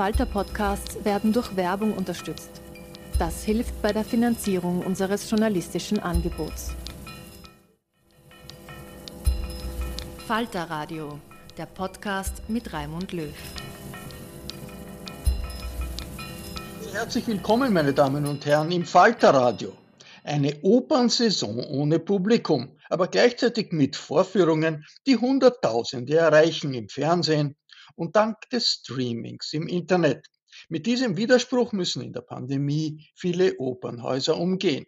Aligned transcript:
Falter-Podcasts 0.00 1.04
werden 1.04 1.34
durch 1.34 1.56
Werbung 1.56 1.92
unterstützt. 1.92 2.62
Das 3.18 3.44
hilft 3.44 3.82
bei 3.82 3.92
der 3.92 4.02
Finanzierung 4.02 4.80
unseres 4.80 5.28
journalistischen 5.28 5.98
Angebots. 5.98 6.70
Falter 10.26 10.70
Radio, 10.70 11.18
der 11.58 11.66
Podcast 11.66 12.48
mit 12.48 12.72
Raimund 12.72 13.12
Löw. 13.12 13.34
Herzlich 16.94 17.26
willkommen, 17.26 17.70
meine 17.70 17.92
Damen 17.92 18.26
und 18.26 18.46
Herren, 18.46 18.72
im 18.72 18.86
Falter 18.86 19.34
Radio. 19.34 19.74
Eine 20.24 20.62
Opernsaison 20.62 21.62
ohne 21.62 21.98
Publikum, 21.98 22.74
aber 22.88 23.06
gleichzeitig 23.06 23.72
mit 23.72 23.96
Vorführungen, 23.96 24.86
die 25.06 25.18
Hunderttausende 25.18 26.16
erreichen 26.16 26.72
im 26.72 26.88
Fernsehen 26.88 27.54
und 28.00 28.16
dank 28.16 28.48
des 28.48 28.80
Streamings 28.80 29.52
im 29.52 29.68
Internet. 29.68 30.26
Mit 30.70 30.86
diesem 30.86 31.18
Widerspruch 31.18 31.72
müssen 31.72 32.00
in 32.00 32.14
der 32.14 32.22
Pandemie 32.22 33.06
viele 33.14 33.58
Opernhäuser 33.58 34.38
umgehen. 34.38 34.86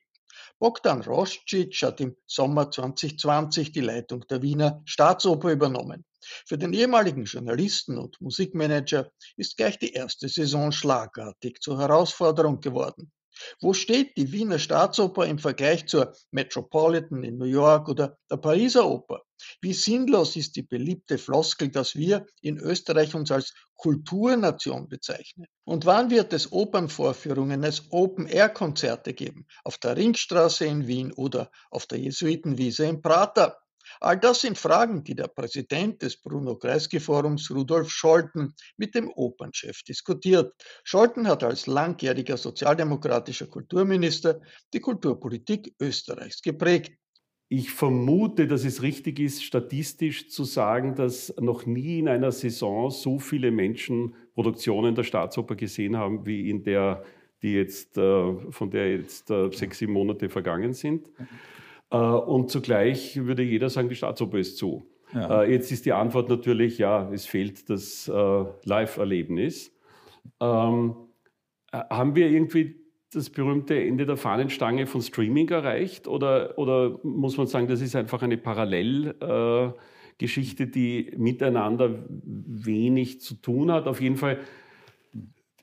Bogdan 0.59 1.03
Roscic 1.03 1.75
hat 1.83 2.01
im 2.01 2.17
Sommer 2.27 2.71
2020 2.71 3.71
die 3.73 3.81
Leitung 3.81 4.27
der 4.29 4.41
Wiener 4.41 4.81
Staatsoper 4.87 5.53
übernommen. 5.53 6.07
Für 6.47 6.57
den 6.57 6.73
ehemaligen 6.73 7.25
Journalisten 7.25 7.99
und 7.99 8.19
Musikmanager 8.23 9.11
ist 9.37 9.59
gleich 9.59 9.79
die 9.79 9.93
erste 9.93 10.29
Saison 10.29 10.73
schlagartig 10.73 11.61
zur 11.61 11.79
Herausforderung 11.79 12.61
geworden. 12.61 13.13
Wo 13.61 13.73
steht 13.73 14.17
die 14.17 14.33
Wiener 14.33 14.59
Staatsoper 14.59 15.27
im 15.27 15.39
Vergleich 15.39 15.87
zur 15.87 16.15
Metropolitan 16.31 17.25
in 17.25 17.39
New 17.39 17.45
York 17.45 17.89
oder 17.89 18.19
der 18.31 18.37
Pariser 18.37 18.89
Oper? 18.89 19.23
Wie 19.61 19.73
sinnlos 19.73 20.37
ist 20.37 20.57
die 20.57 20.63
beliebte 20.63 21.19
Floskel, 21.19 21.69
dass 21.69 21.97
wir 21.97 22.27
in 22.41 22.59
Österreich 22.59 23.15
uns 23.15 23.31
als 23.31 23.55
Kulturnation 23.75 24.89
bezeichnen? 24.89 25.47
Und 25.65 25.87
wann 25.87 26.11
wird 26.11 26.33
es 26.33 26.53
Opernvorführungen 26.53 27.65
als 27.65 27.91
Open-Air-Konzerte 27.91 29.15
geben? 29.15 29.47
Auf 29.65 29.79
der 29.79 29.97
Ringstraße 29.97 30.65
in 30.67 30.87
Wien 30.87 31.13
oder 31.13 31.51
auf 31.71 31.87
der 31.87 31.99
Jesuitenwiese 31.99 32.87
in 32.87 33.03
Prater? 33.03 33.59
All 34.05 34.19
das 34.19 34.41
sind 34.41 34.59
Fragen, 34.59 35.05
die 35.05 35.15
der 35.15 35.29
Präsident 35.29 36.03
des 36.03 36.17
Bruno 36.17 36.57
Kreisky 36.57 36.99
Forums, 36.99 37.49
Rudolf 37.53 37.89
Scholten, 37.89 38.53
mit 38.77 38.97
dem 38.97 39.09
Opernchef 39.15 39.85
diskutiert. 39.85 40.53
Scholten 40.83 41.29
hat 41.29 41.45
als 41.45 41.69
langjähriger 41.69 42.37
sozialdemokratischer 42.37 43.47
Kulturminister 43.47 44.41
die 44.73 44.81
Kulturpolitik 44.81 45.77
Österreichs 45.81 46.43
geprägt. 46.43 46.95
Ich 47.49 47.71
vermute, 47.71 48.49
dass 48.49 48.65
es 48.65 48.83
richtig 48.83 49.21
ist, 49.21 49.45
statistisch 49.45 50.31
zu 50.31 50.43
sagen, 50.43 50.97
dass 50.97 51.33
noch 51.39 51.65
nie 51.65 52.01
in 52.01 52.09
einer 52.09 52.33
Saison 52.33 52.91
so 52.91 53.21
viele 53.21 53.53
Menschen 53.53 54.17
Produktionen 54.35 54.97
der 54.97 55.05
Staatsoper 55.05 55.55
gesehen 55.55 55.97
haben, 55.97 56.27
wie 56.27 56.51
in 56.51 56.65
der, 56.65 57.05
die 57.41 57.53
jetzt, 57.53 57.97
äh, 57.99 58.35
von 58.51 58.69
der 58.69 58.97
jetzt 58.97 59.31
äh, 59.31 59.53
sechs, 59.53 59.79
sieben 59.79 59.93
Monate 59.93 60.29
vergangen 60.29 60.73
sind. 60.73 61.07
Äh, 61.93 61.97
und 61.97 62.51
zugleich 62.51 63.25
würde 63.25 63.43
jeder 63.43 63.71
sagen, 63.71 63.89
die 63.89 63.95
Staatsoper 63.95 64.39
ist 64.39 64.57
zu. 64.57 64.85
Ja. 65.15 65.45
Jetzt 65.45 65.71
ist 65.71 65.85
die 65.85 65.93
Antwort 65.93 66.31
natürlich, 66.31 66.79
ja, 66.79 67.11
es 67.13 67.27
fehlt 67.27 67.69
das 67.69 68.11
Live-Erlebnis. 68.65 69.77
Ähm, 70.41 70.97
haben 71.73 72.15
wir 72.15 72.31
irgendwie 72.31 72.83
das 73.13 73.31
berühmte 73.31 73.79
Ende 73.79 74.07
der 74.07 74.17
Fahnenstange 74.17 74.87
von 74.87 75.03
Streaming 75.03 75.49
erreicht? 75.49 76.09
Oder, 76.09 76.59
oder 76.59 76.99
muss 77.03 77.37
man 77.37 77.47
sagen, 77.47 77.69
das 77.69 77.83
ist 77.83 77.95
einfach 77.95 78.23
eine 78.23 78.39
Parallelgeschichte, 78.39 80.63
äh, 80.65 80.71
die 80.71 81.13
miteinander 81.17 82.05
wenig 82.09 83.21
zu 83.21 83.35
tun 83.35 83.71
hat? 83.71 83.87
Auf 83.87 84.01
jeden 84.01 84.17
Fall, 84.17 84.41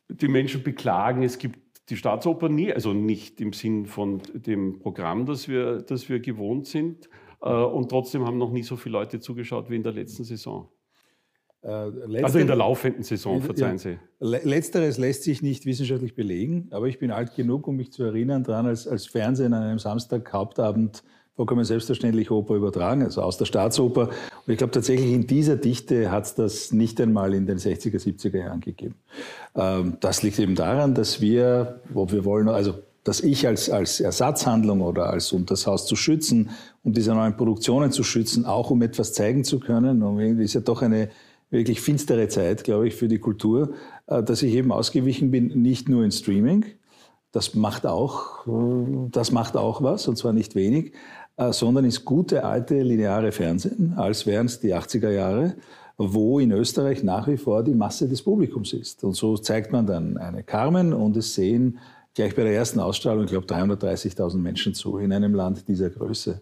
die 0.08 0.28
Menschen 0.28 0.62
beklagen, 0.64 1.24
es 1.24 1.40
gibt 1.40 1.58
die 1.90 1.98
Staatsoper 1.98 2.50
nie, 2.50 2.74
also 2.74 2.94
nicht 2.94 3.42
im 3.42 3.54
Sinn 3.54 3.86
von 3.86 4.22
dem 4.34 4.80
Programm, 4.80 5.26
das 5.26 5.48
wir, 5.48 5.82
das 5.82 6.10
wir 6.10 6.20
gewohnt 6.20 6.68
sind. 6.68 7.10
Äh, 7.42 7.50
und 7.50 7.90
trotzdem 7.90 8.26
haben 8.26 8.38
noch 8.38 8.52
nie 8.52 8.64
so 8.64 8.76
viele 8.76 8.94
Leute 8.94 9.20
zugeschaut 9.20 9.70
wie 9.70 9.76
in 9.76 9.84
der 9.84 9.94
letzten 9.94 10.24
Saison. 10.24 10.70
Äh, 11.62 11.68
also 12.24 12.40
in 12.40 12.48
der 12.48 12.56
laufenden 12.56 13.04
Saison, 13.04 13.42
verzeihen 13.42 13.78
Sie. 13.78 13.98
Letzteres 14.20 14.98
lässt 14.98 15.24
sich 15.24 15.42
nicht 15.42 15.66
wissenschaftlich 15.66 16.16
belegen, 16.16 16.68
aber 16.72 16.88
ich 16.88 17.00
bin 17.00 17.12
alt 17.12 17.36
genug, 17.36 17.68
um 17.68 17.76
mich 17.76 17.92
zu 17.92 18.04
erinnern 18.04 18.44
daran, 18.44 18.68
als, 18.68 18.88
als 18.88 19.08
Fernsehen 19.08 19.54
an 19.54 19.64
einem 19.64 19.80
Samstag 19.80 20.32
Hauptabend 20.32 21.04
vollkommen 21.40 21.64
selbstverständlich 21.64 22.32
Oper 22.32 22.56
übertragen, 22.56 23.02
also 23.02 23.22
aus 23.22 23.38
der 23.38 23.46
Staatsoper. 23.46 24.10
Und 24.10 24.52
ich 24.52 24.58
glaube 24.58 24.72
tatsächlich 24.72 25.14
in 25.14 25.26
dieser 25.26 25.56
Dichte 25.56 26.12
hat 26.12 26.26
es 26.26 26.36
das 26.36 26.74
nicht 26.74 27.00
einmal 27.00 27.34
in 27.34 27.46
den 27.46 27.58
60er, 27.58 27.96
70er 27.96 28.40
Jahren 28.40 28.60
gegeben. 28.60 28.96
Ähm, 29.56 29.96
das 30.02 30.22
liegt 30.22 30.38
eben 30.38 30.56
daran, 30.56 30.96
dass 30.96 31.22
wir, 31.22 31.80
wo 31.94 32.12
wir 32.12 32.26
wollen, 32.26 32.50
also 32.50 32.74
dass 33.06 33.22
ich 33.22 33.48
als, 33.48 33.70
als 33.70 34.02
Ersatzhandlung 34.02 34.82
oder 34.82 35.10
als 35.10 35.32
um 35.32 35.46
das 35.46 35.66
Haus 35.66 35.86
zu 35.86 35.96
schützen, 35.96 36.50
um 36.84 36.92
diese 36.92 37.14
neuen 37.14 37.38
Produktionen 37.38 37.94
zu 37.94 38.04
schützen, 38.04 38.44
auch 38.44 38.70
um 38.70 38.82
etwas 38.82 39.14
zeigen 39.14 39.46
zu 39.46 39.62
können, 39.62 40.04
und 40.04 40.20
irgendwie 40.20 40.44
ist 40.44 40.56
ja 40.56 40.62
doch 40.62 40.82
eine 40.82 41.08
wirklich 41.52 41.80
finstere 41.80 42.28
Zeit, 42.28 42.66
glaube 42.66 42.90
ich, 42.90 42.96
für 42.96 43.08
die 43.08 43.20
Kultur, 43.20 43.76
äh, 44.08 44.22
dass 44.22 44.44
ich 44.44 44.54
eben 44.56 44.74
ausgewichen 44.74 45.32
bin, 45.32 45.48
nicht 45.62 45.88
nur 45.88 46.04
in 46.04 46.12
Streaming. 46.12 46.66
Das 47.32 47.54
macht 47.54 47.86
auch, 47.86 48.48
äh, 48.48 49.10
das 49.12 49.32
macht 49.32 49.56
auch 49.56 49.84
was, 49.84 50.08
und 50.08 50.18
zwar 50.18 50.34
nicht 50.34 50.56
wenig, 50.56 50.94
sondern 51.52 51.86
ins 51.86 52.04
gute 52.04 52.44
alte 52.44 52.82
lineare 52.82 53.32
Fernsehen, 53.32 53.94
als 53.96 54.26
wären 54.26 54.48
es 54.48 54.60
die 54.60 54.76
80er 54.76 55.10
Jahre, 55.10 55.56
wo 55.98 56.40
in 56.40 56.52
Österreich 56.52 57.04
nach 57.04 57.28
wie 57.28 57.38
vor 57.38 57.64
die 57.64 57.74
Masse 57.74 58.08
des 58.08 58.22
Publikums 58.22 58.74
ist. 58.74 59.04
Und 59.04 59.16
so 59.16 59.38
zeigt 59.38 59.72
man 59.72 59.86
dann 59.86 60.18
eine 60.18 60.44
Carmen 60.44 60.94
und 60.94 61.18
es 61.18 61.36
sehen 61.36 61.80
gleich 62.14 62.36
bei 62.36 62.44
der 62.44 62.54
ersten 62.54 62.80
Ausstrahlung, 62.80 63.26
ich 63.26 63.32
glaube, 63.32 63.48
330.000 63.48 64.38
Menschen 64.38 64.74
zu 64.74 64.98
in 64.98 65.14
einem 65.14 65.34
Land 65.34 65.68
dieser 65.68 65.90
Größe. 65.90 66.42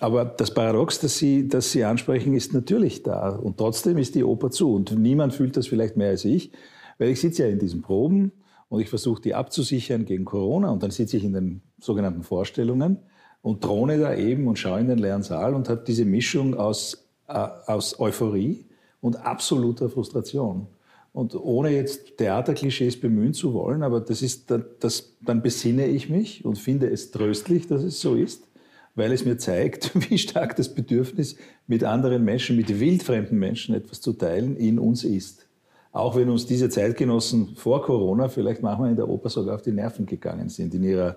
Aber 0.00 0.24
das 0.24 0.54
Paradox, 0.54 1.00
das 1.00 1.18
Sie, 1.18 1.48
das 1.48 1.72
Sie 1.72 1.84
ansprechen, 1.84 2.34
ist 2.34 2.54
natürlich 2.54 3.02
da. 3.02 3.30
Und 3.30 3.58
trotzdem 3.58 3.98
ist 3.98 4.14
die 4.14 4.24
Oper 4.24 4.50
zu. 4.50 4.74
Und 4.74 4.96
niemand 4.96 5.34
fühlt 5.34 5.56
das 5.56 5.66
vielleicht 5.66 5.96
mehr 5.96 6.10
als 6.10 6.24
ich, 6.24 6.52
weil 6.98 7.08
ich 7.08 7.20
sitze 7.20 7.44
ja 7.44 7.48
in 7.48 7.58
diesen 7.58 7.82
Proben 7.82 8.32
und 8.68 8.80
ich 8.80 8.88
versuche 8.88 9.22
die 9.22 9.34
abzusichern 9.34 10.04
gegen 10.04 10.24
Corona. 10.24 10.70
Und 10.70 10.84
dann 10.84 10.92
sitze 10.92 11.16
ich 11.16 11.24
in 11.24 11.32
den 11.32 11.62
sogenannten 11.80 12.22
Vorstellungen 12.22 12.98
und 13.42 13.64
drohne 13.64 13.98
da 13.98 14.14
eben 14.14 14.46
und 14.46 14.58
schaue 14.58 14.80
in 14.80 14.88
den 14.88 14.98
leeren 14.98 15.22
Saal 15.22 15.54
und 15.54 15.68
habe 15.68 15.82
diese 15.86 16.04
Mischung 16.04 16.54
aus, 16.54 17.08
äh, 17.28 17.32
aus 17.66 17.98
Euphorie 18.00 18.66
und 19.00 19.16
absoluter 19.24 19.88
Frustration. 19.88 20.66
Und 21.12 21.34
ohne 21.34 21.70
jetzt 21.70 22.18
Theaterklischees 22.18 23.00
bemühen 23.00 23.34
zu 23.34 23.54
wollen, 23.54 23.82
aber 23.82 24.00
das 24.00 24.22
ist, 24.22 24.52
das, 24.80 25.16
dann 25.20 25.42
besinne 25.42 25.86
ich 25.86 26.08
mich 26.08 26.44
und 26.44 26.58
finde 26.58 26.90
es 26.90 27.10
tröstlich, 27.10 27.66
dass 27.66 27.82
es 27.82 28.00
so 28.00 28.14
ist 28.14 28.48
weil 28.98 29.12
es 29.12 29.24
mir 29.24 29.38
zeigt, 29.38 29.92
wie 30.10 30.18
stark 30.18 30.56
das 30.56 30.74
Bedürfnis, 30.74 31.36
mit 31.66 31.84
anderen 31.84 32.24
Menschen, 32.24 32.56
mit 32.56 32.80
wildfremden 32.80 33.38
Menschen 33.38 33.74
etwas 33.74 34.00
zu 34.00 34.12
teilen, 34.12 34.56
in 34.56 34.78
uns 34.78 35.04
ist. 35.04 35.46
Auch 35.92 36.16
wenn 36.16 36.28
uns 36.28 36.46
diese 36.46 36.68
Zeitgenossen 36.68 37.54
vor 37.54 37.82
Corona 37.82 38.28
vielleicht 38.28 38.62
manchmal 38.62 38.90
in 38.90 38.96
der 38.96 39.08
Oper 39.08 39.30
sogar 39.30 39.54
auf 39.54 39.62
die 39.62 39.72
Nerven 39.72 40.04
gegangen 40.04 40.48
sind, 40.48 40.74
in 40.74 40.82
ihrer 40.82 41.16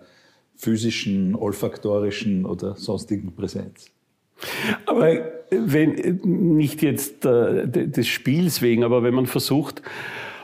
physischen, 0.62 1.36
olfaktorischen 1.36 2.46
oder 2.46 2.76
sonstigen 2.76 3.34
Präsenz. 3.34 3.88
Aber 4.86 5.32
wenn, 5.50 6.20
nicht 6.24 6.84
jetzt 6.84 7.26
äh, 7.26 7.68
des 7.68 8.08
Spiels 8.08 8.62
wegen, 8.62 8.84
aber 8.84 9.02
wenn 9.02 9.14
man 9.16 9.26
versucht, 9.26 9.82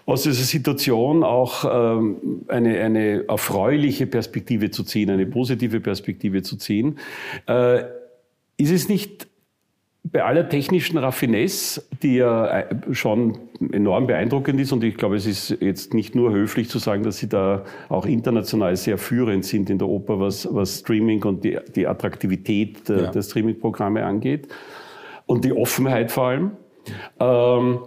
aus 0.07 0.23
dieser 0.23 0.43
Situation 0.43 1.23
auch 1.23 1.65
ähm, 1.69 2.45
eine, 2.47 2.79
eine 2.79 3.27
erfreuliche 3.27 4.07
Perspektive 4.07 4.71
zu 4.71 4.83
ziehen, 4.83 5.11
eine 5.11 5.25
positive 5.25 5.81
Perspektive 5.81 6.41
zu 6.41 6.55
ziehen. 6.55 6.97
Äh, 7.45 7.83
ist 8.57 8.71
es 8.71 8.89
nicht 8.89 9.27
bei 10.11 10.23
aller 10.23 10.47
technischen 10.47 10.97
Raffinesse, 10.97 11.83
die 12.01 12.15
ja 12.15 12.59
äh, 12.59 12.93
schon 12.93 13.39
enorm 13.71 14.07
beeindruckend 14.07 14.59
ist, 14.59 14.71
und 14.71 14.83
ich 14.83 14.95
glaube, 14.97 15.15
es 15.15 15.25
ist 15.25 15.57
jetzt 15.61 15.93
nicht 15.93 16.15
nur 16.15 16.31
höflich 16.31 16.69
zu 16.69 16.79
sagen, 16.79 17.03
dass 17.03 17.17
Sie 17.17 17.29
da 17.29 17.63
auch 17.89 18.05
international 18.05 18.75
sehr 18.75 18.97
führend 18.97 19.45
sind 19.45 19.69
in 19.69 19.77
der 19.77 19.87
Oper, 19.87 20.19
was, 20.19 20.47
was 20.51 20.79
Streaming 20.79 21.23
und 21.23 21.43
die, 21.43 21.57
die 21.75 21.87
Attraktivität 21.87 22.87
der, 22.87 22.97
ja. 22.97 23.11
der 23.11 23.21
Streaming-Programme 23.21 24.05
angeht 24.05 24.47
und 25.25 25.45
die 25.45 25.53
Offenheit 25.53 26.11
vor 26.11 26.27
allem. 26.27 26.51
Ähm, 27.19 27.79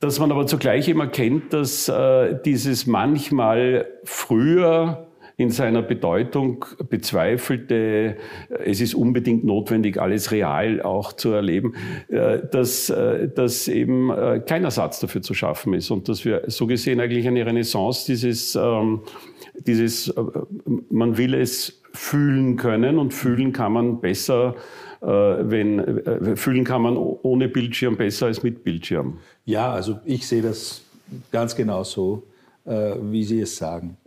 dass 0.00 0.18
man 0.18 0.30
aber 0.30 0.46
zugleich 0.46 0.88
immer 0.88 1.06
kennt, 1.06 1.52
dass 1.52 1.88
äh, 1.88 2.36
dieses 2.44 2.86
manchmal 2.86 3.86
früher 4.04 5.06
in 5.36 5.50
seiner 5.50 5.82
Bedeutung 5.82 6.64
bezweifelte, 6.88 7.74
äh, 7.74 8.16
es 8.64 8.80
ist 8.80 8.94
unbedingt 8.94 9.44
notwendig, 9.44 10.00
alles 10.00 10.30
real 10.30 10.80
auch 10.82 11.12
zu 11.12 11.32
erleben, 11.32 11.74
äh, 12.08 12.38
dass, 12.50 12.88
äh, 12.90 13.28
dass 13.28 13.66
eben 13.68 14.12
kein 14.46 14.64
Ersatz 14.64 15.00
dafür 15.00 15.22
zu 15.22 15.34
schaffen 15.34 15.74
ist 15.74 15.90
und 15.90 16.08
dass 16.08 16.24
wir 16.24 16.42
so 16.46 16.66
gesehen 16.66 17.00
eigentlich 17.00 17.26
eine 17.26 17.44
Renaissance 17.44 18.06
dieses, 18.06 18.54
ähm, 18.54 19.00
dieses 19.66 20.14
man 20.90 21.16
will 21.16 21.34
es 21.34 21.80
fühlen 21.92 22.56
können 22.56 22.98
und 22.98 23.12
fühlen 23.12 23.52
kann 23.52 23.72
man 23.72 24.00
besser 24.00 24.54
wenn, 25.00 26.34
fühlen 26.34 26.64
kann 26.64 26.80
man 26.80 26.96
ohne 26.96 27.46
Bildschirm 27.48 27.98
besser 27.98 28.24
als 28.24 28.42
mit 28.42 28.64
Bildschirm. 28.64 29.18
Ja, 29.44 29.70
also 29.70 29.98
ich 30.06 30.26
sehe 30.26 30.40
das 30.40 30.80
ganz 31.30 31.54
genau 31.54 31.84
so, 31.84 32.22
wie 32.64 33.22
Sie 33.22 33.42
es 33.42 33.54
sagen. 33.54 33.98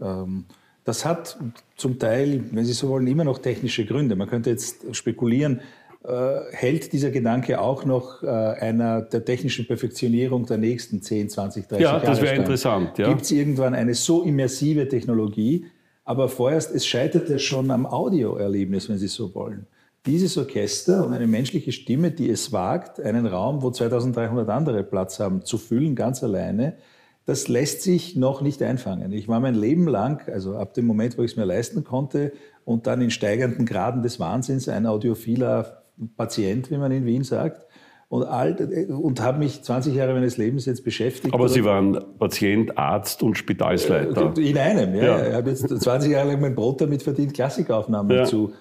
Das 0.88 1.04
hat 1.04 1.38
zum 1.75 2.00
Teil, 2.00 2.45
wenn 2.51 2.63
Sie 2.63 2.72
so 2.72 2.88
wollen, 2.88 3.07
immer 3.07 3.25
noch 3.25 3.39
technische 3.39 3.86
Gründe. 3.86 4.16
Man 4.16 4.30
könnte 4.30 4.51
jetzt 4.51 4.95
spekulieren, 4.95 5.60
äh, 6.06 6.39
hält 6.51 6.94
dieser 6.94 7.12
Gedanke 7.12 7.60
auch 7.60 7.84
noch 7.84 8.24
äh, 8.24 8.28
einer 8.28 9.01
der 9.01 9.25
technischen 9.25 9.68
Perfektionierung 9.68 10.45
der 10.45 10.57
nächsten 10.57 11.01
10, 11.01 11.30
20, 11.30 11.68
30 11.68 11.84
Jahre 11.84 12.04
Ja, 12.06 12.10
das 12.10 12.22
wäre 12.22 12.36
interessant. 12.36 12.98
Ja. 12.98 13.10
Gibt 13.10 13.24
es 13.24 13.31
irgendwann 13.31 13.74
eine 13.74 13.95
so 13.95 14.24
immersive 14.24 14.88
Technologie? 14.88 15.66
Aber 16.06 16.30
vorerst, 16.30 16.74
es 16.74 16.88
scheitert 16.88 17.28
ja 17.28 17.38
schon 17.38 17.69
am 17.69 17.86
Audioerlebnis, 17.86 18.88
wenn 18.88 18.98
Sie 18.98 19.10
so 19.10 19.36
wollen. 19.36 19.68
Dieses 20.06 20.38
Orchester 20.38 21.06
und 21.06 21.12
eine 21.12 21.28
menschliche 21.28 21.74
Stimme, 21.74 22.12
die 22.12 22.30
es 22.30 22.54
wagt, 22.54 23.01
einen 23.01 23.25
Raum, 23.25 23.62
wo 23.62 23.72
2300 23.72 24.48
andere 24.48 24.86
Platz 24.86 25.19
haben, 25.19 25.44
zu 25.44 25.57
füllen, 25.57 25.95
ganz 25.95 26.24
alleine, 26.24 26.78
das 27.27 27.50
lässt 27.50 27.81
sich 27.81 28.15
noch 28.15 28.41
nicht 28.41 28.63
einfangen. 28.63 29.12
Ich 29.12 29.27
war 29.27 29.41
mein 29.41 29.53
Leben 29.53 29.85
lang, 29.85 30.27
also 30.29 30.56
ab 30.56 30.74
dem 30.74 30.85
Moment, 30.85 31.18
wo 31.18 31.24
ich 31.24 31.31
es 31.31 31.38
mir 31.38 31.44
leisten 31.44 31.83
konnte 31.83 32.31
und 32.63 32.88
dann 32.88 33.01
in 33.01 33.12
steigenden 33.12 33.65
Graden 33.65 34.01
des 34.01 34.18
Wahnsinns 34.18 34.69
ein 34.69 34.85
audiophiler 34.85 35.83
Patient, 36.15 36.71
wie 36.71 36.77
man 36.77 36.89
in 36.94 37.06
Wien 37.06 37.25
sagt, 37.25 37.68
und, 38.07 38.24
und 38.24 39.21
habe 39.21 39.39
mich 39.39 39.62
20 39.62 39.94
Jahre 39.94 40.13
meines 40.13 40.38
Lebens 40.38 40.65
jetzt 40.65 40.85
beschäftigt. 40.85 41.33
Aber 41.33 41.50
Sie 41.50 41.65
waren 41.65 42.01
Patient, 42.18 42.77
Arzt 42.77 43.21
und 43.21 43.38
Spitalsleiter. 43.38 44.33
Äh, 44.38 44.50
in 44.50 44.57
einem, 44.57 44.95
ja. 44.95 45.03
ja. 45.03 45.27
Ich 45.27 45.33
habe 45.33 45.50
jetzt 45.50 45.68
20 45.68 46.13
Jahre 46.13 46.29
lang 46.29 46.39
mein 46.39 46.56
Brot 46.56 46.79
damit 46.79 47.03
verdient, 47.03 47.33
Klassikaufnahmen 47.33 48.19
ja. 48.19 48.24
zu 48.24 48.53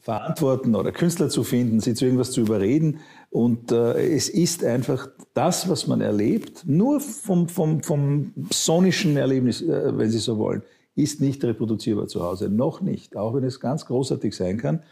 verantworten 0.00 0.74
oder 0.74 0.92
Künstler 0.92 1.28
zu 1.28 1.44
finden, 1.44 1.80
sie 1.80 1.94
zu 1.94 2.04
irgendwas 2.04 2.32
zu 2.32 2.40
überreden. 2.40 3.00
Und 3.28 3.70
äh, 3.70 4.14
es 4.14 4.28
ist 4.28 4.64
einfach 4.64 5.08
das, 5.34 5.68
was 5.68 5.86
man 5.86 6.00
erlebt, 6.00 6.64
nur 6.66 7.00
vom, 7.00 7.48
vom, 7.48 7.82
vom 7.82 8.32
sonischen 8.50 9.16
Erlebnis, 9.16 9.62
äh, 9.62 9.96
wenn 9.96 10.10
Sie 10.10 10.18
so 10.18 10.38
wollen, 10.38 10.62
ist 10.96 11.20
nicht 11.20 11.44
reproduzierbar 11.44 12.08
zu 12.08 12.22
Hause. 12.22 12.48
Noch 12.48 12.80
nicht, 12.80 13.16
auch 13.16 13.34
wenn 13.34 13.44
es 13.44 13.60
ganz 13.60 13.86
großartig 13.86 14.34
sein 14.34 14.56
kann. 14.56 14.82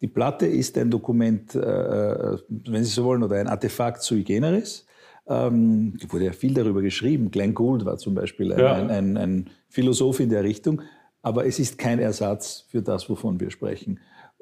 Die 0.00 0.06
Platte 0.06 0.46
ist 0.46 0.78
ein 0.78 0.90
Dokument, 0.90 1.54
äh, 1.54 1.58
äh, 1.58 2.38
wenn 2.48 2.84
Sie 2.84 2.90
so 2.90 3.04
wollen, 3.04 3.22
oder 3.22 3.36
ein 3.36 3.48
Artefakt 3.48 4.02
sui 4.02 4.22
generis. 4.22 4.86
Ähm, 5.26 5.94
wurde 6.08 6.26
ja 6.26 6.32
viel 6.32 6.54
darüber 6.54 6.80
geschrieben. 6.80 7.30
Glenn 7.30 7.52
Gould 7.52 7.84
war 7.84 7.98
zum 7.98 8.14
Beispiel 8.14 8.52
ein, 8.52 8.58
ja. 8.58 8.72
ein, 8.74 8.90
ein, 8.90 9.16
ein 9.16 9.50
Philosoph 9.68 10.20
in 10.20 10.30
der 10.30 10.44
Richtung. 10.44 10.82
Aber 11.20 11.46
es 11.46 11.58
ist 11.58 11.78
kein 11.78 11.98
Ersatz 11.98 12.64
für 12.68 12.80
das, 12.80 13.10
wovon 13.10 13.40
wir 13.40 13.50
sprechen. 13.50 13.98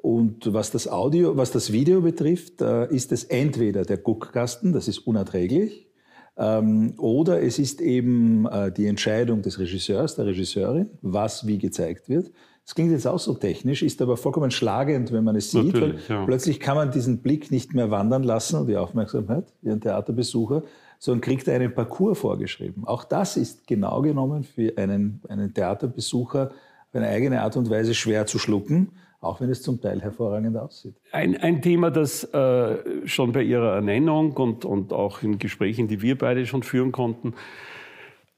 Und 0.07 0.53
was 0.53 0.71
das 0.71 0.87
Audio, 0.87 1.35
was 1.35 1.51
das 1.51 1.73
Video 1.73 1.99
betrifft, 1.99 2.61
äh, 2.61 2.87
ist 2.95 3.11
es 3.11 3.25
entweder 3.25 3.83
der 3.83 3.97
Guckkasten, 3.97 4.71
das 4.71 4.87
ist 4.87 4.99
unerträglich, 4.99 5.89
ähm, 6.37 6.93
oder 6.97 7.41
es 7.41 7.59
ist 7.59 7.81
eben 7.81 8.45
äh, 8.45 8.71
die 8.71 8.85
Entscheidung 8.85 9.41
des 9.41 9.59
Regisseurs, 9.59 10.15
der 10.15 10.27
Regisseurin, 10.27 10.91
was 11.01 11.45
wie 11.45 11.57
gezeigt 11.57 12.07
wird. 12.07 12.31
Das 12.63 12.73
klingt 12.73 12.91
jetzt 12.91 13.05
auch 13.05 13.19
so 13.19 13.33
technisch, 13.33 13.83
ist 13.83 14.01
aber 14.01 14.15
vollkommen 14.15 14.49
schlagend, 14.49 15.11
wenn 15.11 15.25
man 15.25 15.35
es 15.35 15.51
sieht. 15.51 15.73
Natürlich, 15.73 16.07
ja. 16.07 16.23
Plötzlich 16.23 16.61
kann 16.61 16.77
man 16.77 16.89
diesen 16.89 17.21
Blick 17.21 17.51
nicht 17.51 17.73
mehr 17.73 17.91
wandern 17.91 18.23
lassen 18.23 18.61
und 18.61 18.67
die 18.67 18.77
Aufmerksamkeit, 18.77 19.51
wie 19.61 19.71
ein 19.71 19.81
Theaterbesucher, 19.81 20.63
sondern 20.99 21.19
kriegt 21.19 21.49
einen 21.49 21.75
Parcours 21.75 22.17
vorgeschrieben. 22.17 22.87
Auch 22.87 23.03
das 23.03 23.35
ist 23.35 23.67
genau 23.67 24.01
genommen 24.01 24.45
für 24.45 24.71
einen, 24.77 25.19
einen 25.27 25.53
Theaterbesucher 25.53 26.51
auf 26.87 26.95
eine 26.95 27.09
eigene 27.09 27.41
Art 27.41 27.57
und 27.57 27.69
Weise 27.69 27.93
schwer 27.93 28.25
zu 28.25 28.39
schlucken, 28.39 28.93
auch 29.19 29.41
wenn 29.41 29.49
es 29.49 29.61
zum 29.61 29.81
Teil 29.81 30.01
hervorragend 30.01 30.57
aussieht. 30.57 30.95
Ein, 31.11 31.37
ein 31.37 31.61
Thema, 31.61 31.89
das 31.91 32.23
äh, 32.23 33.07
schon 33.07 33.31
bei 33.31 33.43
Ihrer 33.43 33.73
Ernennung 33.75 34.33
und, 34.33 34.65
und 34.65 34.93
auch 34.93 35.23
in 35.23 35.39
Gesprächen, 35.39 35.87
die 35.87 36.01
wir 36.01 36.17
beide 36.17 36.45
schon 36.45 36.63
führen 36.63 36.91
konnten, 36.91 37.33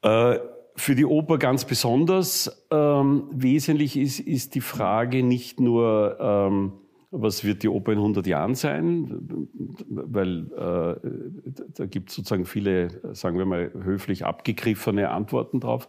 äh, 0.02 0.38
für 0.76 0.94
die 0.94 1.04
Oper 1.04 1.36
ganz 1.36 1.66
besonders 1.66 2.64
ähm, 2.70 3.24
wesentlich 3.32 3.98
ist, 3.98 4.20
ist 4.20 4.54
die 4.54 4.62
Frage 4.62 5.22
nicht 5.22 5.60
nur, 5.60 6.16
ähm, 6.18 6.72
was 7.10 7.44
wird 7.44 7.62
die 7.62 7.68
Oper 7.68 7.92
in 7.92 7.98
100 7.98 8.26
Jahren 8.26 8.54
sein, 8.54 9.48
weil 9.88 10.46
äh, 10.52 11.50
da 11.74 11.86
gibt 11.86 12.08
es 12.10 12.16
sozusagen 12.16 12.46
viele, 12.46 13.14
sagen 13.14 13.36
wir 13.36 13.44
mal, 13.44 13.72
höflich 13.74 14.24
abgegriffene 14.24 15.10
Antworten 15.10 15.60
drauf. 15.60 15.88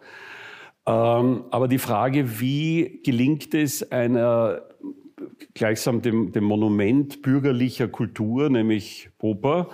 Ähm, 0.85 1.45
aber 1.51 1.67
die 1.67 1.77
Frage, 1.77 2.39
wie 2.39 3.01
gelingt 3.03 3.53
es 3.53 3.91
einer 3.91 4.61
gleichsam 5.53 6.01
dem, 6.01 6.31
dem 6.31 6.43
Monument 6.43 7.21
bürgerlicher 7.21 7.87
Kultur, 7.87 8.49
nämlich 8.49 9.09
Oper, 9.19 9.69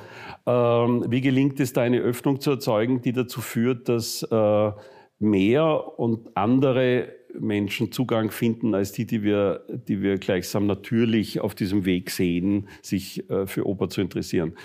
ähm, 0.45 1.06
wie 1.09 1.21
gelingt 1.21 1.59
es 1.59 1.74
da 1.74 1.81
eine 1.81 2.00
Öffnung 2.00 2.42
zu 2.42 2.51
erzeugen, 2.51 3.01
die 3.01 3.13
dazu 3.13 3.42
führt, 3.42 3.88
dass 3.89 4.24
äh, 4.24 4.71
mehr 5.19 6.00
und 6.00 6.36
andere 6.36 7.13
Menschen 7.39 7.92
Zugang 7.92 8.31
finden 8.31 8.74
als 8.74 8.92
die, 8.92 9.06
die 9.06 9.24
wir, 9.24 9.63
die 9.69 10.01
wir 10.01 10.18
gleichsam 10.18 10.65
natürlich 10.65 11.39
auf 11.39 11.56
diesem 11.56 11.86
Weg 11.86 12.09
sehen, 12.09 12.68
sich 12.81 13.30
äh, 13.30 13.45
für 13.45 13.68
Oper 13.68 13.89
zu 13.89 14.01
interessieren. 14.01 14.56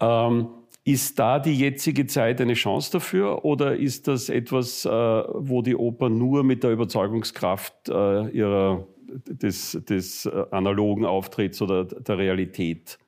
Ähm, 0.00 0.48
ist 0.92 1.18
da 1.18 1.38
die 1.38 1.56
jetzige 1.56 2.06
Zeit 2.06 2.40
eine 2.40 2.54
Chance 2.54 2.92
dafür 2.92 3.44
oder 3.44 3.76
ist 3.76 4.08
das 4.08 4.28
etwas, 4.28 4.84
äh, 4.84 4.88
wo 4.90 5.62
die 5.62 5.76
Oper 5.76 6.08
nur 6.08 6.42
mit 6.42 6.64
der 6.64 6.72
Überzeugungskraft 6.72 7.88
äh, 7.88 8.28
ihrer, 8.28 8.86
des, 9.06 9.78
des 9.88 10.26
äh, 10.26 10.44
analogen 10.50 11.04
Auftritts 11.04 11.62
oder 11.62 11.84
der 11.84 12.18
Realität 12.18 12.98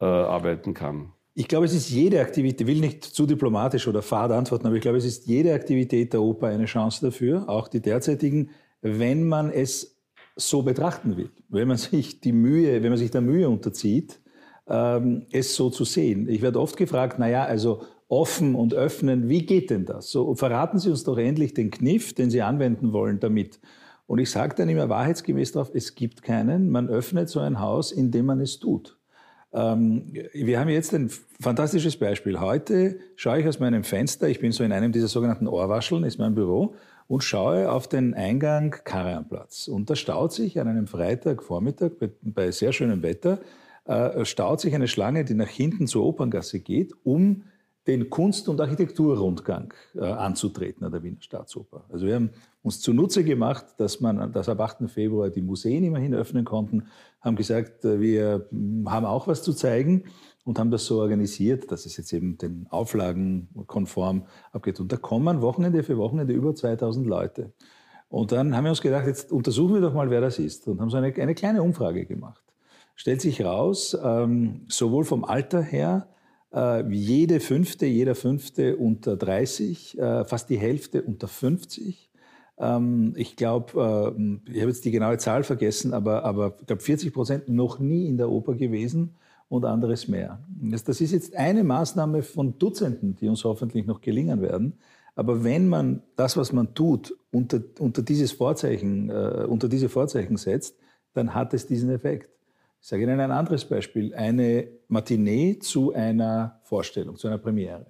arbeiten 0.00 0.74
kann? 0.74 1.12
Ich 1.34 1.48
glaube, 1.48 1.64
es 1.64 1.72
ist 1.72 1.88
jede 1.88 2.20
Aktivität, 2.20 2.60
ich 2.62 2.66
will 2.66 2.80
nicht 2.80 3.04
zu 3.04 3.26
diplomatisch 3.26 3.88
oder 3.88 4.02
fad 4.02 4.32
antworten, 4.32 4.66
aber 4.66 4.76
ich 4.76 4.82
glaube, 4.82 4.98
es 4.98 5.04
ist 5.04 5.26
jede 5.26 5.54
Aktivität 5.54 6.12
der 6.12 6.20
Oper 6.20 6.48
eine 6.48 6.66
Chance 6.66 7.06
dafür, 7.06 7.48
auch 7.48 7.68
die 7.68 7.80
derzeitigen, 7.80 8.50
wenn 8.82 9.26
man 9.26 9.50
es 9.50 9.96
so 10.36 10.62
betrachten 10.62 11.16
will. 11.16 11.30
Wenn 11.48 11.68
man 11.68 11.76
sich 11.78 12.20
die 12.20 12.32
Mühe, 12.32 12.82
wenn 12.82 12.90
man 12.90 12.98
sich 12.98 13.12
der 13.12 13.20
Mühe 13.22 13.48
unterzieht, 13.48 14.20
ähm, 14.68 15.26
es 15.30 15.54
so 15.54 15.70
zu 15.70 15.84
sehen. 15.84 16.28
Ich 16.28 16.42
werde 16.42 16.60
oft 16.60 16.76
gefragt, 16.76 17.18
naja, 17.18 17.44
also 17.44 17.82
offen 18.08 18.54
und 18.54 18.74
öffnen, 18.74 19.28
wie 19.28 19.46
geht 19.46 19.70
denn 19.70 19.84
das? 19.84 20.10
So, 20.10 20.34
verraten 20.34 20.78
Sie 20.78 20.90
uns 20.90 21.04
doch 21.04 21.18
endlich 21.18 21.54
den 21.54 21.70
Kniff, 21.70 22.14
den 22.14 22.30
Sie 22.30 22.42
anwenden 22.42 22.92
wollen 22.92 23.20
damit. 23.20 23.60
Und 24.06 24.18
ich 24.18 24.30
sage 24.30 24.54
dann 24.54 24.68
immer 24.68 24.88
wahrheitsgemäß 24.88 25.52
darauf, 25.52 25.70
es 25.74 25.94
gibt 25.94 26.22
keinen. 26.22 26.70
Man 26.70 26.88
öffnet 26.88 27.28
so 27.28 27.40
ein 27.40 27.60
Haus, 27.60 27.90
indem 27.90 28.26
man 28.26 28.40
es 28.40 28.58
tut. 28.58 28.98
Ähm, 29.52 30.12
wir 30.32 30.60
haben 30.60 30.68
jetzt 30.68 30.92
ein 30.92 31.10
fantastisches 31.40 31.96
Beispiel. 31.96 32.40
Heute 32.40 32.98
schaue 33.16 33.40
ich 33.40 33.48
aus 33.48 33.60
meinem 33.60 33.84
Fenster, 33.84 34.28
ich 34.28 34.40
bin 34.40 34.52
so 34.52 34.64
in 34.64 34.72
einem 34.72 34.92
dieser 34.92 35.08
sogenannten 35.08 35.46
Ohrwascheln, 35.46 36.04
ist 36.04 36.18
mein 36.18 36.34
Büro, 36.34 36.74
und 37.06 37.22
schaue 37.22 37.70
auf 37.70 37.88
den 37.88 38.14
Eingang 38.14 38.74
Karajanplatz. 38.84 39.68
Und 39.68 39.88
da 39.90 39.96
staut 39.96 40.32
sich 40.32 40.60
an 40.60 40.68
einem 40.68 40.86
Freitagvormittag 40.86 41.92
bei, 41.98 42.10
bei 42.22 42.50
sehr 42.50 42.72
schönem 42.72 43.02
Wetter, 43.02 43.38
äh, 43.84 44.24
staut 44.24 44.60
sich 44.60 44.74
eine 44.74 44.88
Schlange, 44.88 45.24
die 45.24 45.34
nach 45.34 45.48
hinten 45.48 45.86
zur 45.86 46.04
Operngasse 46.04 46.60
geht, 46.60 46.92
um 47.04 47.44
den 47.86 48.08
Kunst- 48.08 48.48
und 48.48 48.60
Architekturrundgang 48.60 49.74
äh, 49.94 50.00
anzutreten 50.00 50.86
an 50.86 50.92
der 50.92 51.02
Wiener 51.02 51.20
Staatsoper. 51.20 51.84
Also 51.90 52.06
wir 52.06 52.14
haben 52.14 52.30
uns 52.62 52.80
zunutze 52.80 53.24
gemacht, 53.24 53.66
dass 53.76 54.00
man, 54.00 54.32
dass 54.32 54.48
ab 54.48 54.60
8. 54.60 54.90
Februar 54.90 55.28
die 55.28 55.42
Museen 55.42 55.84
immerhin 55.84 56.14
öffnen 56.14 56.46
konnten, 56.46 56.84
haben 57.20 57.36
gesagt, 57.36 57.84
äh, 57.84 58.00
wir 58.00 58.46
hm, 58.50 58.90
haben 58.90 59.04
auch 59.04 59.26
was 59.26 59.42
zu 59.42 59.52
zeigen 59.52 60.04
und 60.44 60.58
haben 60.58 60.70
das 60.70 60.86
so 60.86 61.00
organisiert, 61.00 61.70
dass 61.70 61.84
es 61.84 61.96
jetzt 61.98 62.12
eben 62.12 62.38
den 62.38 62.66
Auflagen 62.70 63.48
konform 63.66 64.26
abgeht. 64.52 64.80
Und 64.80 64.90
da 64.90 64.96
kommen 64.96 65.42
Wochenende 65.42 65.82
für 65.82 65.98
Wochenende 65.98 66.32
über 66.32 66.54
2000 66.54 67.06
Leute. 67.06 67.52
Und 68.08 68.32
dann 68.32 68.56
haben 68.56 68.64
wir 68.64 68.70
uns 68.70 68.80
gedacht, 68.80 69.06
jetzt 69.06 69.32
untersuchen 69.32 69.74
wir 69.74 69.80
doch 69.80 69.94
mal, 69.94 70.08
wer 70.08 70.20
das 70.20 70.38
ist 70.38 70.68
und 70.68 70.80
haben 70.80 70.90
so 70.90 70.96
eine, 70.96 71.12
eine 71.14 71.34
kleine 71.34 71.62
Umfrage 71.62 72.06
gemacht. 72.06 72.43
Stellt 72.94 73.20
sich 73.20 73.44
raus, 73.44 73.96
ähm, 74.02 74.66
sowohl 74.68 75.04
vom 75.04 75.24
Alter 75.24 75.62
her, 75.62 76.08
äh, 76.52 76.88
jede 76.90 77.40
fünfte, 77.40 77.86
jeder 77.86 78.14
fünfte 78.14 78.76
unter 78.76 79.16
30, 79.16 79.98
äh, 79.98 80.24
fast 80.24 80.48
die 80.48 80.58
Hälfte 80.58 81.02
unter 81.02 81.26
50. 81.26 82.10
Ähm, 82.58 83.14
ich 83.16 83.36
glaube, 83.36 84.14
äh, 84.16 84.50
ich 84.50 84.60
habe 84.60 84.70
jetzt 84.70 84.84
die 84.84 84.92
genaue 84.92 85.18
Zahl 85.18 85.42
vergessen, 85.42 85.92
aber, 85.92 86.24
aber 86.24 86.56
ich 86.60 86.66
glaube 86.66 86.82
40 86.82 87.12
Prozent 87.12 87.48
noch 87.48 87.78
nie 87.78 88.06
in 88.06 88.16
der 88.16 88.30
Oper 88.30 88.54
gewesen 88.54 89.16
und 89.48 89.64
anderes 89.64 90.08
mehr. 90.08 90.44
Das, 90.48 91.00
ist 91.00 91.12
jetzt 91.12 91.34
eine 91.34 91.64
Maßnahme 91.64 92.22
von 92.22 92.58
Dutzenden, 92.58 93.16
die 93.16 93.28
uns 93.28 93.44
hoffentlich 93.44 93.86
noch 93.86 94.00
gelingen 94.00 94.40
werden. 94.40 94.74
Aber 95.16 95.44
wenn 95.44 95.68
man 95.68 96.02
das, 96.16 96.36
was 96.36 96.52
man 96.52 96.74
tut, 96.74 97.16
unter, 97.30 97.60
unter 97.78 98.02
dieses 98.02 98.32
Vorzeichen, 98.32 99.10
äh, 99.10 99.46
unter 99.48 99.68
diese 99.68 99.88
Vorzeichen 99.88 100.36
setzt, 100.36 100.76
dann 101.12 101.34
hat 101.34 101.54
es 101.54 101.66
diesen 101.66 101.90
Effekt. 101.90 102.30
Ich 102.84 102.90
sage 102.90 103.04
Ihnen 103.04 103.18
ein 103.18 103.30
anderes 103.30 103.64
Beispiel. 103.64 104.14
Eine 104.14 104.68
Matinee 104.88 105.58
zu 105.58 105.94
einer 105.94 106.60
Vorstellung, 106.64 107.16
zu 107.16 107.28
einer 107.28 107.38
Premiere. 107.38 107.86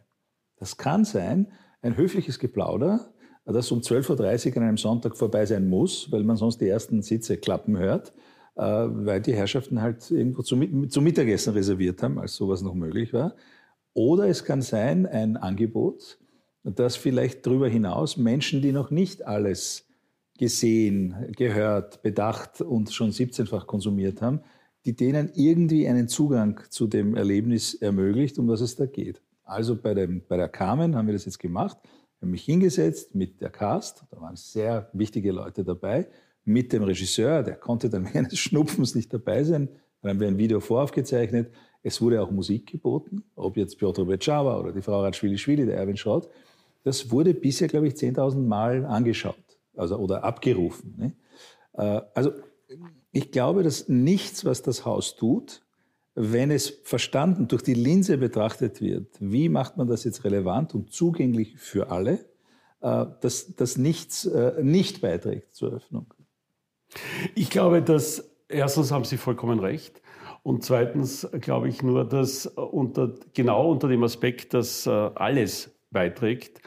Das 0.57 0.77
kann 0.77 1.05
sein, 1.05 1.51
ein 1.83 1.97
höfliches 1.97 2.39
Geplauder, 2.39 3.13
das 3.45 3.73
um 3.73 3.81
12.30 3.81 4.51
Uhr 4.51 4.57
an 4.59 4.63
einem 4.63 4.77
Sonntag 4.77 5.17
vorbei 5.17 5.47
sein 5.47 5.69
muss, 5.69 6.13
weil 6.13 6.23
man 6.23 6.37
sonst 6.37 6.61
die 6.61 6.69
ersten 6.69 7.03
Sitze 7.03 7.39
klappen 7.39 7.77
hört, 7.77 8.13
äh, 8.55 8.63
weil 8.63 9.21
die 9.21 9.35
Herrschaften 9.35 9.83
halt 9.83 10.09
irgendwo 10.13 10.43
zum, 10.43 10.89
zum 10.89 11.03
Mittagessen 11.03 11.55
reserviert 11.55 12.01
haben, 12.01 12.21
als 12.21 12.37
sowas 12.37 12.63
noch 12.63 12.75
möglich 12.75 13.13
war. 13.13 13.35
Oder 13.95 14.29
es 14.29 14.45
kann 14.45 14.63
sein, 14.63 15.07
ein 15.07 15.37
Angebot, 15.37 16.21
dass 16.63 16.95
vielleicht 16.95 17.45
darüber 17.45 17.67
hinaus 17.67 18.17
Menschen, 18.17 18.63
die 18.63 18.71
noch 18.71 18.93
nicht 18.93 19.27
alles 19.27 19.89
gesehen, 20.39 21.33
gehört, 21.37 22.01
bedacht 22.03 22.61
und 22.61 22.93
schon 22.93 23.11
17-fach 23.11 23.67
konsumiert 23.67 24.23
haben, 24.23 24.41
die 24.85 24.95
denen 24.95 25.31
irgendwie 25.35 25.89
einen 25.89 26.09
Zugang 26.09 26.61
zu 26.69 26.87
dem 26.87 27.17
Erlebnis 27.17 27.75
ermöglicht, 27.75 28.39
um 28.39 28.49
was 28.49 28.61
es 28.61 28.77
da 28.77 28.87
geht. 28.87 29.23
Also 29.45 29.77
bei, 29.77 29.95
dem, 29.95 30.23
bei 30.27 30.37
der 30.37 30.49
Carmen 30.49 30.97
haben 30.97 31.07
wir 31.07 31.15
das 31.15 31.25
jetzt 31.25 31.39
gemacht. 31.39 31.79
Ich 31.85 32.23
habe 32.23 32.31
mich 32.31 32.45
hingesetzt 32.45 33.15
mit 33.15 33.41
der 33.41 33.51
Cast, 33.51 34.05
da 34.11 34.21
waren 34.21 34.37
sehr 34.37 34.89
wichtige 34.93 35.33
Leute 35.33 35.65
dabei, 35.65 36.09
mit 36.45 36.73
dem 36.73 36.83
Regisseur, 36.83 37.43
der 37.43 37.57
konnte 37.57 37.89
dann 37.89 38.09
während 38.13 38.33
des 38.33 38.39
Schnupfens 38.39 38.95
nicht 38.95 39.13
dabei 39.13 39.45
sein. 39.45 39.69
Dann 40.03 40.11
haben 40.11 40.21
wir 40.21 40.29
ein 40.29 40.39
Video 40.39 40.61
voraufgezeichnet. 40.61 41.51
Es 41.83 42.01
wurde 42.01 42.23
auch 42.23 42.31
Musik 42.31 42.67
geboten, 42.67 43.25
ob 43.37 43.57
jetzt 43.57 43.79
Piotr 43.79 44.05
Becava 44.05 44.59
oder 44.59 44.73
die 44.73 44.83
Frau 44.83 45.03
Ratschwili-Schwili, 45.03 45.67
der 45.67 45.77
Erwin 45.77 45.97
Schrott. 45.97 46.29
Das 46.83 47.11
wurde 47.11 47.33
bisher, 47.33 47.69
glaube 47.69 47.89
ich, 47.89 47.95
10.000 47.95 48.39
Mal 48.39 48.85
angeschaut 48.85 49.59
also, 49.77 49.97
oder 49.97 50.25
abgerufen. 50.25 50.95
Ne? 50.97 51.13
Äh, 51.73 52.03
also 52.15 52.33
ich 53.15 53.31
glaube, 53.31 53.63
dass 53.63 53.89
nichts, 53.89 54.45
was 54.45 54.63
das 54.63 54.85
Haus 54.85 55.15
tut, 55.15 55.63
wenn 56.17 56.51
es 56.51 56.69
verstanden 56.83 57.49
durch 57.49 57.63
die 57.63 57.75
Linse 57.75 58.19
betrachtet 58.19 58.81
wird, 58.81 59.09
wie 59.21 59.49
macht 59.49 59.77
man 59.77 59.87
das 59.87 60.05
jetzt 60.05 60.25
relevant 60.25 60.75
und 60.75 60.93
zugänglich 60.93 61.57
für 61.57 61.91
alle, 61.91 62.27
äh, 62.81 63.07
dass 63.21 63.55
das 63.55 63.79
nichts 63.79 64.27
äh, 64.27 64.63
nicht 64.63 65.01
beiträgt 65.01 65.55
zur 65.55 65.73
Öffnung. 65.73 66.13
Ich 67.37 67.51
glaube, 67.51 67.83
dass 67.83 68.31
erstens 68.49 68.91
haben 68.91 69.05
Sie 69.05 69.17
vollkommen 69.17 69.61
recht. 69.61 70.03
Und 70.43 70.65
zweitens 70.65 71.27
glaube 71.41 71.69
ich 71.69 71.83
nur, 71.83 72.05
dass 72.05 72.47
unter, 72.47 73.15
genau 73.33 73.71
unter 73.71 73.89
dem 73.89 74.03
Aspekt, 74.03 74.53
dass 74.53 74.87
alles 74.87 75.71
beiträgt, 75.91 76.61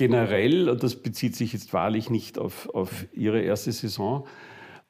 generell, 0.00 0.70
und 0.70 0.82
das 0.82 0.96
bezieht 0.96 1.36
sich 1.36 1.52
jetzt 1.52 1.74
wahrlich 1.74 2.08
nicht 2.08 2.38
auf, 2.38 2.70
auf 2.74 3.04
Ihre 3.12 3.42
erste 3.42 3.70
Saison, 3.70 4.26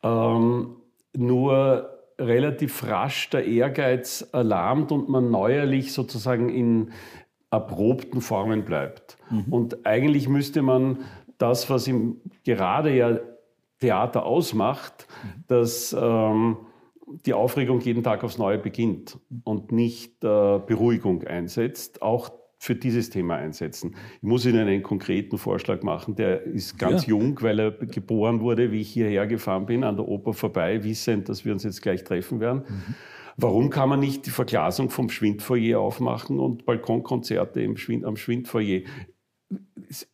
ähm, 0.04 0.76
nur 1.16 1.98
relativ 2.16 2.84
rasch 2.84 3.28
der 3.30 3.44
Ehrgeiz 3.44 4.28
erlahmt 4.32 4.92
und 4.92 5.08
man 5.08 5.32
neuerlich 5.32 5.92
sozusagen 5.92 6.48
in 6.48 6.92
erprobten 7.50 8.20
Formen 8.20 8.64
bleibt. 8.64 9.16
Mhm. 9.30 9.52
Und 9.52 9.84
eigentlich 9.84 10.28
müsste 10.28 10.62
man 10.62 10.98
das, 11.38 11.68
was 11.68 11.88
ihm 11.88 12.20
gerade 12.44 12.94
ja 12.94 13.18
Theater 13.80 14.24
ausmacht, 14.24 15.08
mhm. 15.24 15.44
dass 15.48 15.92
ähm, 15.92 16.56
die 17.26 17.34
Aufregung 17.34 17.80
jeden 17.80 18.04
Tag 18.04 18.22
aufs 18.22 18.38
Neue 18.38 18.58
beginnt 18.58 19.18
und 19.42 19.72
nicht 19.72 20.22
äh, 20.22 20.60
Beruhigung 20.64 21.24
einsetzt. 21.24 22.00
Auch 22.00 22.30
für 22.62 22.74
dieses 22.74 23.08
Thema 23.08 23.36
einsetzen. 23.36 23.96
Ich 24.16 24.22
muss 24.22 24.44
Ihnen 24.44 24.68
einen 24.68 24.82
konkreten 24.82 25.38
Vorschlag 25.38 25.82
machen. 25.82 26.14
Der 26.14 26.42
ist 26.42 26.78
ganz 26.78 27.06
ja. 27.06 27.10
jung, 27.10 27.40
weil 27.40 27.58
er 27.58 27.70
geboren 27.70 28.40
wurde, 28.40 28.70
wie 28.70 28.82
ich 28.82 28.90
hierher 28.90 29.26
gefahren 29.26 29.64
bin, 29.64 29.82
an 29.82 29.96
der 29.96 30.06
Oper 30.06 30.34
vorbei, 30.34 30.84
wissend, 30.84 31.30
dass 31.30 31.46
wir 31.46 31.52
uns 31.52 31.64
jetzt 31.64 31.80
gleich 31.80 32.04
treffen 32.04 32.38
werden. 32.38 32.64
Mhm. 32.68 32.94
Warum 33.38 33.70
kann 33.70 33.88
man 33.88 34.00
nicht 34.00 34.26
die 34.26 34.30
Verglasung 34.30 34.90
vom 34.90 35.08
Schwindfoyer 35.08 35.80
aufmachen 35.80 36.38
und 36.38 36.66
Balkonkonzerte 36.66 37.62
im 37.62 37.78
Schwind, 37.78 38.04
am 38.04 38.16
Schwindfoyer? 38.16 38.82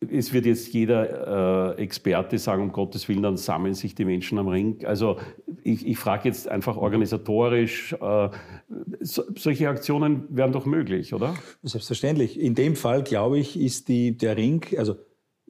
Es 0.09 0.33
wird 0.33 0.45
jetzt 0.47 0.73
jeder 0.73 1.75
äh, 1.77 1.81
Experte 1.81 2.39
sagen, 2.39 2.63
um 2.63 2.71
Gottes 2.71 3.07
Willen, 3.07 3.21
dann 3.21 3.37
sammeln 3.37 3.75
sich 3.75 3.93
die 3.93 4.05
Menschen 4.05 4.39
am 4.39 4.47
Ring. 4.47 4.83
Also 4.85 5.17
ich, 5.63 5.85
ich 5.85 5.97
frage 5.97 6.27
jetzt 6.27 6.47
einfach 6.49 6.77
organisatorisch, 6.77 7.93
äh, 7.93 8.29
so, 8.99 9.23
solche 9.35 9.69
Aktionen 9.69 10.23
wären 10.29 10.51
doch 10.51 10.65
möglich, 10.65 11.13
oder? 11.13 11.35
Selbstverständlich. 11.61 12.39
In 12.39 12.55
dem 12.55 12.75
Fall, 12.75 13.03
glaube 13.03 13.37
ich, 13.37 13.59
ist 13.59 13.87
die, 13.87 14.17
der 14.17 14.35
Ring, 14.35 14.65
also 14.77 14.95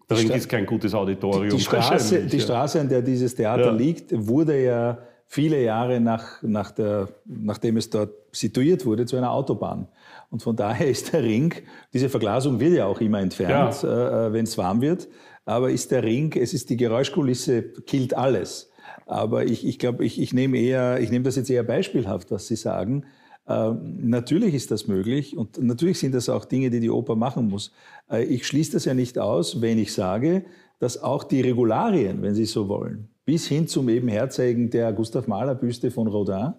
der 0.09 0.17
Ring 0.17 0.29
ist 0.31 0.49
kein 0.49 0.65
gutes 0.65 0.93
Auditorium. 0.93 1.49
Die, 1.49 1.57
die 1.57 1.63
Straße, 1.63 2.25
die 2.25 2.39
Straße, 2.39 2.81
an 2.81 2.89
der 2.89 3.01
dieses 3.01 3.35
Theater 3.35 3.67
ja. 3.67 3.71
liegt, 3.71 4.11
wurde 4.11 4.61
ja 4.63 4.97
viele 5.27 5.61
Jahre 5.61 5.99
nach, 5.99 6.41
nach 6.41 6.71
der, 6.71 7.09
nachdem 7.25 7.77
es 7.77 7.89
dort 7.89 8.11
situiert 8.31 8.85
wurde, 8.85 9.05
zu 9.05 9.17
einer 9.17 9.31
Autobahn. 9.31 9.87
Und 10.31 10.41
von 10.41 10.55
daher 10.55 10.87
ist 10.87 11.13
der 11.13 11.23
Ring, 11.23 11.53
diese 11.93 12.09
Verglasung 12.09 12.59
wird 12.59 12.73
ja 12.73 12.85
auch 12.85 13.01
immer 13.01 13.19
entfernt, 13.19 13.83
ja. 13.83 14.25
äh, 14.25 14.27
äh 14.27 14.33
wenn 14.33 14.45
es 14.45 14.57
warm 14.57 14.81
wird. 14.81 15.07
Aber 15.45 15.69
ist 15.69 15.91
der 15.91 16.03
Ring, 16.03 16.33
es 16.33 16.53
ist 16.53 16.69
die 16.69 16.77
Geräuschkulisse, 16.77 17.63
killt 17.63 18.13
alles. 18.13 18.71
Aber 19.05 19.45
ich, 19.45 19.65
ich 19.65 19.79
glaube, 19.79 20.03
ich, 20.03 20.19
ich 20.19 20.33
nehme 20.33 20.57
eher, 20.57 20.99
ich 20.99 21.11
nehme 21.11 21.23
das 21.23 21.35
jetzt 21.35 21.49
eher 21.49 21.63
beispielhaft, 21.63 22.31
was 22.31 22.47
Sie 22.47 22.57
sagen. 22.57 23.05
Äh, 23.47 23.71
natürlich 23.81 24.53
ist 24.53 24.71
das 24.71 24.87
möglich 24.87 25.37
und 25.37 25.57
natürlich 25.61 25.99
sind 25.99 26.13
das 26.13 26.27
auch 26.29 26.45
Dinge, 26.45 26.69
die 26.69 26.81
die 26.81 26.89
Oper 26.89 27.15
machen 27.15 27.47
muss. 27.47 27.71
Äh, 28.09 28.23
ich 28.25 28.45
schließe 28.45 28.73
das 28.73 28.85
ja 28.85 28.93
nicht 28.93 29.17
aus, 29.17 29.61
wenn 29.61 29.77
ich 29.77 29.93
sage, 29.93 30.45
dass 30.79 31.01
auch 31.01 31.23
die 31.23 31.41
Regularien, 31.41 32.21
wenn 32.21 32.35
Sie 32.35 32.45
so 32.45 32.67
wollen, 32.67 33.09
bis 33.27 33.45
hin 33.45 33.67
zum 33.67 33.89
eben 33.89 34.07
Herzeigen 34.07 34.69
der 34.69 34.93
Gustav 34.93 35.27
Mahler 35.27 35.53
Büste 35.53 35.91
von 35.91 36.07
Rodin 36.07 36.53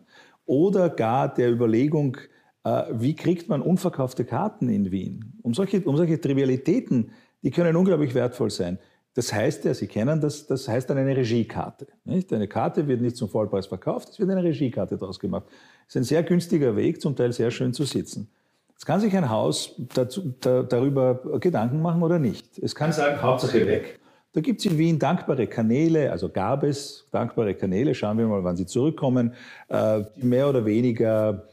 oder 0.44 0.90
gar 0.90 1.32
der 1.32 1.50
Überlegung, 1.50 2.18
äh, 2.62 2.84
wie 2.92 3.16
kriegt 3.16 3.48
man 3.48 3.62
unverkaufte 3.62 4.26
Karten 4.26 4.68
in 4.68 4.90
Wien? 4.90 5.32
Um 5.42 5.54
solche, 5.54 5.80
um 5.80 5.96
solche 5.96 6.20
Trivialitäten, 6.20 7.10
die 7.42 7.50
können 7.50 7.74
unglaublich 7.74 8.14
wertvoll 8.14 8.50
sein. 8.50 8.78
Das 9.14 9.32
heißt 9.32 9.64
ja, 9.64 9.72
Sie 9.72 9.86
kennen 9.86 10.20
das, 10.20 10.46
das 10.46 10.68
heißt 10.68 10.90
dann 10.90 10.98
eine 10.98 11.16
Regiekarte. 11.16 11.86
Nicht? 12.04 12.30
Eine 12.34 12.48
Karte 12.48 12.86
wird 12.86 13.00
nicht 13.00 13.16
zum 13.16 13.30
Vollpreis 13.30 13.66
verkauft, 13.66 14.10
es 14.10 14.20
wird 14.20 14.28
eine 14.28 14.44
Regiekarte 14.44 14.98
daraus 14.98 15.18
gemacht. 15.18 15.46
Das 15.86 15.94
ist 15.94 15.96
ein 15.96 16.04
sehr 16.04 16.22
günstiger 16.22 16.76
Weg, 16.76 17.00
zum 17.00 17.16
Teil 17.16 17.32
sehr 17.32 17.50
schön 17.50 17.72
zu 17.72 17.84
sitzen. 17.84 18.28
Es 18.76 18.84
kann 18.84 19.00
sich 19.00 19.16
ein 19.16 19.30
Haus 19.30 19.74
dazu, 19.94 20.34
da, 20.38 20.62
darüber 20.64 21.40
Gedanken 21.40 21.80
machen 21.80 22.02
oder 22.02 22.18
nicht. 22.18 22.58
Es 22.58 22.74
kann 22.74 22.92
sagen, 22.92 23.22
Hauptsache 23.22 23.66
weg. 23.66 23.97
Da 24.32 24.40
gibt 24.40 24.60
es 24.60 24.66
in 24.66 24.78
Wien 24.78 24.98
dankbare 24.98 25.46
Kanäle, 25.46 26.12
also 26.12 26.28
gab 26.28 26.62
es 26.62 27.06
dankbare 27.10 27.54
Kanäle, 27.54 27.94
schauen 27.94 28.18
wir 28.18 28.26
mal, 28.26 28.44
wann 28.44 28.56
sie 28.56 28.66
zurückkommen, 28.66 29.32
äh, 29.68 30.02
die 30.16 30.26
mehr 30.26 30.48
oder 30.48 30.64
weniger 30.64 31.44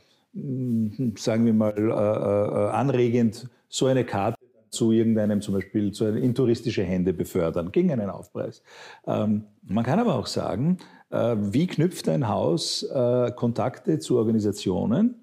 sagen 1.15 1.45
wir 1.45 1.53
mal, 1.53 1.73
äh, 1.77 1.81
äh, 1.81 2.69
anregend, 2.71 3.47
so 3.69 3.85
eine 3.85 4.03
Karte 4.03 4.37
zu 4.69 4.91
irgendeinem, 4.91 5.41
zum 5.41 5.53
Beispiel 5.53 5.93
zu 5.93 6.05
in 6.07 6.35
touristische 6.35 6.83
Hände 6.83 7.13
befördern, 7.13 7.71
gegen 7.71 7.91
einen 7.91 8.09
Aufpreis. 8.09 8.61
Ähm, 9.07 9.45
man 9.63 9.85
kann 9.85 9.99
aber 9.99 10.15
auch 10.15 10.27
sagen, 10.27 10.77
wie 11.09 11.67
knüpft 11.67 12.09
ein 12.09 12.27
Haus 12.27 12.85
Kontakte 13.35 13.99
zu 13.99 14.17
Organisationen, 14.17 15.15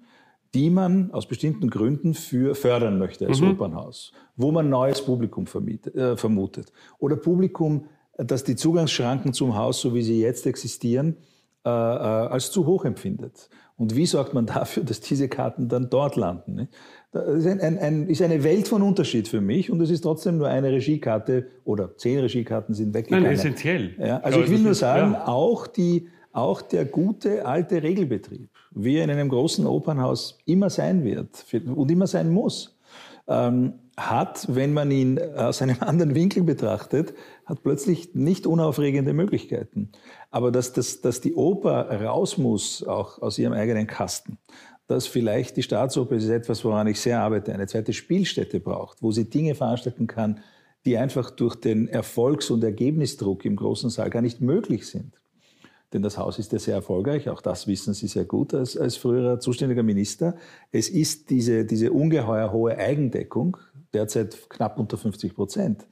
die 0.53 0.69
man 0.69 1.11
aus 1.11 1.27
bestimmten 1.27 1.69
Gründen 1.69 2.13
für 2.13 2.55
fördern 2.55 2.99
möchte 2.99 3.27
als 3.27 3.41
mhm. 3.41 3.51
Opernhaus, 3.51 4.11
wo 4.35 4.51
man 4.51 4.69
neues 4.69 5.03
Publikum 5.03 5.47
vermietet, 5.47 5.95
äh, 5.95 6.15
vermutet. 6.15 6.71
Oder 6.99 7.15
Publikum, 7.15 7.85
das 8.17 8.43
die 8.43 8.55
Zugangsschranken 8.55 9.33
zum 9.33 9.55
Haus, 9.55 9.81
so 9.81 9.95
wie 9.95 10.03
sie 10.03 10.21
jetzt 10.21 10.45
existieren, 10.45 11.17
äh, 11.65 11.69
als 11.69 12.51
zu 12.51 12.65
hoch 12.65 12.85
empfindet. 12.85 13.49
Und 13.77 13.95
wie 13.95 14.05
sorgt 14.05 14.33
man 14.33 14.45
dafür, 14.45 14.83
dass 14.83 14.99
diese 14.99 15.27
Karten 15.27 15.69
dann 15.69 15.89
dort 15.89 16.15
landen? 16.15 16.69
Das 17.11 17.27
ist, 17.27 17.47
ein, 17.47 17.59
ein, 17.59 17.77
ein, 17.77 18.07
ist 18.07 18.21
eine 18.21 18.43
Welt 18.43 18.67
von 18.67 18.81
Unterschied 18.81 19.27
für 19.27 19.41
mich 19.41 19.71
und 19.71 19.81
es 19.81 19.89
ist 19.89 20.01
trotzdem 20.01 20.37
nur 20.37 20.47
eine 20.47 20.71
Regiekarte 20.71 21.47
oder 21.63 21.95
zehn 21.97 22.19
Regiekarten 22.19 22.73
sind 22.73 22.93
weggegangen. 22.93 23.25
Nein, 23.25 23.33
essentiell. 23.33 23.95
Ja, 23.99 24.19
also 24.19 24.41
ich 24.41 24.49
will 24.49 24.59
nur 24.59 24.73
sagen, 24.73 25.13
ja. 25.13 25.27
auch, 25.27 25.67
die, 25.67 26.07
auch 26.33 26.61
der 26.61 26.85
gute 26.85 27.45
alte 27.45 27.81
Regelbetrieb, 27.81 28.49
wie 28.71 28.97
er 28.97 29.05
in 29.05 29.11
einem 29.11 29.29
großen 29.29 29.65
Opernhaus 29.65 30.39
immer 30.45 30.69
sein 30.69 31.05
wird 31.05 31.45
und 31.67 31.89
immer 31.89 32.07
sein 32.07 32.31
muss, 32.31 32.77
ähm, 33.27 33.73
hat, 33.95 34.47
wenn 34.49 34.73
man 34.73 34.89
ihn 34.89 35.19
aus 35.35 35.61
einem 35.61 35.77
anderen 35.81 36.15
Winkel 36.15 36.43
betrachtet, 36.43 37.13
hat 37.45 37.61
plötzlich 37.61 38.15
nicht 38.15 38.47
unaufregende 38.47 39.13
Möglichkeiten. 39.13 39.91
Aber 40.31 40.51
dass, 40.51 40.73
dass, 40.73 41.01
dass 41.01 41.21
die 41.21 41.35
Oper 41.35 41.89
raus 42.01 42.37
muss, 42.39 42.85
auch 42.85 43.21
aus 43.21 43.37
ihrem 43.37 43.53
eigenen 43.53 43.85
Kasten, 43.85 44.39
dass 44.87 45.05
vielleicht 45.05 45.55
die 45.55 45.63
Staatsoper, 45.63 46.15
ist 46.15 46.27
etwas, 46.27 46.65
woran 46.65 46.87
ich 46.87 46.99
sehr 46.99 47.21
arbeite, 47.21 47.53
eine 47.53 47.67
zweite 47.67 47.93
Spielstätte 47.93 48.59
braucht, 48.59 49.01
wo 49.01 49.11
sie 49.11 49.29
Dinge 49.29 49.53
veranstalten 49.53 50.07
kann, 50.07 50.41
die 50.85 50.97
einfach 50.97 51.29
durch 51.29 51.55
den 51.55 51.87
Erfolgs- 51.87 52.49
und 52.49 52.63
Ergebnisdruck 52.63 53.45
im 53.45 53.55
großen 53.55 53.89
Saal 53.89 54.09
gar 54.09 54.21
nicht 54.21 54.41
möglich 54.41 54.87
sind. 54.87 55.22
Denn 55.93 56.01
das 56.01 56.17
Haus 56.17 56.39
ist 56.39 56.51
ja 56.51 56.59
sehr 56.59 56.75
erfolgreich, 56.75 57.29
auch 57.29 57.41
das 57.41 57.67
wissen 57.67 57.93
Sie 57.93 58.07
sehr 58.07 58.25
gut 58.25 58.53
als, 58.53 58.75
als 58.75 58.97
früherer 58.97 59.39
zuständiger 59.39 59.83
Minister. 59.83 60.35
Es 60.71 60.89
ist 60.89 61.29
diese, 61.29 61.65
diese 61.65 61.91
ungeheuer 61.91 62.51
hohe 62.51 62.77
Eigendeckung, 62.77 63.57
derzeit 63.93 64.49
knapp 64.49 64.79
unter 64.79 64.97
50 64.97 65.35
Prozent. 65.35 65.85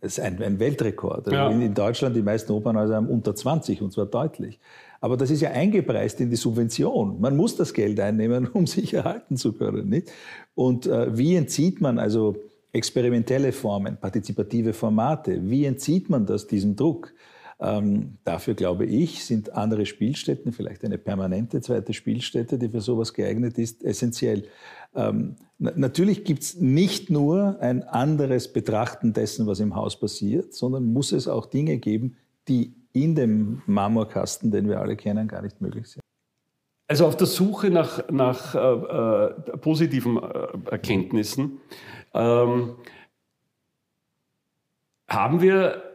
Das 0.00 0.18
ist 0.18 0.24
ein, 0.24 0.42
ein 0.42 0.60
Weltrekord. 0.60 1.32
Ja. 1.32 1.48
In, 1.50 1.62
in, 1.62 1.74
Deutschland 1.74 2.14
die 2.14 2.22
meisten 2.22 2.52
Opernhäuser 2.52 2.96
haben 2.96 3.08
unter 3.08 3.34
20 3.34 3.80
und 3.80 3.92
zwar 3.92 4.06
deutlich. 4.06 4.60
Aber 5.00 5.16
das 5.16 5.30
ist 5.30 5.40
ja 5.40 5.50
eingepreist 5.50 6.20
in 6.20 6.28
die 6.28 6.36
Subvention. 6.36 7.20
Man 7.20 7.36
muss 7.36 7.56
das 7.56 7.72
Geld 7.72 7.98
einnehmen, 7.98 8.46
um 8.52 8.66
sich 8.66 8.92
erhalten 8.92 9.36
zu 9.36 9.54
können. 9.54 9.88
Nicht? 9.88 10.12
Und 10.54 10.86
äh, 10.86 11.16
wie 11.16 11.34
entzieht 11.34 11.80
man 11.80 11.98
also 11.98 12.36
experimentelle 12.72 13.52
Formen, 13.52 13.96
partizipative 13.96 14.74
Formate, 14.74 15.40
wie 15.48 15.64
entzieht 15.64 16.10
man 16.10 16.26
das 16.26 16.46
diesem 16.46 16.76
Druck? 16.76 17.14
Ähm, 17.58 18.18
dafür 18.24 18.54
glaube 18.54 18.84
ich, 18.84 19.24
sind 19.24 19.54
andere 19.54 19.86
Spielstätten, 19.86 20.52
vielleicht 20.52 20.84
eine 20.84 20.98
permanente 20.98 21.60
zweite 21.62 21.94
Spielstätte, 21.94 22.58
die 22.58 22.68
für 22.68 22.82
sowas 22.82 23.14
geeignet 23.14 23.56
ist, 23.56 23.82
essentiell. 23.82 24.44
Ähm, 24.94 25.36
natürlich 25.58 26.24
gibt 26.24 26.42
es 26.42 26.56
nicht 26.56 27.08
nur 27.08 27.58
ein 27.60 27.82
anderes 27.82 28.52
Betrachten 28.52 29.14
dessen, 29.14 29.46
was 29.46 29.60
im 29.60 29.74
Haus 29.74 29.98
passiert, 29.98 30.52
sondern 30.52 30.84
muss 30.92 31.12
es 31.12 31.28
auch 31.28 31.46
Dinge 31.46 31.78
geben, 31.78 32.16
die 32.46 32.74
in 32.92 33.14
dem 33.14 33.62
Marmorkasten, 33.66 34.50
den 34.50 34.68
wir 34.68 34.80
alle 34.80 34.96
kennen, 34.96 35.26
gar 35.26 35.42
nicht 35.42 35.60
möglich 35.60 35.88
sind. 35.88 36.02
Also 36.88 37.06
auf 37.06 37.16
der 37.16 37.26
Suche 37.26 37.70
nach, 37.70 38.08
nach 38.10 38.54
äh, 38.54 38.58
äh, 38.58 39.56
positiven 39.58 40.18
äh, 40.18 40.70
Erkenntnissen 40.70 41.58
ähm, 42.14 42.76
haben 45.08 45.40
wir 45.40 45.85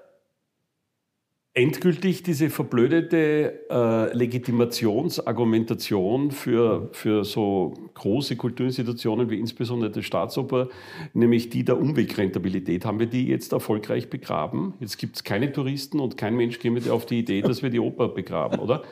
endgültig 1.54 2.24
diese 2.24 2.50
verblödete 2.50 3.68
äh, 3.70 4.16
Legitimationsargumentation 4.16 6.32
für, 6.32 6.88
für 6.94 7.26
so 7.26 7.74
große 7.94 8.38
Kulturinstitutionen 8.38 9.30
wie 9.30 9.38
insbesondere 9.38 9.92
die 9.92 10.02
Staatsoper, 10.02 10.70
nämlich 11.14 11.50
die 11.50 11.66
der 11.66 11.78
Umwegrentabilität, 11.78 12.86
haben 12.86 13.00
wir 13.00 13.08
die 13.08 13.28
jetzt 13.28 13.52
erfolgreich 13.52 14.10
begraben? 14.10 14.76
Jetzt 14.80 14.98
gibt 14.98 15.18
es 15.18 15.26
keine 15.26 15.52
Touristen 15.52 16.00
und 16.00 16.16
kein 16.16 16.38
Mensch 16.38 16.58
käme 16.60 16.80
auf 16.90 17.06
die 17.06 17.20
Idee, 17.20 17.42
dass 17.42 17.62
wir 17.62 17.70
die 17.70 17.82
Oper 17.82 18.08
begraben, 18.08 18.60
oder? 18.60 18.84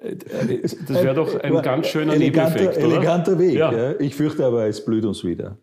Äh, 0.00 0.16
das 0.60 1.02
wäre 1.02 1.14
doch 1.14 1.40
ein 1.40 1.62
ganz 1.62 1.88
schöner 1.88 2.12
eleganter, 2.12 2.56
Nebeneffekt, 2.56 2.84
oder? 2.84 2.96
Eleganter 2.96 3.38
Weg. 3.38 3.54
Ja. 3.54 3.72
Ja. 3.72 3.98
Ich 3.98 4.14
fürchte 4.14 4.44
aber, 4.44 4.66
es 4.66 4.84
blüht 4.84 5.06
uns 5.06 5.24
wieder. 5.24 5.56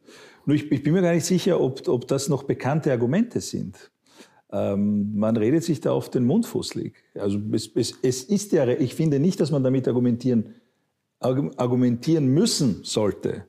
Nur 0.45 0.55
ich, 0.55 0.71
ich 0.71 0.81
bin 0.81 0.93
mir 0.93 1.03
gar 1.03 1.13
nicht 1.13 1.25
sicher, 1.25 1.61
ob, 1.61 1.87
ob 1.87 2.07
das 2.07 2.27
noch 2.27 2.41
bekannte 2.41 2.91
Argumente 2.91 3.39
sind. 3.39 3.91
Ähm, 4.51 5.15
man 5.15 5.37
redet 5.37 5.63
sich 5.63 5.79
da 5.79 5.93
oft 5.93 6.15
den 6.15 6.25
Mund 6.25 6.45
fußlig. 6.45 6.93
Also 7.15 7.39
es, 7.51 7.69
es, 7.75 7.99
es 8.01 8.23
ist 8.23 8.51
ja, 8.51 8.67
ich 8.67 8.95
finde 8.95 9.19
nicht, 9.19 9.39
dass 9.39 9.51
man 9.51 9.63
damit 9.63 9.87
argumentieren, 9.87 10.55
argumentieren 11.19 12.27
müssen 12.27 12.79
sollte. 12.83 13.45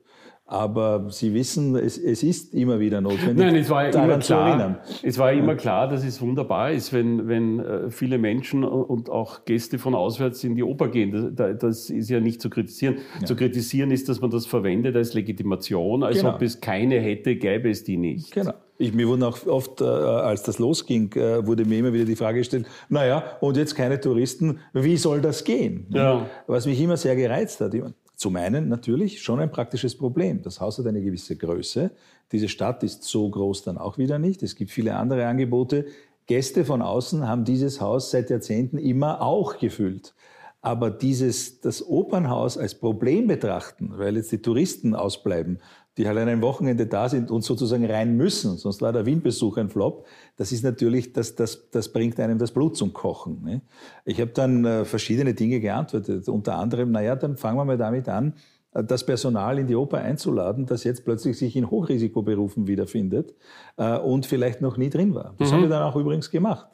Aber 0.51 1.09
Sie 1.11 1.33
wissen, 1.33 1.77
es, 1.77 1.97
es, 1.97 2.23
ist 2.23 2.53
immer 2.53 2.81
wieder 2.81 2.99
notwendig. 2.99 3.37
Nein, 3.37 3.55
es 3.55 3.69
war 3.69 3.89
ja 3.89 4.03
immer 4.03 4.19
klar. 4.19 4.81
Es 5.01 5.17
war 5.17 5.31
immer 5.31 5.55
klar, 5.55 5.87
dass 5.87 6.03
es 6.03 6.21
wunderbar 6.21 6.73
ist, 6.73 6.91
wenn, 6.91 7.29
wenn 7.29 7.61
äh, 7.61 7.89
viele 7.89 8.17
Menschen 8.17 8.65
und 8.65 9.09
auch 9.09 9.45
Gäste 9.45 9.79
von 9.79 9.95
auswärts 9.95 10.43
in 10.43 10.55
die 10.55 10.63
Oper 10.63 10.89
gehen. 10.89 11.33
Das, 11.37 11.57
das 11.57 11.89
ist 11.89 12.09
ja 12.09 12.19
nicht 12.19 12.41
zu 12.41 12.49
kritisieren. 12.49 12.97
Ja. 13.21 13.27
Zu 13.27 13.37
kritisieren 13.37 13.91
ist, 13.91 14.09
dass 14.09 14.19
man 14.19 14.29
das 14.29 14.45
verwendet 14.45 14.97
als 14.97 15.13
Legitimation, 15.13 16.03
als 16.03 16.17
genau. 16.17 16.35
ob 16.35 16.41
es 16.41 16.59
keine 16.59 16.99
hätte, 16.99 17.37
gäbe 17.37 17.69
es 17.69 17.85
die 17.85 17.95
nicht. 17.95 18.33
Genau. 18.33 18.51
Ich, 18.81 18.93
mir 18.93 19.07
wurden 19.07 19.23
auch 19.23 19.45
oft, 19.45 19.79
äh, 19.81 19.85
als 19.85 20.43
das 20.43 20.57
losging, 20.59 21.13
äh, 21.13 21.45
wurde 21.45 21.65
mir 21.65 21.79
immer 21.79 21.93
wieder 21.93 22.05
die 22.05 22.15
Frage 22.15 22.39
gestellt, 22.39 22.65
naja, 22.89 23.23
und 23.39 23.55
jetzt 23.55 23.75
keine 23.75 24.01
Touristen, 24.01 24.59
wie 24.73 24.97
soll 24.97 25.21
das 25.21 25.43
gehen? 25.43 25.85
Ja. 25.89 26.25
Was 26.47 26.65
mich 26.65 26.81
immer 26.81 26.97
sehr 26.97 27.15
gereizt 27.15 27.61
hat. 27.61 27.75
Zum 28.15 28.35
einen 28.35 28.69
natürlich 28.69 29.21
schon 29.21 29.39
ein 29.39 29.51
praktisches 29.51 29.97
Problem. 29.97 30.41
Das 30.41 30.59
Haus 30.59 30.77
hat 30.77 30.87
eine 30.87 31.01
gewisse 31.01 31.35
Größe. 31.35 31.91
Diese 32.31 32.49
Stadt 32.49 32.83
ist 32.83 33.03
so 33.03 33.29
groß 33.29 33.63
dann 33.63 33.77
auch 33.77 33.97
wieder 33.97 34.19
nicht. 34.19 34.43
Es 34.43 34.55
gibt 34.55 34.71
viele 34.71 34.95
andere 34.95 35.25
Angebote. 35.25 35.85
Gäste 36.27 36.65
von 36.65 36.81
außen 36.81 37.27
haben 37.27 37.45
dieses 37.45 37.81
Haus 37.81 38.11
seit 38.11 38.29
Jahrzehnten 38.29 38.77
immer 38.77 39.21
auch 39.21 39.57
gefüllt. 39.57 40.13
Aber 40.61 40.91
dieses, 40.91 41.61
das 41.61 41.85
Opernhaus 41.87 42.57
als 42.57 42.75
Problem 42.75 43.27
betrachten, 43.27 43.93
weil 43.95 44.15
jetzt 44.15 44.31
die 44.31 44.41
Touristen 44.41 44.93
ausbleiben 44.93 45.59
die 45.97 46.07
halt 46.07 46.17
an 46.17 46.29
einem 46.29 46.41
Wochenende 46.41 46.87
da 46.87 47.09
sind 47.09 47.31
und 47.31 47.43
sozusagen 47.43 47.85
rein 47.85 48.15
müssen, 48.15 48.57
sonst 48.57 48.81
war 48.81 48.93
der 48.93 49.05
Wien-Besuch 49.05 49.57
ein 49.57 49.69
Flop, 49.69 50.05
das 50.37 50.51
ist 50.51 50.63
natürlich, 50.63 51.13
das, 51.13 51.35
das, 51.35 51.69
das 51.69 51.91
bringt 51.91 52.19
einem 52.19 52.37
das 52.37 52.51
Blut 52.51 52.77
zum 52.77 52.93
Kochen. 52.93 53.43
Ne? 53.43 53.61
Ich 54.05 54.21
habe 54.21 54.31
dann 54.31 54.63
äh, 54.65 54.85
verschiedene 54.85 55.33
Dinge 55.33 55.59
geantwortet, 55.59 56.29
unter 56.29 56.55
anderem, 56.55 56.91
naja, 56.91 57.15
dann 57.15 57.35
fangen 57.35 57.57
wir 57.57 57.65
mal 57.65 57.77
damit 57.77 58.07
an, 58.07 58.35
äh, 58.73 58.83
das 58.83 59.05
Personal 59.05 59.59
in 59.59 59.67
die 59.67 59.75
Oper 59.75 59.97
einzuladen, 59.97 60.65
das 60.65 60.83
jetzt 60.83 61.03
plötzlich 61.03 61.37
sich 61.37 61.55
in 61.55 61.69
Hochrisikoberufen 61.69 62.67
wiederfindet 62.67 63.35
äh, 63.77 63.97
und 63.97 64.25
vielleicht 64.25 64.61
noch 64.61 64.77
nie 64.77 64.89
drin 64.89 65.13
war. 65.13 65.35
Das 65.39 65.49
mhm. 65.49 65.55
haben 65.55 65.61
wir 65.63 65.69
dann 65.69 65.83
auch 65.83 65.95
übrigens 65.97 66.31
gemacht. 66.31 66.67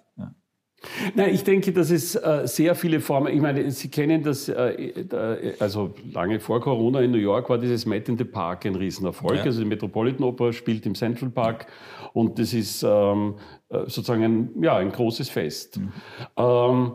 Nein, 1.15 1.33
ich 1.33 1.43
denke, 1.43 1.73
dass 1.73 1.89
es 1.89 2.15
äh, 2.15 2.43
sehr 2.45 2.75
viele 2.75 2.99
Formen, 2.99 3.33
ich 3.33 3.41
meine, 3.41 3.69
Sie 3.71 3.89
kennen 3.89 4.21
das, 4.23 4.47
äh, 4.47 5.55
also 5.59 5.95
lange 6.11 6.39
vor 6.39 6.61
Corona 6.61 7.01
in 7.01 7.11
New 7.11 7.17
York 7.17 7.49
war 7.49 7.57
dieses 7.57 7.85
Met 7.85 8.07
in 8.09 8.17
the 8.17 8.23
Park 8.23 8.65
ein 8.65 8.75
Riesenerfolg. 8.75 9.37
Ja. 9.37 9.43
Also 9.43 9.59
die 9.61 9.65
Metropolitan 9.67 10.23
Opera 10.23 10.53
spielt 10.53 10.85
im 10.85 10.93
Central 10.93 11.31
Park 11.31 11.67
und 12.13 12.37
das 12.37 12.53
ist 12.53 12.83
ähm, 12.83 13.35
äh, 13.69 13.79
sozusagen 13.87 14.23
ein, 14.23 14.63
ja, 14.63 14.77
ein 14.77 14.91
großes 14.91 15.29
Fest. 15.29 15.77
Mhm. 15.79 15.91
Ähm, 16.37 16.91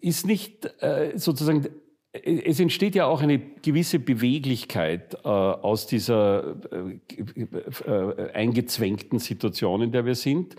ist 0.00 0.26
nicht 0.26 0.70
äh, 0.82 1.12
sozusagen 1.16 1.68
es 2.12 2.60
entsteht 2.60 2.94
ja 2.94 3.06
auch 3.06 3.22
eine 3.22 3.38
gewisse 3.38 3.98
Beweglichkeit 3.98 5.14
äh, 5.24 5.28
aus 5.28 5.86
dieser 5.86 6.56
äh, 6.70 7.90
äh, 7.90 8.32
eingezwängten 8.32 9.18
Situation, 9.18 9.80
in 9.80 9.92
der 9.92 10.04
wir 10.04 10.14
sind, 10.14 10.54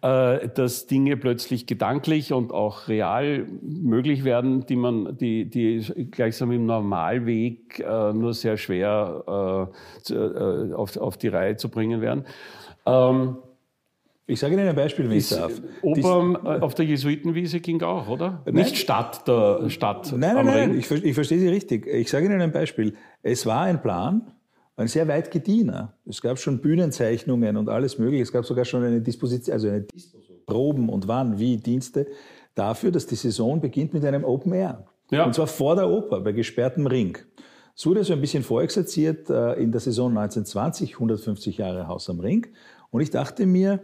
äh, 0.00 0.48
dass 0.48 0.86
Dinge 0.86 1.18
plötzlich 1.18 1.66
gedanklich 1.66 2.32
und 2.32 2.52
auch 2.52 2.88
real 2.88 3.46
möglich 3.60 4.24
werden, 4.24 4.64
die 4.64 4.76
man, 4.76 5.18
die, 5.18 5.44
die 5.44 5.80
gleichsam 6.10 6.52
im 6.52 6.64
Normalweg 6.64 7.80
äh, 7.80 8.12
nur 8.14 8.32
sehr 8.32 8.56
schwer 8.56 9.70
zu, 10.02 10.74
auf, 10.74 10.96
auf 10.96 11.16
die 11.18 11.28
Reihe 11.28 11.56
zu 11.56 11.68
bringen 11.68 12.00
werden. 12.00 12.24
Ähm, 12.86 13.36
ich 14.26 14.40
sage 14.40 14.54
Ihnen 14.54 14.66
ein 14.66 14.74
Beispiel, 14.74 15.08
wenn 15.08 15.16
ich 15.16 15.28
darf. 15.28 15.60
Oper 15.82 16.40
äh, 16.44 16.60
auf 16.60 16.74
der 16.74 16.86
Jesuitenwiese 16.86 17.60
ging 17.60 17.82
auch, 17.82 18.08
oder? 18.08 18.42
Nein, 18.46 18.54
Nicht 18.54 18.78
Stadt 18.78 19.26
der 19.28 19.68
Stadt. 19.68 20.12
Nein, 20.16 20.34
nein, 20.36 20.46
nein, 20.46 20.78
ich, 20.78 20.90
ich 20.90 21.14
verstehe 21.14 21.38
Sie 21.38 21.48
richtig. 21.48 21.86
Ich 21.86 22.10
sage 22.10 22.26
Ihnen 22.26 22.40
ein 22.40 22.52
Beispiel. 22.52 22.94
Es 23.22 23.44
war 23.44 23.62
ein 23.62 23.82
Plan, 23.82 24.32
ein 24.76 24.88
sehr 24.88 25.06
weit 25.08 25.30
gediener. 25.30 25.94
Es 26.08 26.22
gab 26.22 26.38
schon 26.38 26.60
Bühnenzeichnungen 26.60 27.56
und 27.56 27.68
alles 27.68 27.98
Mögliche. 27.98 28.22
Es 28.22 28.32
gab 28.32 28.46
sogar 28.46 28.64
schon 28.64 28.82
eine 28.82 29.00
Disposition, 29.00 29.52
also 29.52 29.68
eine 29.68 29.86
Proben 30.46 30.88
und 30.88 31.06
wann, 31.06 31.38
wie, 31.38 31.58
Dienste 31.58 32.06
dafür, 32.54 32.90
dass 32.90 33.06
die 33.06 33.16
Saison 33.16 33.60
beginnt 33.60 33.92
mit 33.92 34.04
einem 34.04 34.24
Open 34.24 34.52
Air. 34.52 34.86
Ja. 35.10 35.24
Und 35.24 35.34
zwar 35.34 35.46
vor 35.46 35.76
der 35.76 35.88
Oper, 35.88 36.20
bei 36.20 36.32
gesperrtem 36.32 36.86
Ring. 36.86 37.18
Es 37.76 37.86
wurde 37.86 38.04
so 38.04 38.12
ein 38.12 38.20
bisschen 38.20 38.42
vorexerziert 38.42 39.28
äh, 39.28 39.54
in 39.54 39.72
der 39.72 39.80
Saison 39.80 40.10
1920, 40.10 40.94
150 40.94 41.58
Jahre 41.58 41.88
Haus 41.88 42.08
am 42.08 42.20
Ring. 42.20 42.46
Und 42.90 43.00
ich 43.00 43.10
dachte 43.10 43.46
mir, 43.46 43.80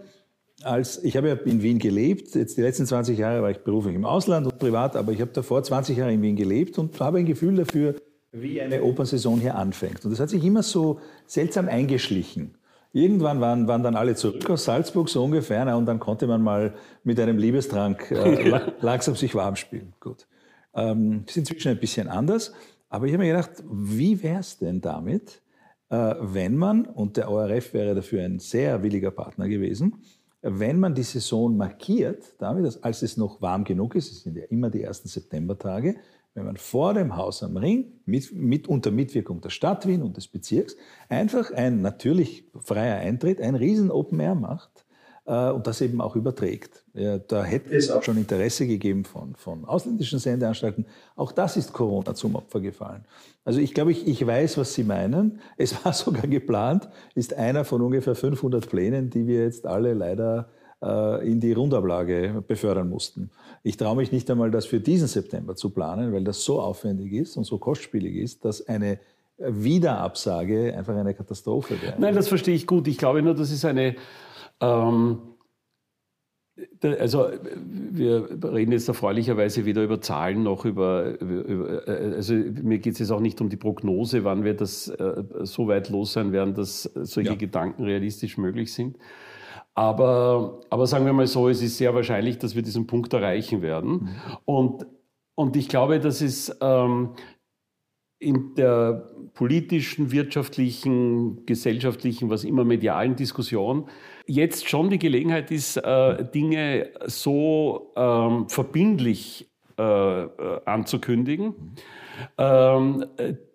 als 0.63 1.03
ich 1.03 1.17
habe 1.17 1.29
ja 1.29 1.35
in 1.35 1.63
Wien 1.63 1.79
gelebt, 1.79 2.35
jetzt 2.35 2.57
die 2.57 2.63
letzten 2.63 2.87
20 2.87 3.19
Jahre 3.19 3.43
war 3.43 3.51
ich 3.51 3.59
beruflich 3.59 3.95
im 3.95 4.05
Ausland 4.05 4.47
und 4.47 4.59
privat, 4.59 4.97
aber 4.97 5.13
ich 5.13 5.21
habe 5.21 5.31
davor 5.33 5.63
20 5.63 5.97
Jahre 5.97 6.13
in 6.13 6.23
Wien 6.23 6.37
gelebt 6.37 6.79
und 6.79 6.99
habe 7.01 7.19
ein 7.19 7.27
Gefühl 7.27 7.57
dafür, 7.57 7.95
wie 8.33 8.61
eine 8.61 8.83
Opernsaison 8.83 9.41
hier 9.41 9.57
anfängt. 9.57 10.05
Und 10.05 10.13
das 10.13 10.21
hat 10.21 10.31
sich 10.31 10.45
immer 10.45 10.63
so 10.63 11.01
seltsam 11.27 11.69
eingeschlichen. 11.69 12.57
Irgendwann 12.93 13.41
waren, 13.41 13.69
waren 13.69 13.83
dann 13.83 13.95
alle 13.95 14.17
zurück 14.17 14.49
aus 14.51 14.65
Salzburg, 14.65 15.09
so 15.09 15.23
ungefähr, 15.23 15.65
na, 15.65 15.77
und 15.77 15.87
dann 15.87 16.01
konnte 16.01 16.27
man 16.27 16.43
mal 16.43 16.75
mit 17.05 17.21
einem 17.21 17.39
Liebestrank 17.39 18.11
äh, 18.11 18.61
langsam 18.81 19.15
sich 19.15 19.35
warm 19.35 19.57
spielen. 19.57 19.95
Gut. 20.01 20.27
Ähm, 20.75 21.25
ist 21.27 21.37
inzwischen 21.37 21.69
ein 21.69 21.79
bisschen 21.79 22.09
anders, 22.09 22.53
aber 22.89 23.07
ich 23.07 23.13
habe 23.13 23.25
mir 23.25 23.31
gedacht, 23.31 23.51
wie 23.71 24.23
wäre 24.23 24.41
es 24.41 24.59
denn 24.59 24.81
damit, 24.81 25.41
äh, 25.89 26.15
wenn 26.21 26.57
man, 26.57 26.85
und 26.85 27.17
der 27.17 27.31
ORF 27.31 27.75
wäre 27.75 27.95
dafür 27.95 28.25
ein 28.25 28.39
sehr 28.39 28.83
williger 28.83 29.11
Partner 29.13 29.49
gewesen, 29.49 30.03
wenn 30.43 30.81
man 30.81 30.95
die 30.95 31.03
Saison 31.03 31.57
markiert, 31.57 32.35
damit, 32.39 32.65
dass, 32.65 32.83
als 32.83 33.03
es 33.03 33.17
noch 33.17 33.43
warm 33.43 33.65
genug 33.65 33.95
ist, 33.95 34.11
es 34.11 34.23
sind 34.23 34.37
ja 34.37 34.45
immer 34.45 34.71
die 34.71 34.83
ersten 34.83 35.09
Septembertage, 35.09 35.97
wenn 36.35 36.47
man 36.47 36.57
vor 36.57 36.95
dem 36.95 37.17
Haus 37.17 37.43
am 37.43 37.57
Ring 37.57 38.01
mit, 38.07 38.33
mit, 38.33 38.69
unter 38.69 38.91
Mitwirkung 38.91 39.41
der 39.41 39.51
Stadt 39.51 39.87
Wien 39.87 40.03
und 40.03 40.17
des 40.17 40.29
Bezirks 40.29 40.77
einfach 41.09 41.51
ein 41.51 41.83
natürlich 41.83 42.49
freier 42.59 42.99
Eintritt, 42.99 43.41
ein 43.41 43.55
riesen 43.55 43.91
Open 43.91 44.21
Air 44.21 44.37
macht, 44.37 44.87
und 45.31 45.67
das 45.67 45.81
eben 45.81 46.01
auch 46.01 46.17
überträgt. 46.17 46.85
Ja, 46.95 47.19
da 47.19 47.45
hätte 47.45 47.75
es 47.77 47.91
auch 47.91 48.03
schon 48.03 48.17
Interesse 48.17 48.67
gegeben 48.67 49.05
von, 49.05 49.35
von 49.37 49.65
ausländischen 49.65 50.19
Sendeanstalten. 50.19 50.87
Auch 51.15 51.31
das 51.31 51.57
ist 51.57 51.73
Corona 51.73 52.15
zum 52.15 52.35
Opfer 52.35 52.61
gefallen. 52.61 53.05
Also 53.45 53.61
ich 53.61 53.73
glaube, 53.73 53.93
ich, 53.93 54.07
ich 54.07 54.27
weiß, 54.27 54.59
was 54.59 54.75
Sie 54.75 54.83
meinen. 54.83 55.41
Es 55.57 55.85
war 55.85 55.93
sogar 55.93 56.27
geplant, 56.27 56.89
ist 57.15 57.35
einer 57.35 57.65
von 57.65 57.81
ungefähr 57.81 58.15
500 58.15 58.69
Plänen, 58.69 59.11
die 59.11 59.27
wir 59.27 59.45
jetzt 59.45 59.67
alle 59.67 59.95
leider 59.95 60.49
äh, 60.83 61.31
in 61.31 61.39
die 61.39 61.53
Rundablage 61.53 62.43
befördern 62.47 62.89
mussten. 62.89 63.31
Ich 63.63 63.77
traue 63.77 63.97
mich 63.97 64.11
nicht 64.11 64.29
einmal, 64.31 64.51
das 64.51 64.67
für 64.67 64.81
diesen 64.81 65.07
September 65.07 65.55
zu 65.55 65.71
planen, 65.71 66.13
weil 66.13 66.25
das 66.25 66.43
so 66.43 66.61
aufwendig 66.61 67.13
ist 67.13 67.37
und 67.37 67.45
so 67.45 67.59
kostspielig 67.59 68.17
ist, 68.17 68.45
dass 68.45 68.67
eine 68.67 68.99
Wiederabsage 69.39 70.77
einfach 70.77 70.95
eine 70.95 71.15
Katastrophe 71.15 71.81
wäre. 71.81 71.95
Nein, 71.99 72.15
das 72.15 72.29
verstehe 72.29 72.55
ich 72.55 72.67
gut. 72.67 72.89
Ich 72.89 72.99
glaube 72.99 73.23
nur, 73.23 73.35
das 73.35 73.51
ist 73.51 73.65
eine 73.65 73.97
ähm, 74.61 75.19
also 76.83 77.29
wir 77.47 78.29
reden 78.53 78.73
jetzt 78.73 78.89
erfreulicherweise 78.89 79.65
weder 79.65 79.83
über 79.83 80.01
Zahlen 80.01 80.43
noch 80.43 80.65
über, 80.65 81.21
über 81.21 81.83
also 81.89 82.35
mir 82.35 82.79
geht 82.79 82.95
es 82.95 82.99
jetzt 82.99 83.11
auch 83.11 83.21
nicht 83.21 83.41
um 83.41 83.49
die 83.49 83.57
Prognose, 83.57 84.25
wann 84.25 84.45
wir 84.45 84.55
das 84.55 84.89
äh, 84.89 85.25
so 85.43 85.69
weit 85.69 85.89
los 85.89 86.13
sein 86.13 86.33
werden, 86.33 86.55
dass 86.55 86.83
solche 86.83 87.31
ja. 87.31 87.37
Gedanken 87.37 87.85
realistisch 87.85 88.37
möglich 88.37 88.73
sind. 88.73 88.99
Aber, 89.75 90.61
aber 90.69 90.87
sagen 90.87 91.07
wir 91.07 91.13
mal 91.13 91.27
so, 91.27 91.49
es 91.49 91.63
ist 91.63 91.79
sehr 91.79 91.95
wahrscheinlich, 91.95 92.39
dass 92.39 92.55
wir 92.55 92.63
diesen 92.63 92.87
Punkt 92.87 93.13
erreichen 93.13 93.63
werden. 93.63 93.91
Mhm. 93.91 94.09
Und, 94.45 94.87
und 95.35 95.57
ich 95.57 95.69
glaube, 95.69 96.01
dass 96.01 96.21
es 96.21 96.55
ähm, 96.61 97.11
in 98.19 98.55
der 98.55 99.11
politischen, 99.33 100.13
wirtschaftlichen, 100.13 101.47
gesellschaftlichen, 101.47 102.29
was 102.29 102.45
immer 102.45 102.65
medialen 102.65 103.17
Diskussion 103.17 103.89
jetzt 104.31 104.69
schon 104.69 104.91
die 104.91 104.99
Gelegenheit 104.99 105.51
ist, 105.51 105.77
äh, 105.77 106.25
Dinge 106.25 106.91
so 107.07 107.93
ähm, 107.97 108.49
verbindlich 108.49 109.51
äh, 109.79 109.83
äh 109.83 110.61
anzukündigen. 110.65 111.55
Ähm, 112.37 113.07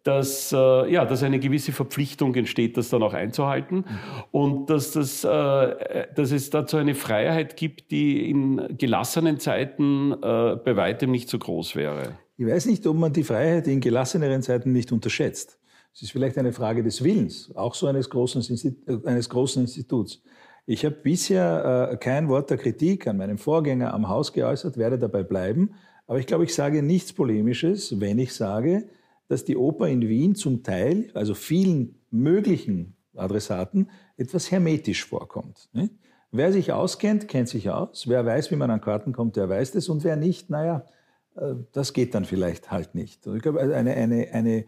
dass, 0.04 0.52
ja, 0.52 1.04
dass 1.04 1.24
eine 1.24 1.40
gewisse 1.40 1.72
Verpflichtung 1.72 2.36
entsteht, 2.36 2.78
das 2.78 2.90
dann 2.90 3.02
auch 3.02 3.14
einzuhalten 3.14 3.86
und 4.30 4.70
dass, 4.70 4.92
das, 4.92 5.22
dass 5.22 6.32
es 6.32 6.52
dazu 6.52 6.78
eine 6.78 6.94
Freiheit 6.94 7.58
gibt, 7.58 7.90
die 7.90 8.30
in 8.30 8.78
gelassenen 8.78 9.40
Zeiten 9.40 10.12
bei 10.22 10.76
weitem 10.76 11.10
nicht 11.10 11.28
so 11.28 11.40
groß 11.40 11.76
wäre. 11.76 12.20
Ich 12.38 12.46
weiß 12.46 12.68
nicht, 12.68 12.86
ob 12.86 12.98
man 12.98 13.14
die 13.14 13.24
Freiheit 13.24 13.66
in 13.66 13.82
gelasseneren 13.82 14.44
Zeiten 14.44 14.74
nicht 14.74 14.92
unterschätzt. 14.92 15.58
Es 15.96 16.02
ist 16.02 16.12
vielleicht 16.12 16.38
eine 16.38 16.52
Frage 16.52 16.84
des 16.84 17.04
Willens, 17.04 17.50
auch 17.56 17.74
so 17.74 17.88
eines 17.88 18.10
großen 18.10 18.42
Instituts. 18.42 20.22
Ich 20.66 20.84
habe 20.84 20.96
bisher 20.96 21.92
äh, 21.92 21.98
kein 21.98 22.28
Wort 22.28 22.50
der 22.50 22.58
Kritik 22.58 23.08
an 23.08 23.18
meinem 23.18 23.38
Vorgänger 23.38 23.94
am 23.94 24.10
Haus 24.10 24.34
geäußert, 24.34 24.78
werde 24.78 24.98
dabei 24.98 25.24
bleiben. 25.24 25.76
Aber 26.08 26.20
ich 26.20 26.28
glaube, 26.28 26.44
ich 26.44 26.56
sage 26.56 26.82
nichts 26.82 27.14
Polemisches, 27.14 28.00
wenn 28.00 28.18
ich 28.20 28.34
sage, 28.34 28.88
dass 29.28 29.46
die 29.46 29.58
Oper 29.58 29.88
in 29.88 30.02
Wien 30.02 30.36
zum 30.36 30.64
Teil, 30.64 31.10
also 31.14 31.34
vielen 31.34 32.00
möglichen 32.12 32.96
Adressaten, 33.16 33.90
etwas 34.18 34.52
hermetisch 34.52 35.06
vorkommt. 35.06 35.70
Wer 36.32 36.52
sich 36.52 36.74
auskennt, 36.74 37.28
kennt 37.28 37.50
sich 37.50 37.70
aus. 37.70 38.08
Wer 38.08 38.26
weiß, 38.26 38.52
wie 38.52 38.56
man 38.56 38.70
an 38.70 38.82
Karten 38.82 39.14
kommt, 39.14 39.36
der 39.36 39.48
weiß 39.50 39.72
das. 39.72 39.88
Und 39.88 40.04
wer 40.04 40.16
nicht, 40.16 40.50
naja, 40.50 40.86
äh, 41.36 41.54
das 41.72 41.94
geht 41.94 42.14
dann 42.16 42.26
vielleicht 42.26 42.72
halt 42.72 42.96
nicht. 42.96 43.26
ich 43.28 43.42
glaube, 43.42 43.62
eine, 43.62 43.94
eine, 43.94 44.28
eine, 44.32 44.66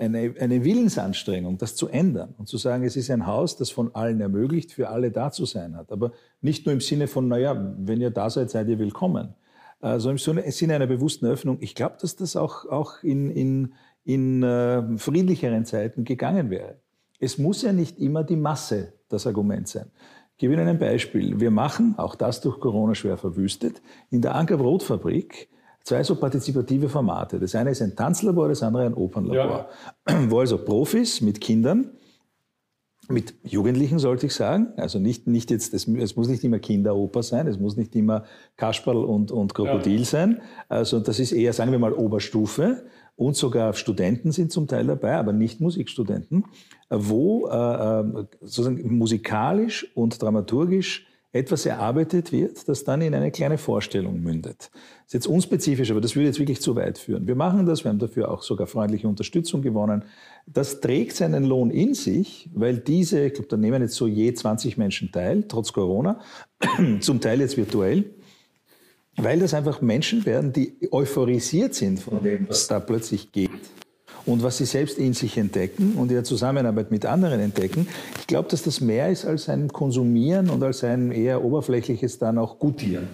eine, 0.00 0.34
eine 0.40 0.64
Willensanstrengung, 0.64 1.58
das 1.58 1.76
zu 1.76 1.88
ändern 1.88 2.34
und 2.38 2.48
zu 2.48 2.56
sagen, 2.56 2.84
es 2.84 2.96
ist 2.96 3.10
ein 3.10 3.26
Haus, 3.26 3.56
das 3.56 3.70
von 3.70 3.94
allen 3.94 4.20
ermöglicht, 4.20 4.72
für 4.72 4.88
alle 4.88 5.10
da 5.10 5.30
zu 5.30 5.44
sein 5.44 5.76
hat. 5.76 5.92
Aber 5.92 6.12
nicht 6.40 6.66
nur 6.66 6.72
im 6.72 6.80
Sinne 6.80 7.06
von, 7.06 7.28
naja, 7.28 7.74
wenn 7.78 8.00
ihr 8.00 8.10
da 8.10 8.30
seid, 8.30 8.50
seid 8.50 8.68
ihr 8.68 8.78
willkommen, 8.78 9.34
also 9.80 10.10
im 10.10 10.18
Sinne 10.18 10.74
einer 10.74 10.86
bewussten 10.86 11.26
Öffnung. 11.26 11.58
Ich 11.60 11.74
glaube, 11.74 11.96
dass 12.00 12.16
das 12.16 12.36
auch, 12.36 12.66
auch 12.66 13.02
in, 13.02 13.30
in, 13.30 13.74
in 14.04 14.42
äh, 14.42 14.98
friedlicheren 14.98 15.64
Zeiten 15.64 16.04
gegangen 16.04 16.50
wäre. 16.50 16.76
Es 17.18 17.38
muss 17.38 17.62
ja 17.62 17.72
nicht 17.72 17.98
immer 17.98 18.24
die 18.24 18.36
Masse 18.36 18.94
das 19.08 19.26
Argument 19.26 19.68
sein. 19.68 19.90
Ich 20.32 20.38
gebe 20.38 20.54
Ihnen 20.54 20.68
ein 20.68 20.78
Beispiel. 20.78 21.40
Wir 21.40 21.50
machen, 21.50 21.94
auch 21.98 22.14
das 22.14 22.40
durch 22.40 22.60
Corona 22.60 22.94
schwer 22.94 23.18
verwüstet, 23.18 23.82
in 24.10 24.22
der 24.22 24.34
Ankerbrotfabrik 24.34 25.48
zwei 25.84 26.02
so 26.02 26.14
partizipative 26.16 26.88
Formate. 26.88 27.38
Das 27.38 27.54
eine 27.54 27.70
ist 27.70 27.82
ein 27.82 27.96
Tanzlabor, 27.96 28.48
das 28.48 28.62
andere 28.62 28.86
ein 28.86 28.94
Opernlabor, 28.94 29.68
ja. 30.08 30.30
wo 30.30 30.40
also 30.40 30.58
Profis 30.58 31.20
mit 31.20 31.40
Kindern 31.40 31.90
mit 33.10 33.34
Jugendlichen 33.42 33.98
sollte 33.98 34.26
ich 34.26 34.34
sagen, 34.34 34.68
also 34.76 34.98
nicht, 34.98 35.26
nicht 35.26 35.50
jetzt, 35.50 35.74
es, 35.74 35.86
es 35.86 36.16
muss 36.16 36.28
nicht 36.28 36.44
immer 36.44 36.58
Kinderoper 36.58 37.22
sein, 37.22 37.46
es 37.46 37.58
muss 37.58 37.76
nicht 37.76 37.94
immer 37.96 38.24
Kasperl 38.56 39.04
und, 39.04 39.30
und 39.32 39.54
Krokodil 39.54 40.00
ja. 40.00 40.04
sein. 40.04 40.40
Also 40.68 41.00
das 41.00 41.18
ist 41.18 41.32
eher, 41.32 41.52
sagen 41.52 41.72
wir 41.72 41.78
mal, 41.78 41.92
Oberstufe 41.92 42.84
und 43.16 43.36
sogar 43.36 43.74
Studenten 43.74 44.32
sind 44.32 44.52
zum 44.52 44.66
Teil 44.66 44.86
dabei, 44.86 45.16
aber 45.16 45.32
nicht 45.32 45.60
Musikstudenten, 45.60 46.44
wo 46.88 47.48
äh, 47.48 48.00
äh 48.00 48.24
sozusagen 48.40 48.96
musikalisch 48.96 49.90
und 49.94 50.22
dramaturgisch 50.22 51.06
etwas 51.32 51.64
erarbeitet 51.64 52.32
wird, 52.32 52.68
das 52.68 52.82
dann 52.82 53.02
in 53.02 53.14
eine 53.14 53.30
kleine 53.30 53.56
Vorstellung 53.56 54.20
mündet. 54.20 54.70
Das 54.72 55.06
ist 55.06 55.12
jetzt 55.14 55.26
unspezifisch, 55.28 55.90
aber 55.90 56.00
das 56.00 56.16
würde 56.16 56.26
jetzt 56.26 56.40
wirklich 56.40 56.60
zu 56.60 56.74
weit 56.74 56.98
führen. 56.98 57.26
Wir 57.28 57.36
machen 57.36 57.66
das, 57.66 57.84
wir 57.84 57.90
haben 57.90 58.00
dafür 58.00 58.30
auch 58.30 58.42
sogar 58.42 58.66
freundliche 58.66 59.06
Unterstützung 59.06 59.62
gewonnen. 59.62 60.04
Das 60.46 60.80
trägt 60.80 61.14
seinen 61.14 61.44
Lohn 61.44 61.70
in 61.70 61.94
sich, 61.94 62.50
weil 62.52 62.78
diese, 62.78 63.26
ich 63.26 63.34
glaube, 63.34 63.48
da 63.48 63.56
nehmen 63.56 63.80
jetzt 63.80 63.94
so 63.94 64.08
je 64.08 64.32
20 64.32 64.76
Menschen 64.76 65.12
teil, 65.12 65.44
trotz 65.46 65.72
Corona, 65.72 66.20
zum 67.00 67.20
Teil 67.20 67.40
jetzt 67.40 67.56
virtuell, 67.56 68.10
weil 69.16 69.38
das 69.38 69.54
einfach 69.54 69.80
Menschen 69.80 70.26
werden, 70.26 70.52
die 70.52 70.88
euphorisiert 70.90 71.74
sind 71.74 72.00
von 72.00 72.22
dem, 72.22 72.48
was 72.48 72.66
da 72.66 72.80
plötzlich 72.80 73.30
geht 73.30 73.50
und 74.26 74.42
was 74.42 74.58
sie 74.58 74.64
selbst 74.64 74.98
in 74.98 75.12
sich 75.12 75.36
entdecken 75.36 75.94
und 75.96 76.08
in 76.08 76.14
der 76.14 76.24
Zusammenarbeit 76.24 76.90
mit 76.90 77.06
anderen 77.06 77.40
entdecken. 77.40 77.88
Ich 78.18 78.26
glaube, 78.26 78.48
dass 78.48 78.62
das 78.62 78.80
mehr 78.80 79.10
ist 79.10 79.24
als 79.24 79.48
ein 79.48 79.68
Konsumieren 79.68 80.50
und 80.50 80.62
als 80.62 80.84
ein 80.84 81.12
eher 81.12 81.44
oberflächliches 81.44 82.18
dann 82.18 82.38
auch 82.38 82.58
Gutieren. 82.58 83.08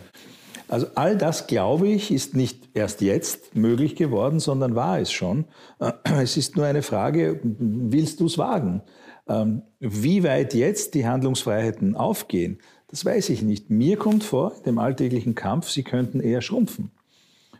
Also 0.69 0.87
all 0.97 1.17
das, 1.17 1.47
glaube 1.47 1.89
ich, 1.89 2.11
ist 2.11 2.35
nicht 2.35 2.71
erst 2.75 3.01
jetzt 3.01 3.55
möglich 3.55 3.95
geworden, 3.95 4.41
sondern 4.41 4.75
war 4.75 4.99
es 4.99 5.13
schon. 5.13 5.45
Es 6.21 6.37
ist 6.37 6.57
nur 6.57 6.67
eine 6.67 6.83
Frage, 6.83 7.41
willst 7.43 8.21
du 8.21 8.27
es 8.27 8.37
wagen? 8.37 8.83
Ähm, 9.29 9.63
wie 9.79 10.25
weit 10.25 10.55
jetzt 10.55 10.95
die 10.95 11.07
Handlungsfreiheiten 11.07 11.97
aufgehen, 11.97 12.59
das 12.89 13.05
weiß 13.05 13.31
ich 13.31 13.43
nicht. 13.43 13.71
Mir 13.71 13.97
kommt 13.97 14.25
vor, 14.25 14.53
dem 14.65 14.79
alltäglichen 14.79 15.35
Kampf, 15.35 15.69
sie 15.69 15.83
könnten 15.83 16.21
eher 16.21 16.41
schrumpfen 16.41 16.91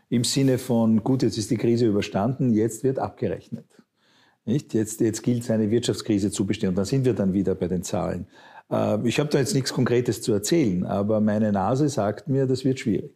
im 0.09 0.23
Sinne 0.23 0.57
von, 0.57 1.03
gut, 1.03 1.23
jetzt 1.23 1.37
ist 1.37 1.51
die 1.51 1.57
Krise 1.57 1.87
überstanden, 1.87 2.53
jetzt 2.53 2.83
wird 2.83 2.99
abgerechnet. 2.99 3.65
Nicht? 4.45 4.73
Jetzt, 4.73 5.01
jetzt 5.01 5.23
gilt 5.23 5.43
es, 5.43 5.51
eine 5.51 5.69
Wirtschaftskrise 5.69 6.31
zu 6.31 6.45
bestehen. 6.45 6.69
Und 6.69 6.77
dann 6.77 6.85
sind 6.85 7.03
wir 7.03 7.13
dann 7.13 7.33
wieder 7.33 7.53
bei 7.55 7.67
den 7.67 7.83
Zahlen. 7.83 8.27
Äh, 8.71 9.05
ich 9.07 9.19
habe 9.19 9.29
da 9.29 9.39
jetzt 9.39 9.53
nichts 9.53 9.73
Konkretes 9.73 10.21
zu 10.21 10.31
erzählen, 10.31 10.85
aber 10.85 11.19
meine 11.19 11.51
Nase 11.51 11.89
sagt 11.89 12.29
mir, 12.29 12.47
das 12.47 12.63
wird 12.63 12.79
schwierig. 12.79 13.11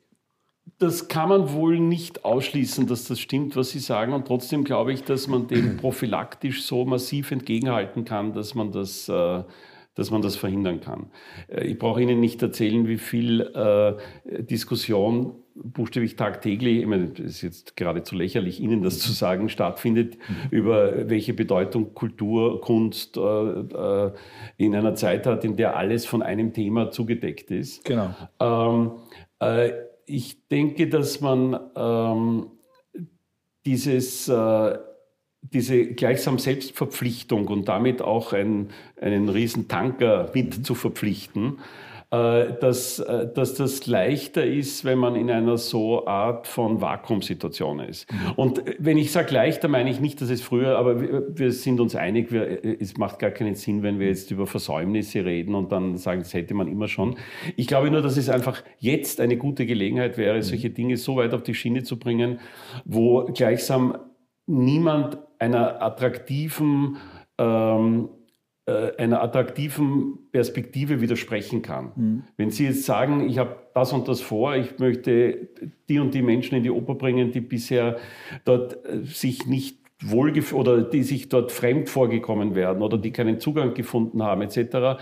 Das 0.78 1.08
kann 1.08 1.30
man 1.30 1.54
wohl 1.54 1.80
nicht 1.80 2.26
ausschließen, 2.26 2.88
dass 2.88 3.06
das 3.06 3.20
stimmt, 3.20 3.56
was 3.56 3.70
Sie 3.70 3.80
sagen. 3.80 4.14
Und 4.14 4.28
trotzdem 4.28 4.64
glaube 4.64 4.94
ich, 4.94 5.04
dass 5.04 5.28
man 5.28 5.48
dem 5.48 5.78
prophylaktisch 5.78 6.64
so 6.64 6.86
massiv 6.86 7.32
entgegenhalten 7.32 8.04
kann, 8.04 8.34
dass 8.34 8.54
man 8.54 8.72
das, 8.72 9.08
äh, 9.08 9.44
dass 9.96 10.12
man 10.12 10.22
das 10.22 10.36
verhindern 10.36 10.80
kann. 10.80 11.12
Äh, 11.48 11.66
ich 11.66 11.78
brauche 11.78 12.02
Ihnen 12.02 12.20
nicht 12.20 12.42
erzählen, 12.42 12.88
wie 12.88 12.98
viel 12.98 13.42
äh, 13.42 14.44
Diskussion 14.44 15.36
buchstäblich 15.54 16.16
tagtäglich, 16.16 16.80
ich 16.80 16.86
meine, 16.86 17.12
es 17.14 17.20
ist 17.20 17.42
jetzt 17.42 17.76
geradezu 17.76 18.16
lächerlich, 18.16 18.60
Ihnen 18.60 18.82
das 18.82 19.00
zu 19.00 19.12
sagen, 19.12 19.50
stattfindet, 19.50 20.18
mhm. 20.18 20.36
über 20.50 21.10
welche 21.10 21.34
Bedeutung 21.34 21.94
Kultur, 21.94 22.62
Kunst 22.62 23.18
äh, 23.18 23.22
äh, 23.22 24.12
in 24.58 24.76
einer 24.76 24.96
Zeit 24.96 25.26
hat, 25.26 25.44
in 25.44 25.58
der 25.58 25.76
alles 25.76 26.06
von 26.06 26.22
einem 26.22 26.54
Thema 26.54 26.92
zugedeckt 26.92 27.52
ist. 27.52 27.84
Genau. 27.86 28.16
Ähm, 28.40 28.92
äh, 29.40 29.72
ich 30.06 30.48
denke, 30.48 30.88
dass 30.88 31.22
man 31.22 31.60
ähm, 31.76 32.48
dieses, 33.66 34.28
äh, 34.28 34.78
diese 35.42 35.88
gleichsam 35.88 36.38
Selbstverpflichtung 36.38 37.48
und 37.48 37.68
damit 37.68 38.02
auch 38.02 38.34
ein, 38.34 38.70
einen 39.00 39.30
riesen 39.30 39.68
Tanker 39.68 40.30
mit 40.34 40.66
zu 40.66 40.76
verpflichten, 40.76 41.58
äh, 42.12 42.60
dass, 42.60 43.00
äh, 43.00 43.28
dass 43.34 43.56
das 43.56 43.88
leichter 43.88 44.46
ist, 44.46 44.84
wenn 44.84 44.98
man 44.98 45.16
in 45.16 45.32
einer 45.32 45.58
so 45.58 46.06
Art 46.06 46.46
von 46.46 46.82
Vakuumsituation 46.82 47.80
ist. 47.80 48.12
Mhm. 48.12 48.32
Und 48.36 48.64
wenn 48.80 48.98
ich 48.98 49.14
sage 49.14 49.34
leichter, 49.34 49.70
meine 49.70 49.90
ich 49.90 50.02
nicht, 50.02 50.22
dass 50.22 50.30
es 50.30 50.42
früher, 50.42 50.78
aber 50.78 51.00
wir, 51.00 51.26
wir 51.30 51.52
sind 51.54 51.80
uns 51.80 51.96
einig, 51.96 52.32
wir, 52.32 52.66
es 52.82 52.98
macht 52.98 53.20
gar 53.20 53.32
keinen 53.32 53.56
Sinn, 53.56 53.82
wenn 53.82 53.98
wir 53.98 54.08
jetzt 54.08 54.30
über 54.30 54.46
Versäumnisse 54.46 55.24
reden 55.24 55.56
und 55.56 55.72
dann 55.72 55.96
sagen, 55.96 56.20
das 56.20 56.34
hätte 56.34 56.54
man 56.54 56.68
immer 56.68 56.90
schon. 56.90 57.16
Ich 57.56 57.66
glaube 57.66 57.90
nur, 57.90 58.02
dass 58.02 58.18
es 58.18 58.28
einfach 58.28 58.62
jetzt 58.78 59.22
eine 59.22 59.38
gute 59.38 59.66
Gelegenheit 59.66 60.18
wäre, 60.18 60.36
mhm. 60.36 60.42
solche 60.42 60.70
Dinge 60.70 60.98
so 60.98 61.16
weit 61.16 61.34
auf 61.34 61.44
die 61.44 61.56
Schiene 61.56 61.84
zu 61.84 61.98
bringen, 61.98 62.42
wo 62.84 63.24
gleichsam 63.24 63.98
niemand 64.48 65.18
einer 65.42 65.82
attraktiven 65.82 66.98
ähm, 67.38 68.10
äh, 68.68 68.96
einer 68.98 69.24
attraktiven 69.24 70.20
Perspektive 70.32 71.02
widersprechen 71.02 71.64
kann. 71.64 71.92
Mhm. 71.96 72.24
Wenn 72.38 72.52
Sie 72.52 72.66
jetzt 72.66 72.86
sagen, 72.86 73.28
ich 73.28 73.40
habe 73.40 73.56
das 73.74 73.92
und 73.92 74.08
das 74.08 74.22
vor, 74.22 74.56
ich 74.56 74.78
möchte 74.78 75.50
die 75.90 75.98
und 75.98 76.14
die 76.14 76.22
Menschen 76.22 76.56
in 76.56 76.64
die 76.64 76.70
Oper 76.70 76.94
bringen, 76.94 77.32
die 77.32 77.42
bisher 77.42 77.98
dort 78.46 78.86
äh, 78.86 79.04
sich 79.04 79.48
nicht 79.48 79.80
wohl 80.04 80.32
oder 80.54 80.84
die 80.84 81.02
sich 81.02 81.30
dort 81.30 81.52
fremd 81.52 81.90
vorgekommen 81.90 82.54
werden 82.54 82.84
oder 82.84 83.00
die 83.00 83.12
keinen 83.12 83.40
Zugang 83.40 83.74
gefunden 83.74 84.22
haben 84.22 84.44
etc., 84.44 85.02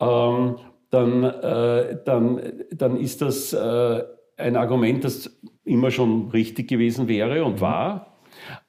ähm, 0.00 0.56
dann, 0.90 1.22
äh, 1.22 1.98
dann, 2.04 2.40
dann 2.72 2.96
ist 2.96 3.22
das 3.22 3.52
äh, 3.52 4.02
ein 4.36 4.56
Argument, 4.56 5.04
das 5.04 5.38
immer 5.64 5.90
schon 5.90 6.28
richtig 6.28 6.68
gewesen 6.68 7.08
wäre 7.08 7.44
und 7.44 7.56
mhm. 7.56 7.60
war. 7.60 8.18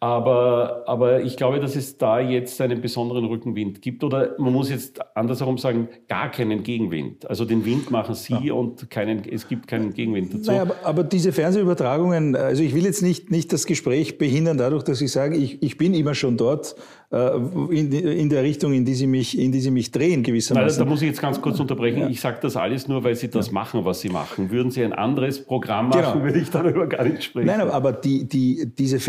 Aber, 0.02 0.84
aber 0.86 1.24
ich 1.24 1.36
glaube, 1.36 1.60
dass 1.60 1.76
es 1.76 1.98
da 1.98 2.22
jetzt 2.22 2.62
einen 2.62 2.80
besonderen 2.80 3.26
Rückenwind 3.26 3.82
gibt. 3.82 4.02
Oder 4.02 4.36
man 4.38 4.54
muss 4.54 4.70
jetzt 4.70 5.02
andersherum 5.14 5.58
sagen, 5.58 5.90
gar 6.08 6.32
keinen 6.32 6.64
Gegenwind. 6.64 7.30
Also 7.30 7.44
den 7.44 7.66
Wind 7.66 7.92
machen 7.92 8.16
Sie 8.16 8.34
ja. 8.42 8.54
und 8.54 8.90
keinen, 8.90 9.28
es 9.30 9.46
gibt 9.50 9.68
keinen 9.68 9.94
Gegenwind 9.94 10.34
dazu. 10.34 10.52
Naja, 10.52 10.62
aber, 10.62 10.76
aber, 10.84 11.04
diese 11.04 11.34
Fernsehübertragungen, 11.34 12.38
also 12.38 12.64
ich 12.64 12.74
will 12.74 12.86
jetzt 12.86 13.02
nicht, 13.02 13.30
nicht 13.30 13.52
das 13.52 13.66
Gespräch 13.66 14.18
behindern 14.18 14.58
dadurch, 14.58 14.84
dass 14.84 15.02
ich 15.02 15.12
sage, 15.12 15.36
ich, 15.36 15.62
ich 15.62 15.78
bin 15.78 15.94
immer 15.94 16.16
schon 16.16 16.38
dort 16.38 16.78
äh, 17.12 17.36
in, 17.72 17.92
in 17.92 18.30
der 18.30 18.44
Richtung, 18.44 18.72
in 18.72 18.86
die 18.86 18.94
Sie 18.94 19.08
mich, 19.08 19.38
in 19.38 19.52
die 19.52 19.60
Sie 19.60 19.72
mich 19.72 19.92
drehen, 19.92 20.24
gewissermaßen. 20.24 20.68
Nein, 20.68 20.78
da 20.78 20.86
muss 20.86 21.02
ich 21.02 21.10
jetzt 21.10 21.22
ganz 21.22 21.42
kurz 21.42 21.60
unterbrechen. 21.60 22.02
Ja. 22.02 22.08
Ich 22.08 22.22
sage 22.22 22.38
das 22.42 22.56
alles 22.56 22.88
nur, 22.88 23.04
weil 23.04 23.16
Sie 23.16 23.30
das 23.30 23.48
ja. 23.48 23.54
machen, 23.54 23.84
was 23.84 24.00
Sie 24.00 24.10
machen. 24.10 24.52
Würden 24.52 24.72
Sie 24.72 24.84
ein 24.84 24.94
anderes 24.94 25.44
Programm 25.44 25.90
machen, 25.90 26.02
genau. 26.02 26.24
würde 26.24 26.40
ich 26.40 26.50
darüber 26.52 26.88
gar 26.88 27.04
nicht 27.04 27.24
sprechen. 27.24 27.48
Nein, 27.48 27.62
aber 27.62 27.92
die, 27.92 28.30
die, 28.30 28.72
diese 28.78 29.00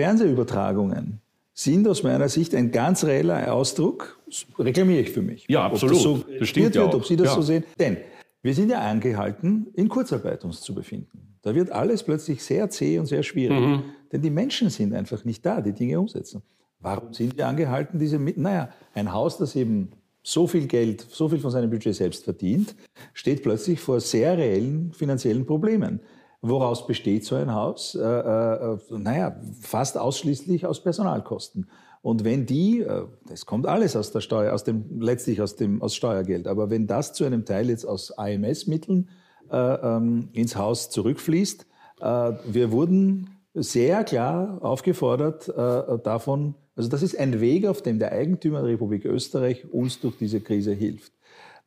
Fernsehübertragungen 0.81 1.21
sind 1.53 1.87
aus 1.89 2.03
meiner 2.03 2.29
Sicht 2.29 2.55
ein 2.55 2.71
ganz 2.71 3.05
reeller 3.05 3.53
Ausdruck, 3.53 4.19
reklamiere 4.59 5.01
ich 5.01 5.11
für 5.11 5.21
mich. 5.21 5.47
Ja, 5.49 5.67
absolut. 5.67 5.97
Ob 5.97 5.99
das, 5.99 6.03
so 6.03 6.39
das 6.39 6.49
stimmt 6.49 6.75
ja 6.75 6.83
wird, 6.83 6.95
ob 6.95 7.05
Sie 7.05 7.17
das 7.17 7.29
ja. 7.29 7.35
so 7.35 7.43
sehen. 7.43 7.65
Denn 7.79 7.99
wir 8.43 8.55
sind 8.55 8.71
ja 8.71 8.81
angehalten, 8.81 9.67
in 9.75 9.89
Kurzarbeit 9.89 10.45
uns 10.45 10.63
zu 10.63 10.75
befinden. 10.75 11.37
Da 11.43 11.55
wird 11.55 11.71
alles 11.71 12.03
plötzlich 12.03 12.43
sehr 12.43 12.71
zäh 12.71 12.99
und 12.99 13.07
sehr 13.07 13.23
schwierig. 13.23 13.61
Mhm. 13.61 13.83
Denn 14.13 14.23
die 14.23 14.31
Menschen 14.31 14.71
sind 14.71 14.95
einfach 14.95 15.25
nicht 15.25 15.45
da, 15.45 15.61
die 15.61 15.73
Dinge 15.73 16.01
umsetzen. 16.01 16.43
Warum 16.79 17.13
sind 17.13 17.37
wir 17.37 17.47
angehalten, 17.47 17.99
diese, 17.99 18.19
naja, 18.19 18.71
ein 18.95 19.13
Haus, 19.13 19.37
das 19.37 19.55
eben 19.55 19.91
so 20.23 20.47
viel 20.47 20.67
Geld, 20.67 21.07
so 21.11 21.29
viel 21.29 21.41
von 21.41 21.51
seinem 21.51 21.71
Budget 21.71 21.95
selbst 21.95 22.25
verdient, 22.25 22.75
steht 23.13 23.43
plötzlich 23.43 23.81
vor 23.81 24.01
sehr 24.01 24.39
reellen 24.39 24.93
finanziellen 24.95 25.45
Problemen. 25.45 26.01
Woraus 26.43 26.87
besteht 26.87 27.25
so 27.25 27.37
ein 27.37 27.53
Haus? 27.53 27.95
Äh, 27.95 28.01
äh, 28.01 28.79
naja, 28.91 29.37
fast 29.61 29.99
ausschließlich 29.99 30.67
aus 30.67 30.83
Personalkosten. 30.83 31.69
Und 32.03 32.25
wenn 32.25 32.47
die, 32.47 32.81
äh, 32.81 33.05
das 33.27 33.45
kommt 33.45 33.67
alles 33.67 33.95
aus 33.95 34.11
der 34.11 34.23
Steuer, 34.23 34.55
aus 34.55 34.65
dem, 34.65 35.01
letztlich 35.01 35.43
aus 35.43 35.57
dem, 35.57 35.83
aus 35.83 35.95
Steuergeld, 35.95 36.47
aber 36.47 36.71
wenn 36.71 36.87
das 36.87 37.13
zu 37.13 37.25
einem 37.25 37.45
Teil 37.45 37.69
jetzt 37.69 37.85
aus 37.85 38.17
AMS-Mitteln 38.17 39.11
äh, 39.51 39.57
ähm, 39.57 40.31
ins 40.33 40.57
Haus 40.57 40.89
zurückfließt, 40.89 41.67
äh, 42.01 42.33
wir 42.47 42.73
wurden 42.73 43.37
sehr 43.53 44.05
klar 44.05 44.59
aufgefordert 44.63 45.49
äh, 45.49 45.99
davon, 46.03 46.55
also 46.75 46.89
das 46.89 47.03
ist 47.03 47.19
ein 47.19 47.41
Weg, 47.41 47.67
auf 47.67 47.83
dem 47.83 47.99
der 47.99 48.13
Eigentümer 48.13 48.63
der 48.63 48.71
Republik 48.71 49.05
Österreich 49.05 49.71
uns 49.71 50.01
durch 50.01 50.17
diese 50.17 50.41
Krise 50.41 50.73
hilft. 50.73 51.13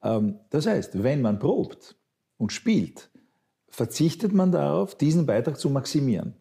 Ähm, 0.02 0.40
das 0.50 0.66
heißt, 0.66 1.04
wenn 1.04 1.22
man 1.22 1.38
probt 1.38 1.96
und 2.38 2.52
spielt, 2.52 3.12
verzichtet 3.74 4.34
man 4.34 4.52
darauf, 4.52 4.96
diesen 4.96 5.26
Beitrag 5.26 5.60
zu 5.60 5.70
maximieren. 5.70 6.36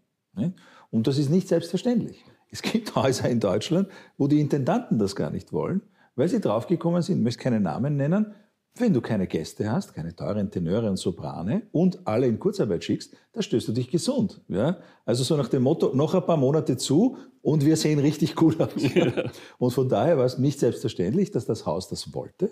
Und 0.91 1.07
das 1.07 1.17
ist 1.17 1.31
nicht 1.31 1.49
selbstverständlich. 1.49 2.25
Es 2.51 2.61
gibt 2.61 2.95
Häuser 2.95 3.29
in 3.31 3.41
Deutschland, 3.41 3.89
wo 4.19 4.29
die 4.29 4.41
Intendanten 4.41 4.99
das 4.99 5.17
gar 5.17 5.31
nicht 5.31 5.53
wollen, 5.53 5.81
weil 6.15 6.29
sie 6.29 6.41
draufgekommen 6.41 7.01
sind, 7.01 7.19
ich 7.19 7.25
möchte 7.25 7.43
keine 7.43 7.59
Namen 7.59 7.97
nennen, 7.97 8.35
wenn 8.77 8.93
du 8.93 9.01
keine 9.01 9.27
Gäste 9.27 9.71
hast, 9.71 9.95
keine 9.95 10.15
teuren 10.15 10.51
Tenöre 10.51 10.89
und 10.91 10.97
Soprane 10.97 11.63
und 11.73 12.07
alle 12.07 12.27
in 12.27 12.39
Kurzarbeit 12.39 12.85
schickst, 12.85 13.15
dann 13.33 13.43
stößt 13.43 13.69
du 13.69 13.73
dich 13.73 13.91
gesund. 13.91 14.41
Ja? 14.49 14.79
Also 15.05 15.25
so 15.25 15.37
nach 15.37 15.49
dem 15.49 15.63
Motto, 15.63 15.95
noch 15.95 16.15
ein 16.15 16.25
paar 16.25 16.39
Monate 16.39 16.77
zu 16.77 17.17
und 17.41 17.65
wir 17.65 17.77
sehen 17.77 17.99
richtig 17.99 18.35
gut 18.35 18.61
aus. 18.61 18.71
Ja. 18.95 19.31
Und 19.59 19.73
von 19.73 19.89
daher 19.89 20.19
war 20.19 20.25
es 20.25 20.39
nicht 20.39 20.59
selbstverständlich, 20.59 21.31
dass 21.31 21.47
das 21.47 21.65
Haus 21.65 21.89
das 21.89 22.15
wollte. 22.15 22.51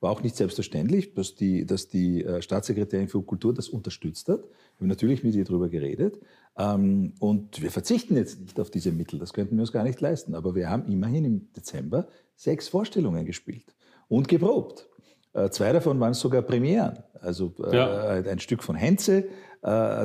War 0.00 0.12
auch 0.12 0.22
nicht 0.22 0.36
selbstverständlich, 0.36 1.14
dass 1.14 1.34
die, 1.34 1.66
dass 1.66 1.88
die 1.88 2.24
äh, 2.24 2.40
Staatssekretärin 2.40 3.08
für 3.08 3.20
Kultur 3.22 3.52
das 3.52 3.68
unterstützt 3.68 4.28
hat. 4.28 4.40
Wir 4.40 4.80
haben 4.80 4.88
natürlich 4.88 5.24
mit 5.24 5.34
ihr 5.34 5.44
darüber 5.44 5.68
geredet. 5.68 6.20
Ähm, 6.56 7.14
und 7.18 7.60
wir 7.60 7.70
verzichten 7.70 8.16
jetzt 8.16 8.40
nicht 8.40 8.60
auf 8.60 8.70
diese 8.70 8.92
Mittel, 8.92 9.18
das 9.18 9.32
könnten 9.32 9.56
wir 9.56 9.62
uns 9.62 9.72
gar 9.72 9.82
nicht 9.82 10.00
leisten. 10.00 10.36
Aber 10.36 10.54
wir 10.54 10.70
haben 10.70 10.90
immerhin 10.90 11.24
im 11.24 11.52
Dezember 11.52 12.06
sechs 12.36 12.68
Vorstellungen 12.68 13.26
gespielt 13.26 13.74
und 14.06 14.28
geprobt. 14.28 14.88
Äh, 15.32 15.50
zwei 15.50 15.72
davon 15.72 15.98
waren 15.98 16.14
sogar 16.14 16.42
Premieren. 16.42 17.00
Also 17.20 17.52
äh, 17.64 17.76
ja. 17.76 18.08
ein 18.10 18.38
Stück 18.38 18.62
von 18.62 18.76
Henze, 18.76 19.24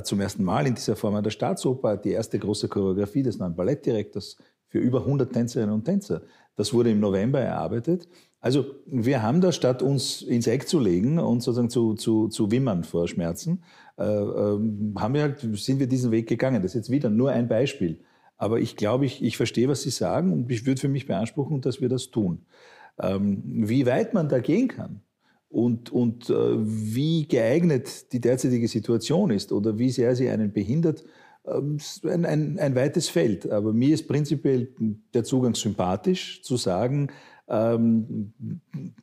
zum 0.03 0.19
ersten 0.19 0.43
Mal 0.43 0.65
in 0.65 0.73
dieser 0.73 0.95
Form 0.95 1.13
an 1.13 1.23
der 1.23 1.29
Staatsoper, 1.29 1.95
die 1.97 2.09
erste 2.09 2.39
große 2.39 2.67
Choreografie 2.67 3.21
des 3.21 3.37
neuen 3.37 3.55
Ballettdirektors 3.55 4.35
für 4.73 4.79
über 4.79 5.01
100 5.01 5.31
Tänzerinnen 5.31 5.75
und 5.75 5.85
Tänzer. 5.85 6.23
Das 6.55 6.73
wurde 6.73 6.91
im 6.91 6.99
November 6.99 7.39
erarbeitet. 7.39 8.07
Also 8.39 8.65
wir 8.85 9.23
haben 9.23 9.39
da, 9.39 9.51
statt 9.51 9.81
uns 9.81 10.21
ins 10.21 10.47
Eck 10.47 10.67
zu 10.67 10.79
legen 10.79 11.17
und 11.17 11.41
sozusagen 11.41 11.69
zu, 11.69 11.93
zu, 11.93 12.27
zu 12.27 12.51
wimmern 12.51 12.83
vor 12.83 13.07
Schmerzen, 13.07 13.63
äh, 13.97 14.03
äh, 14.03 14.59
haben 14.97 15.13
wir 15.13 15.21
halt, 15.21 15.39
sind 15.53 15.79
wir 15.79 15.87
diesen 15.87 16.11
Weg 16.11 16.27
gegangen. 16.27 16.61
Das 16.61 16.71
ist 16.71 16.75
jetzt 16.75 16.89
wieder 16.89 17.09
nur 17.09 17.31
ein 17.31 17.47
Beispiel. 17.47 18.01
Aber 18.37 18.59
ich 18.59 18.75
glaube, 18.75 19.05
ich, 19.05 19.23
ich 19.23 19.37
verstehe, 19.37 19.69
was 19.69 19.83
Sie 19.83 19.91
sagen 19.91 20.33
und 20.33 20.51
ich 20.51 20.65
würde 20.65 20.81
für 20.81 20.89
mich 20.89 21.07
beanspruchen, 21.07 21.61
dass 21.61 21.79
wir 21.79 21.87
das 21.87 22.11
tun. 22.11 22.45
Ähm, 23.01 23.41
wie 23.45 23.85
weit 23.85 24.13
man 24.13 24.27
da 24.27 24.39
gehen 24.39 24.67
kann 24.67 25.01
und, 25.47 25.91
und 25.91 26.29
äh, 26.29 26.33
wie 26.57 27.27
geeignet 27.27 28.11
die 28.11 28.19
derzeitige 28.19 28.67
Situation 28.67 29.29
ist 29.29 29.51
oder 29.51 29.77
wie 29.79 29.89
sehr 29.89 30.15
sie 30.15 30.29
einen 30.29 30.51
behindert, 30.51 31.03
ähm, 31.03 31.11
ein, 31.45 32.25
ein, 32.25 32.59
ein 32.59 32.75
weites 32.75 33.09
Feld. 33.09 33.51
Aber 33.51 33.73
mir 33.73 33.93
ist 33.93 34.07
prinzipiell 34.07 34.73
der 35.13 35.23
Zugang 35.23 35.55
sympathisch, 35.55 36.41
zu 36.43 36.57
sagen, 36.57 37.09
ähm, 37.47 38.33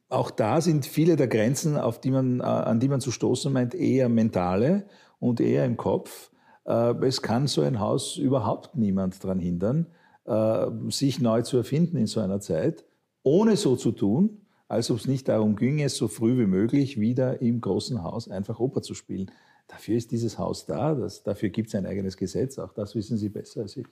auch 0.08 0.30
da 0.30 0.60
sind 0.60 0.86
viele 0.86 1.16
der 1.16 1.28
Grenzen, 1.28 1.76
auf 1.76 2.00
die 2.00 2.10
man, 2.10 2.40
äh, 2.40 2.44
an 2.44 2.80
die 2.80 2.88
man 2.88 3.00
zu 3.00 3.10
stoßen 3.10 3.52
meint, 3.52 3.74
eher 3.74 4.08
mentale 4.08 4.86
und 5.18 5.40
eher 5.40 5.66
im 5.66 5.76
Kopf. 5.76 6.30
Äh, 6.64 6.94
es 7.04 7.20
kann 7.20 7.46
so 7.46 7.60
ein 7.62 7.80
Haus 7.80 8.16
überhaupt 8.16 8.76
niemand 8.76 9.22
daran 9.22 9.38
hindern, 9.38 9.86
äh, 10.24 10.66
sich 10.88 11.20
neu 11.20 11.42
zu 11.42 11.58
erfinden 11.58 11.98
in 11.98 12.06
so 12.06 12.20
einer 12.20 12.40
Zeit, 12.40 12.84
ohne 13.22 13.56
so 13.56 13.76
zu 13.76 13.92
tun, 13.92 14.40
als 14.68 14.90
ob 14.90 14.98
es 14.98 15.06
nicht 15.06 15.28
darum 15.28 15.56
ginge, 15.56 15.88
so 15.88 16.08
früh 16.08 16.38
wie 16.38 16.46
möglich 16.46 16.98
wieder 16.98 17.42
im 17.42 17.60
großen 17.60 18.02
Haus 18.02 18.28
einfach 18.28 18.58
Oper 18.60 18.82
zu 18.82 18.94
spielen. 18.94 19.30
Dafür 19.70 19.96
ist 19.96 20.10
dieses 20.10 20.38
Haus 20.38 20.66
da, 20.66 20.94
das, 20.94 21.22
dafür 21.22 21.48
gibt 21.48 21.68
es 21.68 21.74
ein 21.76 21.86
eigenes 21.86 22.16
Gesetz, 22.16 22.58
auch 22.58 22.72
das 22.72 22.94
wissen 22.94 23.16
Sie 23.16 23.28
besser 23.28 23.60
als 23.62 23.76
ich. 23.76 23.86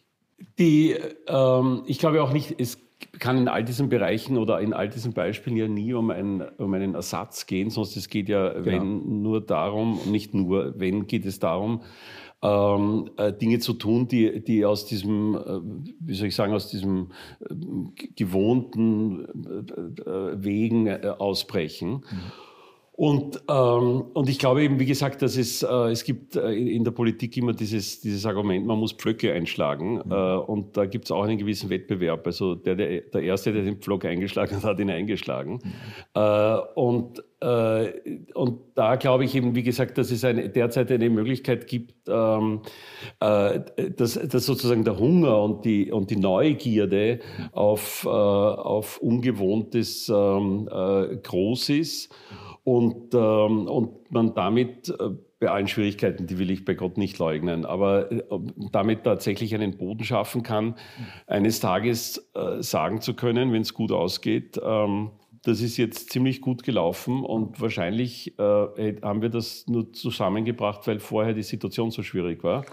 Die, 0.59 0.97
ähm, 1.27 1.83
ich 1.87 1.99
glaube 1.99 2.23
auch 2.23 2.33
nicht, 2.33 2.61
es 2.61 2.79
kann 3.19 3.39
in 3.39 3.49
all 3.49 3.65
diesen 3.65 3.89
Bereichen 3.89 4.39
oder 4.39 4.61
in 4.61 4.73
all 4.73 4.89
diesen 4.89 5.13
Beispielen 5.13 5.57
ja 5.57 5.69
nie 5.69 5.95
um, 5.95 6.11
ein, 6.11 6.43
um 6.59 6.75
einen 6.75 6.95
Ersatz 6.95 7.47
gehen, 7.47 7.71
sonst 7.71 7.97
es 7.97 8.09
geht 8.09 8.29
ja, 8.29 8.53
genau. 8.53 8.67
wenn 8.67 9.23
nur 9.23 9.41
darum, 9.41 10.01
nicht 10.11 10.35
nur, 10.35 10.79
wenn 10.79 11.07
geht 11.07 11.27
es 11.27 11.39
darum, 11.39 11.83
ähm, 12.43 13.11
äh, 13.17 13.33
Dinge 13.33 13.59
zu 13.59 13.73
tun, 13.73 14.09
die, 14.09 14.43
die 14.43 14.65
aus 14.65 14.87
diesem, 14.87 15.35
äh, 15.35 15.61
wie 16.01 16.15
soll 16.15 16.29
ich 16.29 16.35
sagen, 16.35 16.55
aus 16.55 16.69
diesem 16.69 17.11
äh, 17.41 17.55
gewohnten 18.17 19.25
äh, 20.07 20.11
äh, 20.11 20.45
Wegen 20.45 20.87
äh, 20.87 21.15
ausbrechen. 21.19 22.05
Mhm. 22.11 22.33
Und, 22.99 23.41
ähm, 23.49 24.07
und 24.13 24.29
ich 24.29 24.41
glaube 24.41 24.65
eben, 24.65 24.81
wie 24.81 24.85
gesagt, 24.85 25.23
dass 25.23 25.37
es, 25.37 25.63
äh, 25.63 25.67
es 25.93 26.03
gibt 26.03 26.35
äh, 26.35 26.51
in 26.51 26.83
der 26.83 26.91
Politik 26.91 27.37
immer 27.37 27.53
dieses, 27.53 28.01
dieses 28.01 28.27
Argument, 28.27 28.67
man 28.67 28.77
muss 28.77 28.91
Pflöcke 28.93 29.33
einschlagen. 29.33 30.03
Mhm. 30.05 30.11
Äh, 30.11 30.37
und 30.39 30.77
da 30.77 30.85
gibt 30.85 31.05
es 31.05 31.13
auch 31.13 31.23
einen 31.23 31.39
gewissen 31.39 31.71
Wettbewerb. 31.71 32.27
Also 32.27 32.57
der, 32.57 32.75
der, 32.75 33.03
der 33.03 33.23
Erste, 33.23 33.53
der 33.53 33.63
den 33.63 33.77
Pflock 33.77 34.05
eingeschlagen 34.05 34.57
hat, 34.57 34.65
hat 34.65 34.81
ihn 34.81 34.91
eingeschlagen. 34.91 35.61
Mhm. 35.63 35.73
Äh, 36.13 36.59
und, 36.75 37.23
äh, 37.41 37.93
und 38.35 38.63
da 38.75 38.97
glaube 38.97 39.27
ich 39.27 39.37
eben, 39.37 39.55
wie 39.55 39.63
gesagt, 39.63 39.97
dass 39.97 40.11
es 40.11 40.25
eine, 40.25 40.49
derzeit 40.49 40.91
eine 40.91 41.09
Möglichkeit 41.09 41.69
gibt, 41.69 42.09
ähm, 42.09 42.63
äh, 43.21 43.61
dass, 43.97 44.15
dass 44.15 44.45
sozusagen 44.45 44.83
der 44.83 44.99
Hunger 44.99 45.41
und 45.41 45.65
die, 45.65 45.93
und 45.93 46.11
die 46.11 46.17
Neugierde 46.17 47.21
mhm. 47.23 47.55
auf, 47.55 48.05
auf 48.05 48.99
Ungewohntes 48.99 50.09
ähm, 50.13 50.69
äh, 50.69 51.17
groß 51.19 51.69
ist 51.69 52.13
und, 52.69 53.15
ähm, 53.15 53.67
und 53.67 54.13
man 54.13 54.35
damit 54.35 54.91
äh, 54.91 55.11
bei 55.41 55.49
allen 55.49 55.69
Schwierigkeiten, 55.69 56.27
die 56.27 56.39
will 56.39 56.51
ich 56.51 56.67
bei 56.67 56.75
Gott 56.75 56.99
nicht 56.99 57.19
leugnen, 57.19 57.65
aber 57.65 58.13
äh, 58.13 58.23
damit 58.73 59.05
tatsächlich 59.05 59.55
einen 59.55 59.79
Boden 59.79 60.05
schaffen 60.05 60.43
kann, 60.43 60.75
eines 61.27 61.61
Tages 61.61 62.31
äh, 62.35 62.63
sagen 62.63 63.01
zu 63.01 63.15
können, 63.15 63.53
wenn 63.55 63.63
es 63.63 63.73
gut 63.73 63.91
ausgeht, 63.91 64.61
ähm, 64.63 65.13
das 65.43 65.61
ist 65.61 65.77
jetzt 65.77 66.11
ziemlich 66.11 66.41
gut 66.41 66.63
gelaufen 66.63 67.25
und 67.25 67.61
wahrscheinlich 67.61 68.39
äh, 68.39 68.97
haben 69.03 69.23
wir 69.23 69.29
das 69.29 69.67
nur 69.67 69.93
zusammengebracht, 69.93 70.87
weil 70.87 70.99
vorher 70.99 71.35
die 71.35 71.43
Situation 71.43 71.91
so 71.91 72.03
schwierig 72.03 72.43
war. 72.43 72.65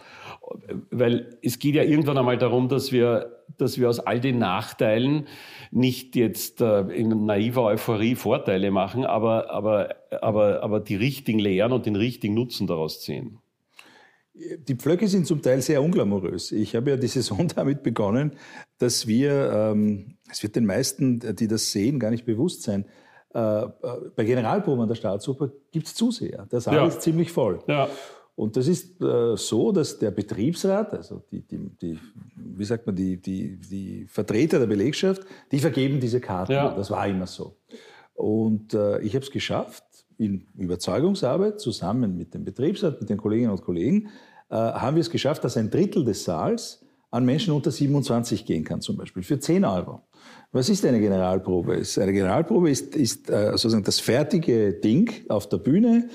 Weil 0.92 1.38
es 1.42 1.60
geht 1.60 1.76
ja 1.76 1.84
irgendwann 1.84 2.18
einmal 2.18 2.38
darum, 2.38 2.68
dass 2.68 2.92
wir, 2.92 3.44
dass 3.58 3.80
wir 3.80 3.90
aus 3.90 4.00
all 4.00 4.20
den 4.20 4.40
Nachteilen 4.40 5.28
nicht 5.72 6.16
jetzt 6.16 6.62
äh, 6.62 6.82
in 6.82 7.26
naiver 7.26 7.64
Euphorie 7.64 8.16
Vorteile 8.16 8.72
machen, 8.72 9.06
aber, 9.06 9.50
aber, 9.52 9.96
aber, 10.22 10.64
aber 10.64 10.80
die 10.80 10.96
richtigen 10.96 11.40
Lehren 11.40 11.72
und 11.72 11.86
den 11.86 11.96
richtigen 11.96 12.34
Nutzen 12.34 12.68
daraus 12.68 13.02
ziehen. 13.02 13.40
Die 14.36 14.76
Pflöcke 14.76 15.08
sind 15.08 15.26
zum 15.28 15.42
Teil 15.42 15.62
sehr 15.62 15.82
unglamourös. 15.82 16.52
Ich 16.52 16.76
habe 16.76 16.92
ja 16.92 16.98
die 16.98 17.08
Saison 17.20 17.48
damit 17.48 17.84
begonnen, 17.84 18.34
dass 18.78 19.08
wir, 19.08 19.52
ähm, 19.52 20.18
es 20.30 20.44
wird 20.44 20.56
den 20.56 20.66
meisten, 20.66 21.20
die 21.36 21.48
das 21.48 21.72
sehen, 21.72 22.00
gar 22.00 22.12
nicht 22.12 22.26
bewusst 22.26 22.64
sein, 22.64 22.86
äh, 23.34 23.68
bei 24.16 24.24
Generalproben 24.24 24.82
an 24.82 24.88
der 24.88 24.96
Staatsoper 24.96 25.52
gibt 25.72 25.88
es 25.88 25.96
Zuseher. 25.96 26.48
Der 26.52 26.62
Saal 26.62 26.76
ja. 26.76 26.88
ist 26.88 27.02
ziemlich 27.02 27.32
voll. 27.32 27.62
Ja. 27.68 27.90
Und 28.36 28.58
das 28.58 28.68
ist 28.68 29.02
äh, 29.02 29.38
so, 29.38 29.72
dass 29.72 29.98
der 29.98 30.12
Betriebsrat, 30.12 30.94
also 30.94 31.22
die, 31.32 31.42
die, 31.42 31.70
die, 31.82 32.00
wie 32.36 32.66
sagt 32.66 32.86
man, 32.86 32.96
die, 32.96 33.18
die, 33.18 33.58
die 33.58 34.08
Vertreter 34.08 34.60
der 34.60 34.68
Belegschaft, 34.68 35.22
die 35.52 35.60
vergeben 35.60 36.00
diese 36.02 36.20
Karten. 36.20 36.52
Ja. 36.52 36.74
Das 36.74 36.92
war 36.92 37.08
immer 37.08 37.28
so. 37.28 37.58
Und 38.14 38.74
äh, 38.74 39.00
ich 39.00 39.16
habe 39.16 39.24
es 39.26 39.32
geschafft, 39.32 39.84
in 40.18 40.48
Überzeugungsarbeit 40.58 41.60
zusammen 41.60 42.18
mit 42.18 42.34
dem 42.34 42.46
Betriebsrat, 42.46 43.00
mit 43.02 43.10
den 43.10 43.18
Kolleginnen 43.18 43.52
und 43.52 43.62
Kollegen, 43.62 44.10
äh, 44.50 44.56
haben 44.56 44.96
wir 44.96 45.02
es 45.02 45.10
geschafft, 45.10 45.44
dass 45.44 45.58
ein 45.58 45.70
Drittel 45.70 46.06
des 46.06 46.24
Saals 46.24 46.86
an 47.12 47.26
Menschen 47.26 47.54
unter 47.54 47.72
27 47.72 48.46
gehen 48.46 48.64
kann, 48.64 48.82
zum 48.82 48.98
Beispiel, 48.98 49.24
für 49.24 49.40
10 49.40 49.64
Euro. 49.64 50.02
Was 50.52 50.70
ist 50.70 50.86
eine 50.86 51.00
Generalprobe? 51.00 51.82
Eine 51.98 52.14
Generalprobe 52.14 52.70
ist, 52.70 52.96
ist 52.96 53.30
äh, 53.30 53.52
sozusagen 53.52 53.84
das 53.84 54.00
fertige 54.00 54.74
Ding 54.74 55.12
auf 55.28 55.50
der 55.50 55.58
Bühne. 55.58 56.10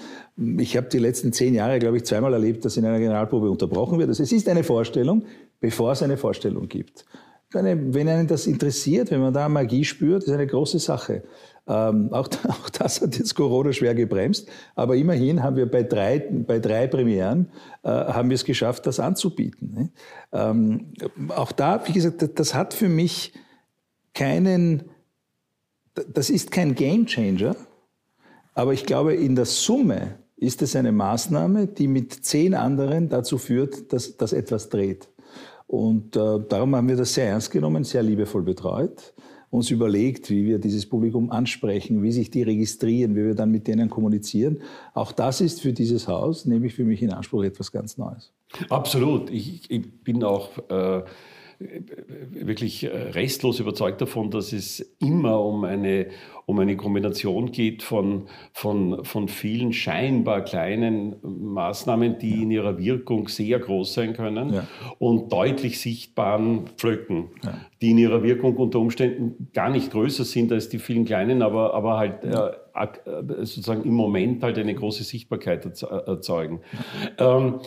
Ich 0.58 0.76
habe 0.76 0.88
die 0.88 0.98
letzten 0.98 1.32
zehn 1.32 1.54
Jahre, 1.54 1.78
glaube 1.78 1.98
ich, 1.98 2.04
zweimal 2.04 2.32
erlebt, 2.32 2.64
dass 2.64 2.76
in 2.76 2.86
einer 2.86 2.98
Generalprobe 2.98 3.50
unterbrochen 3.50 3.98
wird. 3.98 4.08
Also 4.08 4.22
es 4.22 4.32
ist 4.32 4.48
eine 4.48 4.64
Vorstellung, 4.64 5.24
bevor 5.60 5.92
es 5.92 6.02
eine 6.02 6.16
Vorstellung 6.16 6.68
gibt. 6.68 7.04
Wenn 7.52 8.08
einen 8.08 8.28
das 8.28 8.46
interessiert, 8.46 9.10
wenn 9.10 9.20
man 9.20 9.34
da 9.34 9.48
Magie 9.48 9.84
spürt, 9.84 10.22
ist 10.22 10.30
eine 10.30 10.46
große 10.46 10.78
Sache. 10.78 11.24
Ähm, 11.66 12.12
auch, 12.12 12.28
auch, 12.48 12.70
das 12.70 13.00
hat 13.00 13.16
jetzt 13.18 13.34
Corona 13.34 13.72
schwer 13.72 13.94
gebremst. 13.94 14.48
Aber 14.74 14.96
immerhin 14.96 15.42
haben 15.42 15.56
wir 15.56 15.70
bei 15.70 15.82
drei, 15.82 16.18
bei 16.18 16.58
drei 16.58 16.86
Premieren 16.86 17.50
äh, 17.82 17.88
haben 17.88 18.30
wir 18.30 18.34
es 18.34 18.44
geschafft, 18.44 18.86
das 18.86 19.00
anzubieten. 19.00 19.72
Ne? 19.74 19.90
Ähm, 20.32 20.92
auch 21.28 21.52
da, 21.52 21.86
wie 21.86 21.92
gesagt, 21.92 22.38
das, 22.38 22.54
hat 22.54 22.74
für 22.74 22.88
mich 22.88 23.32
keinen, 24.14 24.84
das 26.12 26.30
ist 26.30 26.50
kein 26.50 26.74
Gamechanger, 26.74 27.56
aber 28.54 28.72
ich 28.72 28.84
glaube, 28.84 29.14
in 29.14 29.36
der 29.36 29.46
Summe 29.46 30.18
ist 30.36 30.62
es 30.62 30.74
eine 30.74 30.90
Maßnahme, 30.90 31.66
die 31.66 31.86
mit 31.86 32.12
zehn 32.24 32.54
anderen 32.54 33.08
dazu 33.08 33.38
führt, 33.38 33.92
dass, 33.92 34.16
dass 34.16 34.32
etwas 34.32 34.70
dreht. 34.70 35.08
Und 35.66 36.16
äh, 36.16 36.40
darum 36.48 36.74
haben 36.74 36.88
wir 36.88 36.96
das 36.96 37.14
sehr 37.14 37.28
ernst 37.28 37.50
genommen, 37.52 37.84
sehr 37.84 38.02
liebevoll 38.02 38.42
betreut, 38.42 39.14
uns 39.50 39.70
überlegt, 39.70 40.30
wie 40.30 40.46
wir 40.46 40.58
dieses 40.58 40.86
Publikum 40.86 41.30
ansprechen, 41.30 42.02
wie 42.02 42.12
sich 42.12 42.30
die 42.30 42.42
registrieren, 42.42 43.16
wie 43.16 43.24
wir 43.24 43.34
dann 43.34 43.50
mit 43.50 43.66
denen 43.66 43.90
kommunizieren. 43.90 44.60
Auch 44.94 45.12
das 45.12 45.40
ist 45.40 45.60
für 45.60 45.72
dieses 45.72 46.06
Haus, 46.06 46.46
nehme 46.46 46.66
ich 46.66 46.74
für 46.74 46.84
mich 46.84 47.02
in 47.02 47.10
Anspruch, 47.10 47.42
etwas 47.42 47.72
ganz 47.72 47.98
Neues. 47.98 48.32
Absolut. 48.68 49.30
Ich, 49.30 49.70
ich 49.70 50.04
bin 50.04 50.22
auch 50.22 50.50
äh, 50.70 51.02
wirklich 51.60 52.84
äh, 52.84 52.88
restlos 52.88 53.60
überzeugt 53.60 54.00
davon, 54.00 54.30
dass 54.30 54.52
es 54.52 54.80
immer 54.98 55.40
um 55.44 55.64
eine, 55.64 56.06
um 56.46 56.58
eine 56.58 56.76
Kombination 56.76 57.52
geht 57.52 57.82
von, 57.82 58.28
von, 58.52 59.04
von 59.04 59.28
vielen 59.28 59.74
scheinbar 59.74 60.42
kleinen 60.42 61.16
Maßnahmen, 61.22 62.18
die 62.18 62.36
ja. 62.36 62.42
in 62.42 62.50
ihrer 62.50 62.78
Wirkung 62.78 63.28
sehr 63.28 63.58
groß 63.58 63.92
sein 63.92 64.14
können 64.14 64.54
ja. 64.54 64.66
und 64.98 65.30
deutlich 65.32 65.80
sichtbaren 65.80 66.66
Pflöcken, 66.76 67.28
ja. 67.44 67.54
die 67.82 67.90
in 67.90 67.98
ihrer 67.98 68.22
Wirkung 68.22 68.56
unter 68.56 68.78
Umständen 68.78 69.50
gar 69.52 69.68
nicht 69.68 69.92
größer 69.92 70.24
sind 70.24 70.52
als 70.52 70.70
die 70.70 70.78
vielen 70.78 71.04
kleinen, 71.04 71.42
aber, 71.42 71.74
aber 71.74 71.98
halt 71.98 72.24
äh, 72.24 72.30
äh 72.74 72.86
sozusagen 73.44 73.84
im 73.84 73.94
Moment 73.94 74.42
halt 74.42 74.56
eine 74.56 74.74
große 74.74 75.04
Sichtbarkeit 75.04 75.66
erzeugen. 75.82 76.60
Ähm, 77.18 77.60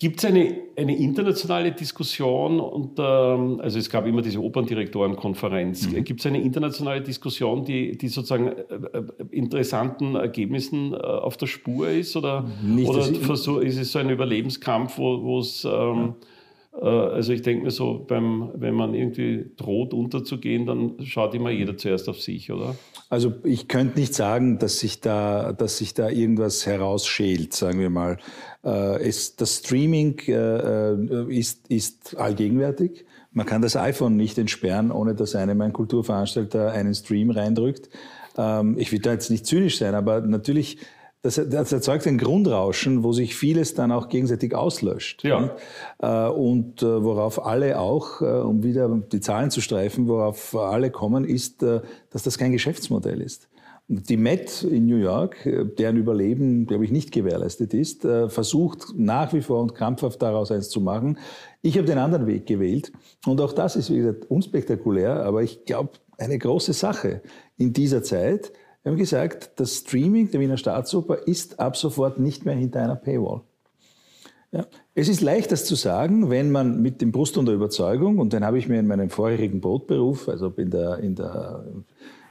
Gibt 0.00 0.18
es 0.18 0.24
eine, 0.24 0.56
eine 0.76 0.96
internationale 0.96 1.70
Diskussion 1.70 2.58
und 2.58 2.98
ähm, 2.98 3.60
also 3.60 3.78
es 3.78 3.88
gab 3.88 4.06
immer 4.06 4.20
diese 4.20 4.42
Operndirektorenkonferenz. 4.42 5.88
Mhm. 5.88 6.02
Gibt 6.02 6.18
es 6.18 6.26
eine 6.26 6.42
internationale 6.42 7.00
Diskussion, 7.00 7.64
die, 7.64 7.96
die 7.96 8.08
sozusagen 8.08 8.48
äh, 8.48 8.52
äh, 8.92 9.04
interessanten 9.30 10.16
Ergebnissen 10.16 10.92
äh, 10.92 10.96
auf 10.96 11.36
der 11.36 11.46
Spur 11.46 11.88
ist? 11.88 12.16
Oder, 12.16 12.50
Nicht, 12.60 12.88
oder 12.88 13.08
ist 13.62 13.78
es 13.78 13.92
so 13.92 13.98
ein 14.00 14.10
Überlebenskampf, 14.10 14.98
wo 14.98 15.38
es 15.38 15.64
ähm, 15.64 15.70
äh, 16.20 16.24
also 16.80 17.32
ich 17.32 17.42
denke 17.42 17.64
mir 17.64 17.70
so, 17.70 18.04
beim, 18.08 18.50
wenn 18.54 18.74
man 18.74 18.94
irgendwie 18.94 19.50
droht 19.56 19.92
unterzugehen, 19.92 20.64
dann 20.64 20.94
schaut 21.04 21.34
immer 21.34 21.50
jeder 21.50 21.76
zuerst 21.76 22.08
auf 22.08 22.20
sich, 22.20 22.50
oder? 22.50 22.74
Also 23.10 23.34
ich 23.44 23.68
könnte 23.68 24.00
nicht 24.00 24.14
sagen, 24.14 24.58
dass 24.58 24.78
sich 24.78 25.00
da, 25.00 25.52
dass 25.52 25.78
sich 25.78 25.92
da 25.92 26.08
irgendwas 26.08 26.64
herausschält, 26.64 27.52
sagen 27.52 27.78
wir 27.78 27.90
mal. 27.90 28.16
Äh, 28.62 29.12
das 29.36 29.58
Streaming 29.58 30.18
äh, 30.28 30.94
ist, 31.28 31.68
ist 31.68 32.16
allgegenwärtig. 32.16 33.04
Man 33.32 33.44
kann 33.44 33.60
das 33.60 33.76
iPhone 33.76 34.16
nicht 34.16 34.38
entsperren, 34.38 34.90
ohne 34.90 35.14
dass 35.14 35.34
einem 35.34 35.60
ein 35.60 35.74
Kulturveranstalter 35.74 36.72
einen 36.72 36.94
Stream 36.94 37.30
reindrückt. 37.30 37.90
Ähm, 38.38 38.76
ich 38.78 38.92
will 38.92 39.00
da 39.00 39.12
jetzt 39.12 39.30
nicht 39.30 39.44
zynisch 39.44 39.78
sein, 39.78 39.94
aber 39.94 40.22
natürlich 40.22 40.78
das, 41.22 41.40
das, 41.48 41.72
erzeugt 41.72 42.06
ein 42.08 42.18
Grundrauschen, 42.18 43.04
wo 43.04 43.12
sich 43.12 43.36
vieles 43.36 43.74
dann 43.74 43.92
auch 43.92 44.08
gegenseitig 44.08 44.56
auslöscht. 44.56 45.22
Ja. 45.22 45.54
Äh, 46.00 46.28
und 46.28 46.82
äh, 46.82 47.04
worauf 47.04 47.46
alle 47.46 47.78
auch, 47.78 48.20
äh, 48.20 48.24
um 48.24 48.64
wieder 48.64 48.88
die 48.88 49.20
Zahlen 49.20 49.50
zu 49.50 49.60
streifen, 49.60 50.08
worauf 50.08 50.56
alle 50.56 50.90
kommen, 50.90 51.24
ist, 51.24 51.62
dass 51.62 52.22
das 52.24 52.38
kein 52.38 52.50
Geschäftsmodell 52.50 53.20
ist. 53.20 53.48
Die 53.88 54.16
Met 54.16 54.62
in 54.62 54.86
New 54.86 54.96
York, 54.96 55.48
deren 55.78 55.96
Überleben, 55.96 56.66
glaube 56.66 56.84
ich, 56.84 56.90
nicht 56.90 57.12
gewährleistet 57.12 57.74
ist, 57.74 58.02
versucht 58.02 58.94
nach 58.96 59.34
wie 59.34 59.42
vor 59.42 59.60
und 59.60 59.74
krampfhaft 59.74 60.22
daraus 60.22 60.50
eins 60.50 60.70
zu 60.70 60.80
machen. 60.80 61.18
Ich 61.62 61.76
habe 61.76 61.86
den 61.86 61.98
anderen 61.98 62.26
Weg 62.26 62.46
gewählt. 62.46 62.92
Und 63.26 63.40
auch 63.40 63.52
das 63.52 63.76
ist, 63.76 63.90
wie 63.90 63.98
gesagt, 63.98 64.30
unspektakulär, 64.30 65.24
aber 65.24 65.42
ich 65.42 65.64
glaube, 65.66 65.90
eine 66.16 66.38
große 66.38 66.72
Sache 66.72 67.22
in 67.58 67.72
dieser 67.72 68.02
Zeit, 68.02 68.52
wir 68.82 68.90
haben 68.90 68.98
gesagt, 68.98 69.52
das 69.56 69.76
Streaming 69.76 70.30
der 70.30 70.40
Wiener 70.40 70.56
Staatsoper 70.56 71.26
ist 71.26 71.60
ab 71.60 71.76
sofort 71.76 72.18
nicht 72.18 72.44
mehr 72.44 72.54
hinter 72.54 72.80
einer 72.80 72.96
Paywall. 72.96 73.42
Ja. 74.50 74.66
Es 74.94 75.08
ist 75.08 75.22
leicht, 75.22 75.50
das 75.50 75.64
zu 75.64 75.76
sagen, 75.76 76.28
wenn 76.28 76.50
man 76.50 76.82
mit 76.82 77.00
dem 77.00 77.10
Brust 77.10 77.38
und 77.38 77.46
der 77.46 77.54
Überzeugung, 77.54 78.18
und 78.18 78.32
den 78.32 78.44
habe 78.44 78.58
ich 78.58 78.68
mir 78.68 78.78
in 78.78 78.86
meinem 78.86 79.08
vorherigen 79.08 79.60
Brotberuf, 79.60 80.28
also 80.28 80.52
in 80.56 80.70
der, 80.70 80.98
in 80.98 81.14
der, 81.14 81.64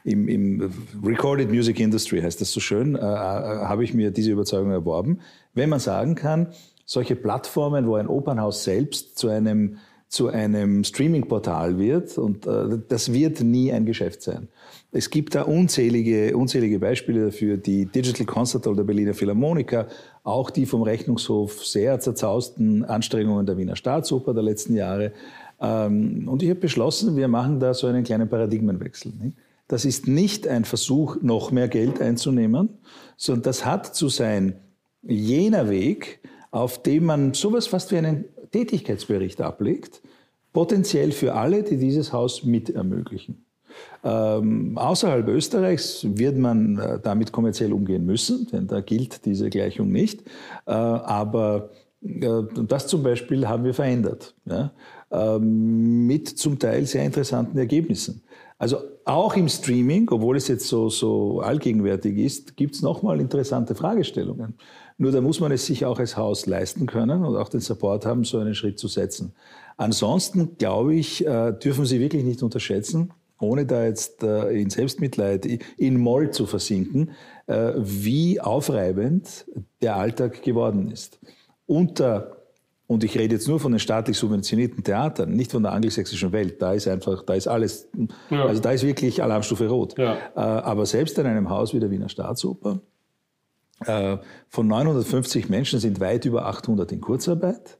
im, 0.04 0.28
im 0.28 0.72
Recorded 1.04 1.50
Music 1.50 1.80
Industry 1.80 2.22
heißt 2.22 2.40
das 2.40 2.52
so 2.52 2.60
schön, 2.60 2.96
äh, 2.96 3.00
äh, 3.00 3.02
habe 3.02 3.84
ich 3.84 3.94
mir 3.94 4.12
diese 4.12 4.32
Überzeugung 4.32 4.72
erworben. 4.72 5.20
Wenn 5.56 5.70
man 5.70 5.80
sagen 5.80 6.14
kann, 6.14 6.50
solche 6.86 7.16
Plattformen, 7.16 7.88
wo 7.88 7.96
ein 7.96 8.08
Opernhaus 8.08 8.64
selbst 8.64 9.18
zu 9.18 9.30
einem 9.30 9.78
zu 10.12 10.28
einem 10.28 10.84
Streaming-Portal 10.84 11.80
wird 11.80 12.17
und 12.17 12.45
äh, 12.45 12.80
das 12.89 13.13
wird 13.13 13.39
nie 13.39 13.71
ein 13.71 13.86
Geschäft 13.86 14.21
sein. 14.21 14.50
Es 14.91 15.10
gibt 15.10 15.36
da 15.36 15.43
unzählige, 15.43 16.36
unzählige 16.36 16.80
Beispiele 16.80 17.28
dafür. 17.28 17.56
Die 17.56 17.86
Digital 17.86 18.26
Concert 18.26 18.67
Hall 18.67 18.76
der 18.76 18.84
Berliner 18.84 19.13
Philharmoniker, 19.13 19.88
auch 20.26 20.50
die 20.50 20.65
vom 20.65 20.82
Rechnungshof 20.82 21.65
sehr 21.65 21.97
zerzausten 22.02 22.84
Anstrengungen 22.84 23.45
der 23.45 23.58
Wiener 23.58 23.78
Staatsoper 23.78 24.34
der 24.34 24.43
letzten 24.43 24.76
Jahre. 24.76 25.13
Ähm, 25.62 26.28
und 26.28 26.43
ich 26.43 26.50
habe 26.50 26.60
beschlossen, 26.60 27.15
wir 27.15 27.30
machen 27.30 27.62
da 27.62 27.74
so 27.74 27.88
einen 27.88 28.04
kleinen 28.04 28.28
Paradigmenwechsel. 28.28 29.13
Das 29.69 29.86
ist 29.86 30.10
nicht 30.10 30.45
ein 30.45 30.65
Versuch, 30.65 31.21
noch 31.21 31.52
mehr 31.52 31.69
Geld 31.69 32.02
einzunehmen, 32.02 32.67
sondern 33.15 33.43
das 33.43 33.65
hat 33.65 33.95
zu 33.95 34.10
sein 34.10 34.56
jener 35.04 35.69
Weg, 35.69 36.19
auf 36.52 36.84
dem 36.84 37.06
man 37.06 37.34
sowas 37.34 37.67
fast 37.67 37.93
wie 37.93 37.97
einen 37.97 38.26
Tätigkeitsbericht 38.52 39.42
ablegt, 39.42 40.02
potenziell 40.54 41.12
für 41.12 41.34
alle, 41.34 41.64
die 41.64 41.78
dieses 41.78 42.12
Haus 42.14 42.44
mit 42.44 42.70
ermöglichen. 42.70 43.46
Ähm, 44.04 44.78
außerhalb 44.78 45.28
Österreichs 45.28 46.06
wird 46.10 46.38
man 46.38 46.78
äh, 46.78 47.00
damit 47.02 47.32
kommerziell 47.32 47.72
umgehen 47.72 48.06
müssen, 48.06 48.48
denn 48.52 48.68
da 48.68 48.82
gilt 48.82 49.26
diese 49.26 49.50
Gleichung 49.50 49.92
nicht. 49.92 50.22
Äh, 50.66 50.72
aber 50.72 51.70
äh, 52.04 52.44
das 52.68 52.88
zum 52.88 53.04
Beispiel 53.04 53.48
haben 53.48 53.64
wir 53.64 53.74
verändert, 53.74 54.36
ja? 54.46 54.72
Ähm, 55.12 56.08
mit 56.08 56.28
zum 56.28 56.58
Teil 56.58 56.86
sehr 56.86 57.04
interessanten 57.04 57.58
Ergebnissen. 57.58 58.24
Also 58.58 58.78
auch 59.06 59.36
im 59.36 59.50
Streaming, 59.50 60.08
obwohl 60.10 60.38
es 60.38 60.48
jetzt 60.48 60.68
so, 60.68 60.90
so 60.90 61.42
allgegenwärtig 61.42 62.18
ist, 62.18 62.56
gibt 62.56 62.76
es 62.76 62.82
nochmal 62.82 63.20
interessante 63.20 63.76
Fragestellungen. 63.76 64.54
Nur 65.02 65.12
da 65.12 65.20
muss 65.20 65.40
man 65.40 65.52
es 65.52 65.66
sich 65.66 65.84
auch 65.84 65.98
als 65.98 66.16
Haus 66.16 66.46
leisten 66.46 66.86
können 66.86 67.26
und 67.26 67.36
auch 67.36 67.50
den 67.50 67.60
Support 67.60 68.06
haben, 68.06 68.24
so 68.24 68.38
einen 68.38 68.54
Schritt 68.54 68.78
zu 68.78 68.88
setzen. 68.88 69.34
Ansonsten, 69.76 70.58
glaube 70.60 70.94
ich, 70.94 71.26
dürfen 71.26 71.86
Sie 71.86 72.00
wirklich 72.00 72.24
nicht 72.24 72.44
unterschätzen, 72.44 73.12
ohne 73.40 73.66
da 73.66 73.84
jetzt 73.84 74.22
äh, 74.22 74.52
in 74.52 74.70
Selbstmitleid, 74.70 75.48
in 75.78 76.00
Moll 76.00 76.30
zu 76.30 76.46
versinken, 76.46 77.14
äh, 77.48 77.74
wie 77.78 78.40
aufreibend 78.40 79.46
der 79.82 79.96
Alltag 79.96 80.44
geworden 80.44 80.92
ist. 80.92 81.20
Unter 81.66 82.38
und 82.86 83.04
ich 83.04 83.18
rede 83.18 83.36
jetzt 83.36 83.48
nur 83.48 83.60
von 83.60 83.72
den 83.72 83.80
staatlich 83.80 84.18
subventionierten 84.18 84.84
Theatern, 84.84 85.32
nicht 85.32 85.52
von 85.52 85.64
der 85.64 85.72
angelsächsischen 85.72 86.32
Welt. 86.34 86.62
Da 86.62 86.74
ist 86.74 86.88
einfach, 86.88 87.24
da 87.24 87.36
ist 87.36 87.48
alles, 87.48 87.90
ja. 88.30 88.46
also 88.46 88.62
da 88.62 88.72
ist 88.72 88.86
wirklich 88.86 89.24
Alarmstufe 89.24 89.66
rot. 89.68 89.98
Ja. 89.98 90.18
Äh, 90.36 90.40
aber 90.40 90.86
selbst 90.86 91.18
in 91.18 91.26
einem 91.26 91.50
Haus 91.50 91.74
wie 91.74 91.80
der 91.80 91.90
Wiener 91.90 92.10
Staatsoper, 92.10 92.82
von 93.86 94.67
950 94.67 95.50
Menschen 95.50 95.80
sind 95.80 96.00
weit 96.00 96.26
über 96.26 96.46
800 96.46 96.91
in 96.91 97.02
Kurzarbeit. 97.02 97.80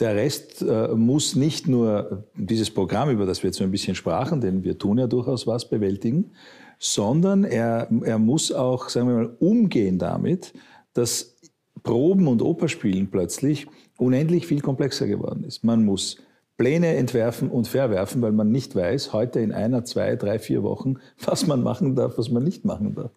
Der 0.00 0.14
Rest 0.14 0.62
äh, 0.62 0.88
muss 0.94 1.36
nicht 1.36 1.68
nur 1.68 2.24
dieses 2.34 2.70
Programm, 2.70 3.10
über 3.10 3.26
das 3.26 3.42
wir 3.42 3.48
jetzt 3.48 3.58
so 3.58 3.64
ein 3.64 3.70
bisschen 3.70 3.94
sprachen, 3.94 4.40
denn 4.40 4.64
wir 4.64 4.78
tun 4.78 4.96
ja 4.96 5.06
durchaus 5.06 5.46
was, 5.46 5.68
bewältigen, 5.68 6.30
sondern 6.78 7.44
er, 7.44 7.88
er 8.04 8.18
muss 8.18 8.50
auch, 8.50 8.88
sagen 8.88 9.08
wir 9.08 9.14
mal, 9.16 9.36
umgehen 9.40 9.98
damit, 9.98 10.54
dass 10.94 11.36
Proben 11.82 12.28
und 12.28 12.40
Operspielen 12.40 13.10
plötzlich 13.10 13.66
unendlich 13.98 14.46
viel 14.46 14.60
komplexer 14.60 15.06
geworden 15.06 15.44
ist. 15.44 15.64
Man 15.64 15.84
muss 15.84 16.16
Pläne 16.56 16.96
entwerfen 16.96 17.50
und 17.50 17.68
verwerfen, 17.68 18.20
weil 18.22 18.32
man 18.32 18.50
nicht 18.50 18.74
weiß, 18.74 19.12
heute 19.12 19.40
in 19.40 19.52
einer, 19.52 19.84
zwei, 19.84 20.16
drei, 20.16 20.38
vier 20.38 20.62
Wochen, 20.62 20.96
was 21.24 21.46
man 21.46 21.62
machen 21.62 21.94
darf, 21.94 22.16
was 22.16 22.30
man 22.30 22.42
nicht 22.42 22.64
machen 22.64 22.94
darf. 22.94 23.12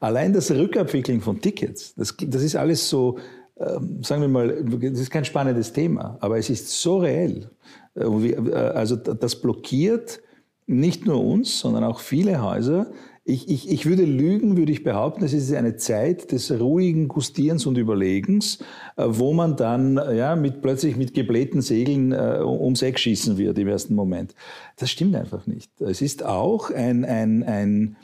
Allein 0.00 0.32
das 0.32 0.50
Rückabwickeln 0.50 1.20
von 1.20 1.40
Tickets, 1.40 1.94
das, 1.94 2.16
das 2.20 2.42
ist 2.42 2.56
alles 2.56 2.88
so, 2.88 3.18
ähm, 3.58 4.02
sagen 4.02 4.22
wir 4.22 4.28
mal, 4.28 4.64
das 4.64 5.00
ist 5.00 5.10
kein 5.10 5.24
spannendes 5.24 5.72
Thema, 5.72 6.18
aber 6.20 6.38
es 6.38 6.50
ist 6.50 6.68
so 6.68 6.98
reell. 6.98 7.50
Äh, 7.94 8.04
äh, 8.04 8.52
also 8.54 8.96
das 8.96 9.40
blockiert 9.40 10.20
nicht 10.66 11.06
nur 11.06 11.24
uns, 11.24 11.60
sondern 11.60 11.84
auch 11.84 12.00
viele 12.00 12.42
Häuser. 12.42 12.90
Ich, 13.28 13.48
ich, 13.48 13.68
ich 13.68 13.86
würde 13.86 14.04
lügen, 14.04 14.56
würde 14.56 14.70
ich 14.70 14.84
behaupten, 14.84 15.24
es 15.24 15.32
ist 15.32 15.52
eine 15.52 15.76
Zeit 15.76 16.30
des 16.30 16.50
ruhigen 16.52 17.08
Gustierens 17.08 17.66
und 17.66 17.76
Überlegens, 17.76 18.58
äh, 18.96 19.04
wo 19.06 19.32
man 19.32 19.56
dann 19.56 19.96
ja, 20.14 20.36
mit, 20.36 20.62
plötzlich 20.62 20.96
mit 20.96 21.14
geblähten 21.14 21.60
Segeln 21.60 22.12
äh, 22.12 22.40
ums 22.44 22.82
Eck 22.82 22.98
schießen 22.98 23.36
wird 23.38 23.58
im 23.58 23.68
ersten 23.68 23.94
Moment. 23.94 24.34
Das 24.76 24.90
stimmt 24.90 25.16
einfach 25.16 25.46
nicht. 25.46 25.70
Es 25.80 26.02
ist 26.02 26.24
auch 26.24 26.70
ein, 26.70 27.04
ein, 27.04 27.42
ein, 27.42 27.96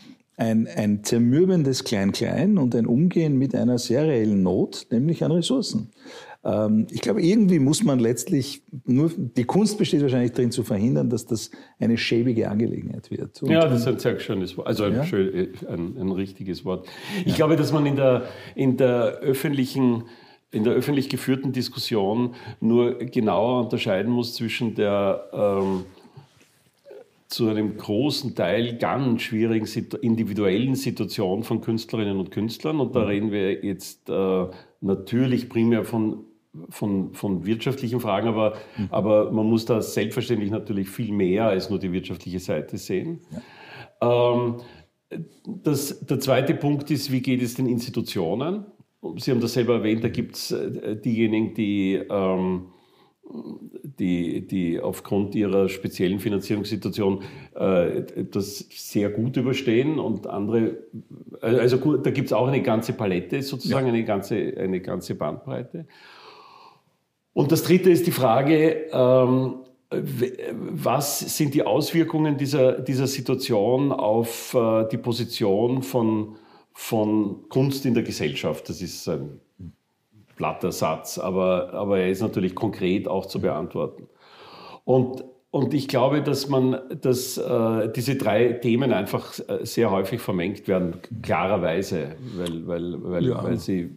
ein, 0.43 0.67
ein 0.67 1.05
zermürbendes 1.05 1.85
Klein-Klein 1.85 2.59
und 2.59 2.75
ein 2.75 2.87
Umgehen 2.87 3.39
mit 3.39 3.55
einer 3.55 3.79
sehr 3.79 4.03
reellen 4.03 4.43
Not, 4.43 4.87
nämlich 4.91 5.23
an 5.25 5.31
Ressourcen. 5.31 5.91
Ähm, 6.45 6.89
ich 6.91 7.01
glaube, 7.01 7.23
irgendwie 7.23 7.61
muss 7.61 7.85
man 7.85 8.01
letztlich 8.01 8.63
nur, 8.85 9.13
die 9.17 9.45
Kunst 9.45 9.79
besteht 9.79 10.03
wahrscheinlich 10.03 10.33
darin 10.33 10.51
zu 10.51 10.65
verhindern, 10.65 11.09
dass 11.11 11.27
das 11.27 11.51
eine 11.79 11.97
schäbige 11.97 12.51
Angelegenheit 12.51 13.11
wird. 13.11 13.43
Und 13.43 13.51
ja, 13.51 13.61
das 13.61 13.83
ist 13.83 13.89
ein 13.89 13.99
sehr 14.01 14.19
schönes 14.19 14.57
Wort, 14.57 14.67
also 14.67 14.85
ein, 14.85 14.95
ja? 14.95 15.05
schön, 15.05 15.33
äh, 15.33 15.49
ein, 15.69 15.97
ein, 15.97 16.11
richtiges 16.11 16.65
Wort. 16.65 16.89
Ich 17.21 17.33
ja. 17.33 17.37
glaube, 17.37 17.57
dass 17.57 17.73
man 17.73 17.87
in 17.87 17.97
der, 17.97 18.25
in 18.57 18.77
der 18.77 19.19
öffentlichen 19.21 20.05
in 20.51 20.65
der 20.65 20.75
öffentlich 20.75 21.09
geführten 21.09 21.53
Diskussion 21.53 22.35
nur 22.61 22.99
genauer 22.99 23.63
unterscheiden 23.63 24.13
muss 24.13 24.35
zwischen 24.35 24.75
der 24.75 25.25
ähm, 25.33 25.87
zu 27.33 27.49
einem 27.49 27.77
großen 27.77 28.35
Teil 28.35 28.77
ganz 28.79 29.23
schwierigen 29.23 29.67
individuellen 30.03 30.75
Situation 30.75 31.43
von 31.43 31.61
Künstlerinnen 31.61 32.19
und 32.19 32.31
Künstlern. 32.31 32.81
Und 32.81 32.95
da 32.95 33.01
mhm. 33.01 33.07
reden 33.07 33.33
wir 33.33 33.65
jetzt 33.65 34.09
äh, 34.09 34.47
natürlich 34.81 35.49
primär 35.49 35.85
von 35.85 36.25
von, 36.69 37.15
von 37.15 37.47
wirtschaftlichen 37.47 38.01
Fragen, 38.01 38.29
aber, 38.29 38.57
mhm. 38.77 38.89
aber 38.91 39.33
man 39.33 39.47
muss 39.47 39.65
da 39.65 39.81
selbstverständlich 39.81 40.51
natürlich 40.51 40.91
viel 40.91 41.13
mehr 41.13 41.47
als 41.47 41.71
nur 41.71 41.79
die 41.79 41.93
wirtschaftliche 41.93 42.41
Seite 42.41 42.77
sehen. 42.77 43.21
Ja. 44.03 44.35
Ähm, 44.35 44.57
das, 45.47 46.01
der 46.01 46.21
zweite 46.21 46.55
Punkt 46.55 46.91
ist, 46.91 47.11
wie 47.11 47.21
geht 47.21 47.43
es 47.43 47.55
den 47.55 47.67
Institutionen? 47.67 48.67
Sie 49.17 49.31
haben 49.31 49.41
das 49.41 49.55
selber 49.55 49.77
erwähnt, 49.77 50.05
da 50.05 50.09
gibt 50.09 50.37
es 50.37 50.51
äh, 50.53 50.97
diejenigen, 50.97 51.55
die, 51.55 51.95
ähm, 51.95 52.67
die, 53.99 54.47
die 54.47 54.81
aufgrund 54.81 55.35
ihrer 55.35 55.69
speziellen 55.69 56.21
Finanzierungssituation 56.21 57.23
äh, 57.55 58.03
das 58.31 58.67
sehr 58.71 59.11
gut 59.11 59.37
überstehen 59.37 59.99
und 59.99 60.27
andere, 60.27 60.79
äh, 61.41 61.47
also 61.47 61.79
gut, 61.79 62.05
da 62.05 62.11
gibt 62.11 62.27
es 62.27 62.33
auch 62.33 62.49
eine 62.49 62.63
ganze 62.63 62.93
Palette 62.93 63.43
sozusagen, 63.43 63.87
ja. 63.87 63.93
eine, 63.93 64.05
ganze, 64.05 64.55
eine 64.57 64.81
ganze 64.81 65.15
Bandbreite. 65.15 65.87
Und 67.33 67.53
das 67.53 67.63
Dritte 67.63 67.91
ist 67.91 68.07
die 68.07 68.13
Frage, 68.13 68.87
ähm, 68.93 69.55
was 69.91 71.37
sind 71.37 71.55
die 71.55 71.63
Auswirkungen 71.63 72.37
dieser, 72.37 72.81
dieser 72.81 73.07
Situation 73.07 73.93
auf 73.93 74.55
äh, 74.55 74.89
die 74.91 74.97
Position 74.97 75.83
von, 75.83 76.37
von 76.73 77.49
Kunst 77.49 77.85
in 77.85 77.95
der 77.95 78.03
Gesellschaft? 78.03 78.69
Das 78.69 78.81
ist 78.81 79.09
ein 79.09 79.41
platter 80.43 80.73
Satz, 80.73 81.19
aber, 81.19 81.73
aber 81.73 82.01
er 82.01 82.11
ist 82.11 82.21
natürlich 82.21 82.57
konkret 82.57 83.07
auch 83.07 83.27
zu 83.27 83.41
beantworten. 83.41 84.09
Und 84.85 85.25
und 85.53 85.75
ich 85.75 85.87
glaube, 85.87 86.23
dass 86.23 86.49
man, 86.49 86.79
dass 87.03 87.37
äh, 87.37 87.93
diese 87.95 88.17
drei 88.17 88.55
Themen 88.55 88.91
einfach 88.91 89.39
äh, 89.39 89.67
sehr 89.67 89.91
häufig 89.91 90.19
vermengt 90.19 90.67
werden, 90.67 90.95
klarerweise, 91.21 92.17
weil, 92.39 92.67
weil, 92.67 93.03
weil, 93.03 93.27
ja. 93.27 93.45
weil 93.45 93.59
sie 93.59 93.91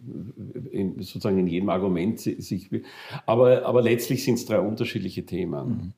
in, 0.70 0.96
sozusagen 1.00 1.38
in 1.38 1.46
jedem 1.46 1.70
Argument 1.70 2.20
sich. 2.20 2.70
Aber, 3.24 3.64
aber 3.64 3.80
letztlich 3.80 4.22
sind 4.22 4.34
es 4.34 4.44
drei 4.44 4.60
unterschiedliche 4.60 5.24
Themen. 5.24 5.68
Mhm. 5.68 5.92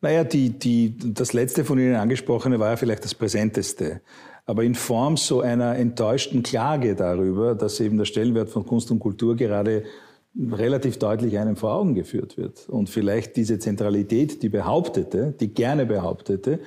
Naja, 0.00 0.24
die, 0.24 0.58
die, 0.58 0.96
das 1.12 1.34
letzte 1.34 1.66
von 1.66 1.78
Ihnen 1.78 1.96
angesprochene 1.96 2.58
war 2.58 2.70
ja 2.70 2.76
vielleicht 2.76 3.04
das 3.04 3.14
Präsenteste. 3.14 4.00
Aber 4.46 4.62
in 4.62 4.74
Form 4.74 5.16
so 5.16 5.40
einer 5.40 5.76
enttäuschten 5.76 6.42
Klage 6.42 6.94
darüber, 6.94 7.54
dass 7.54 7.80
eben 7.80 7.98
der 7.98 8.04
Stellenwert 8.04 8.48
von 8.48 8.64
Kunst 8.64 8.90
und 8.92 9.00
Kultur 9.00 9.34
gerade 9.36 9.82
relativ 10.38 10.98
deutlich 10.98 11.38
einem 11.38 11.56
vor 11.56 11.72
Augen 11.72 11.94
geführt 11.94 12.36
wird. 12.36 12.68
Und 12.68 12.88
vielleicht 12.88 13.36
diese 13.36 13.58
Zentralität, 13.58 14.42
die 14.42 14.48
behauptete, 14.48 15.34
die 15.38 15.52
gerne 15.52 15.84
behauptete, 15.86 16.60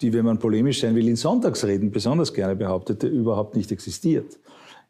die, 0.00 0.12
wenn 0.12 0.24
man 0.24 0.38
polemisch 0.38 0.80
sein 0.80 0.94
will, 0.94 1.08
in 1.08 1.16
Sonntagsreden 1.16 1.90
besonders 1.90 2.32
gerne 2.32 2.56
behauptete, 2.56 3.06
überhaupt 3.06 3.56
nicht 3.56 3.72
existiert. 3.72 4.38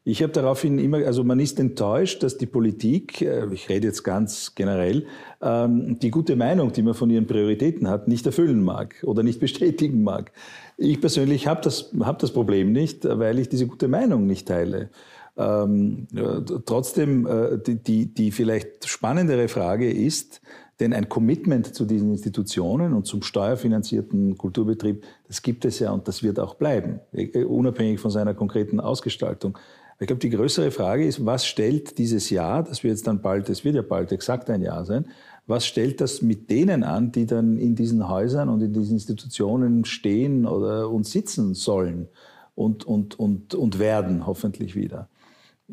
Ich 0.09 0.23
habe 0.23 0.33
daraufhin 0.33 0.79
immer, 0.79 0.99
also 0.99 1.25
man 1.25 1.41
ist 1.41 1.59
enttäuscht, 1.59 2.23
dass 2.23 2.39
die 2.39 2.47
Politik, 2.47 3.23
äh, 3.23 3.45
ich 3.53 3.69
rede 3.69 3.89
jetzt 3.89 4.05
ganz 4.05 4.55
generell, 4.55 5.07
ähm, 5.43 5.99
die 5.99 6.13
gute 6.13 6.37
Meinung, 6.37 6.73
die 6.73 6.83
man 6.83 6.95
von 6.95 7.11
ihren 7.11 7.27
Prioritäten 7.27 7.89
hat, 7.89 8.07
nicht 8.07 8.25
erfüllen 8.25 8.63
mag 8.63 8.95
oder 9.03 9.25
nicht 9.25 9.41
bestätigen 9.41 10.05
mag. 10.05 10.31
Ich 10.77 11.01
persönlich 11.01 11.49
habe 11.49 11.61
das, 11.61 11.91
hab 11.99 12.21
das 12.21 12.31
Problem 12.31 12.71
nicht, 12.71 13.05
weil 13.05 13.41
ich 13.41 13.49
diese 13.49 13.67
gute 13.67 13.89
Meinung 13.89 14.29
nicht 14.29 14.47
teile. 14.47 14.91
Ähm, 15.37 16.07
trotzdem, 16.67 17.27
äh, 17.27 17.59
die, 17.59 17.83
die, 17.83 18.07
die 18.07 18.31
vielleicht 18.31 18.89
spannendere 18.89 19.49
Frage 19.49 19.91
ist, 19.91 20.41
denn 20.79 20.93
ein 20.93 21.09
Commitment 21.09 21.75
zu 21.75 21.85
diesen 21.85 22.13
Institutionen 22.13 22.93
und 22.93 23.07
zum 23.07 23.23
steuerfinanzierten 23.23 24.39
Kulturbetrieb, 24.39 25.03
das 25.27 25.43
gibt 25.43 25.65
es 25.65 25.81
ja 25.81 25.91
und 25.91 26.07
das 26.07 26.23
wird 26.23 26.39
auch 26.39 26.55
bleiben, 26.55 27.01
äh, 27.13 27.43
unabhängig 27.43 27.99
von 27.99 28.13
seiner 28.13 28.35
konkreten 28.35 28.79
Ausgestaltung. 28.79 29.59
Ich 29.99 30.07
glaube, 30.07 30.21
die 30.21 30.31
größere 30.31 30.71
Frage 30.71 31.07
ist, 31.07 31.25
was 31.25 31.47
stellt 31.47 31.97
dieses 31.99 32.29
Jahr, 32.29 32.63
das 32.63 32.85
wird 32.85 32.93
jetzt 32.93 33.07
dann 33.07 33.23
bald, 33.23 33.49
es 33.49 33.65
wird 33.65 33.77
ja 33.77 33.83
bald 33.83 34.13
exakt 34.13 34.51
ein 34.51 34.61
Jahr 34.61 34.85
sein, 34.85 35.07
was 35.47 35.67
stellt 35.67 36.01
das 36.01 36.23
mit 36.23 36.51
denen 36.51 36.85
an, 36.85 37.13
die 37.13 37.25
dann 37.25 37.57
in 37.57 37.75
diesen 37.75 38.09
Häusern 38.09 38.49
und 38.49 38.61
in 38.61 38.73
diesen 38.73 38.95
Institutionen 38.95 39.85
stehen 39.85 40.45
oder 40.45 40.91
und 40.91 41.07
sitzen 41.07 41.55
sollen 41.55 42.09
und, 42.55 42.85
und, 42.85 43.19
und, 43.19 43.55
und 43.55 43.79
werden 43.79 44.27
hoffentlich 44.27 44.75
wieder? 44.75 45.09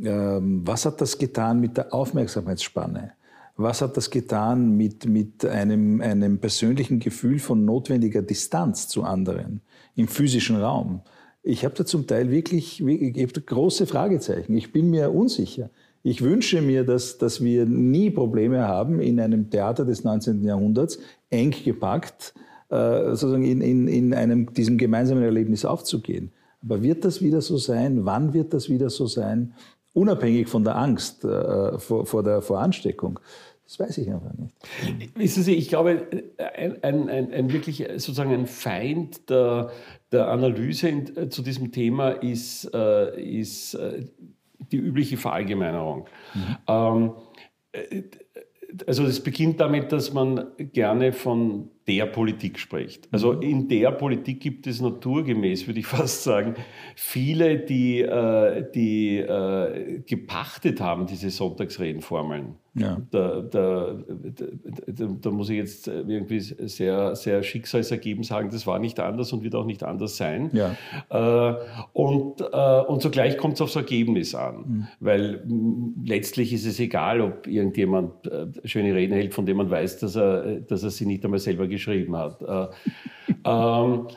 Ähm, 0.02 0.62
was 0.66 0.86
hat 0.86 1.02
das 1.02 1.18
getan 1.18 1.60
mit 1.60 1.76
der 1.76 1.94
Aufmerksamkeitsspanne? 1.94 3.14
Was 3.56 3.82
hat 3.82 3.98
das 3.98 4.10
getan 4.10 4.78
mit, 4.78 5.06
mit 5.06 5.46
einem, 5.46 6.02
einem 6.02 6.40
persönlichen 6.40 7.00
Gefühl 7.00 7.40
von 7.40 7.66
notwendiger 7.66 8.22
Distanz 8.22 8.88
zu 8.88 9.04
anderen 9.04 9.62
im 9.96 10.08
physischen 10.08 10.56
Raum? 10.56 11.02
Ich 11.44 11.66
habe 11.66 11.76
da 11.76 11.86
zum 11.86 12.08
Teil 12.08 12.32
wirklich, 12.32 12.82
große 13.46 13.86
Fragezeichen. 13.86 14.56
Ich 14.56 14.72
bin 14.72 14.90
mir 14.90 15.14
unsicher. 15.14 15.70
Ich 16.02 16.22
wünsche 16.22 16.62
mir, 16.62 16.84
dass, 16.84 17.18
dass 17.18 17.44
wir 17.44 17.66
nie 17.66 18.10
Probleme 18.10 18.68
haben, 18.68 19.00
in 19.00 19.20
einem 19.20 19.50
Theater 19.50 19.86
des 19.86 20.04
19. 20.04 20.44
Jahrhunderts 20.44 21.00
eng 21.30 21.54
gepackt, 21.64 22.34
äh, 22.70 23.10
sozusagen 23.16 23.46
in, 23.46 23.62
in, 23.62 23.88
in 23.88 24.14
einem, 24.14 24.54
diesem 24.54 24.78
gemeinsamen 24.78 25.24
Erlebnis 25.24 25.66
aufzugehen. 25.66 26.32
Aber 26.62 26.82
wird 26.82 27.06
das 27.06 27.22
wieder 27.22 27.42
so 27.42 27.58
sein? 27.58 28.06
Wann 28.06 28.34
wird 28.34 28.54
das 28.54 28.70
wieder 28.70 28.90
so 28.90 29.06
sein? 29.06 29.54
unabhängig 29.94 30.50
von 30.50 30.64
der 30.64 30.76
Angst 30.76 31.24
äh, 31.24 31.78
vor, 31.78 32.06
vor, 32.06 32.24
der 32.24 32.42
vor 32.42 32.60
Ansteckung. 32.60 33.20
Das 33.66 33.80
weiß 33.80 33.98
ich 34.00 34.10
einfach 34.10 34.34
nicht. 34.34 35.18
Wissen 35.18 35.42
Sie, 35.44 35.56
ich 35.56 35.70
glaube, 35.70 36.08
ein, 36.38 36.84
ein, 36.84 37.10
ein, 37.10 37.34
ein 37.34 37.54
wirklich 37.54 37.88
sozusagen 37.94 38.32
ein 38.32 38.46
Feind 38.46 39.30
der, 39.30 39.72
der 40.14 40.28
Analyse 40.30 40.90
in, 40.90 41.18
äh, 41.18 41.30
zu 41.30 41.42
diesem 41.42 41.72
Thema 41.72 42.10
ist, 42.10 42.70
äh, 42.74 43.20
ist 43.22 43.74
äh, 43.74 44.06
die 44.72 44.78
übliche 44.78 45.18
Verallgemeinerung. 45.18 46.06
Mhm. 46.34 46.58
Ähm, 46.68 47.12
äh, 47.72 48.04
also 48.88 49.04
es 49.04 49.22
beginnt 49.22 49.60
damit, 49.60 49.92
dass 49.92 50.14
man 50.14 50.48
gerne 50.58 51.12
von 51.12 51.70
der 51.88 52.06
Politik 52.06 52.60
spricht. 52.60 53.08
Also 53.12 53.34
mhm. 53.34 53.42
in 53.42 53.68
der 53.68 53.92
Politik 53.92 54.40
gibt 54.40 54.68
es 54.68 54.82
naturgemäß, 54.82 55.68
würde 55.68 55.80
ich 55.80 55.86
fast 55.98 56.24
sagen, 56.24 56.56
viele, 56.96 57.60
die, 57.60 58.02
äh, 58.02 58.66
die 58.74 59.18
äh, 59.18 60.02
gepachtet 60.06 60.80
haben, 60.82 61.06
diese 61.06 61.30
Sonntagsredenformeln. 61.30 62.56
Ja. 62.76 63.00
Da, 63.12 63.42
da, 63.42 63.96
da, 64.88 65.06
da, 65.22 65.30
muss 65.30 65.50
ich 65.50 65.58
jetzt 65.58 65.88
irgendwie 65.88 66.40
sehr, 66.40 67.16
sehr 67.16 67.44
schicksalsergeben 67.44 68.24
sagen, 68.24 68.50
das 68.52 68.66
war 68.66 68.80
nicht 68.80 69.00
anders 69.00 69.32
und 69.32 69.44
wird 69.44 69.54
auch 69.54 69.66
nicht 69.66 69.84
anders 69.84 70.18
sein. 70.18 70.50
Ja. 70.54 70.76
Äh, 71.12 71.56
und, 71.94 72.42
äh, 72.42 72.82
und 72.88 73.02
zugleich 73.04 73.38
kommt 73.38 73.56
es 73.56 73.62
aufs 73.62 73.76
Ergebnis 73.76 74.34
an, 74.34 74.56
mhm. 74.56 74.88
weil 75.00 75.44
letztlich 76.04 76.52
ist 76.52 76.66
es 76.66 76.80
egal, 76.80 77.22
ob 77.22 77.46
irgendjemand 77.46 78.26
äh, 78.26 78.48
schöne 78.64 78.96
Reden 78.96 79.14
hält, 79.14 79.36
von 79.36 79.46
dem 79.46 79.58
man 79.58 79.70
weiß, 79.70 80.00
dass 80.00 80.16
er, 80.16 80.62
dass 80.62 80.82
er 80.82 80.90
sie 80.90 81.06
nicht 81.06 81.24
einmal 81.24 81.40
selber 81.40 81.68
geschrieben 81.74 82.16
hat. 82.16 82.42
Äh, 82.42 82.68
ähm, 83.46 84.08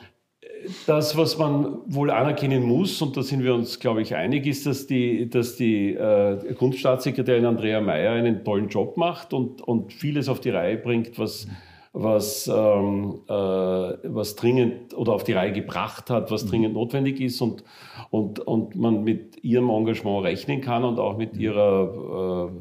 das, 0.85 1.15
was 1.17 1.37
man 1.37 1.79
wohl 1.85 2.11
anerkennen 2.11 2.63
muss, 2.63 3.01
und 3.01 3.15
da 3.15 3.23
sind 3.23 3.43
wir 3.43 3.53
uns, 3.53 3.79
glaube 3.79 4.01
ich, 4.01 4.15
einig, 4.15 4.45
ist, 4.45 4.65
dass 4.65 4.87
die, 4.87 5.29
dass 5.29 5.55
die 5.55 5.93
äh, 5.93 6.53
Grundstaatssekretärin 6.53 7.45
Andrea 7.45 7.81
Mayer 7.81 8.13
einen 8.13 8.43
tollen 8.43 8.67
Job 8.69 8.97
macht 8.97 9.33
und, 9.33 9.61
und 9.61 9.93
vieles 9.93 10.29
auf 10.29 10.39
die 10.39 10.49
Reihe 10.49 10.77
bringt, 10.77 11.17
was, 11.19 11.47
was, 11.93 12.47
ähm, 12.47 13.21
äh, 13.27 13.31
was 13.31 14.35
dringend 14.35 14.93
oder 14.93 15.13
auf 15.13 15.23
die 15.23 15.33
Reihe 15.33 15.51
gebracht 15.51 16.09
hat, 16.09 16.31
was 16.31 16.45
mhm. 16.45 16.49
dringend 16.49 16.73
notwendig 16.73 17.21
ist 17.21 17.41
und, 17.41 17.63
und, 18.09 18.39
und 18.39 18.75
man 18.75 19.03
mit 19.03 19.43
ihrem 19.43 19.69
Engagement 19.69 20.23
rechnen 20.25 20.61
kann 20.61 20.83
und 20.83 20.99
auch 20.99 21.17
mit 21.17 21.35
mhm. 21.35 21.41
ihrer 21.41 22.51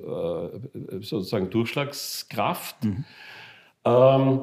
äh, 0.73 0.97
äh, 0.97 1.03
sozusagen 1.03 1.51
Durchschlagskraft. 1.51 2.85
Mhm. 2.85 3.05
Ähm, 3.85 4.41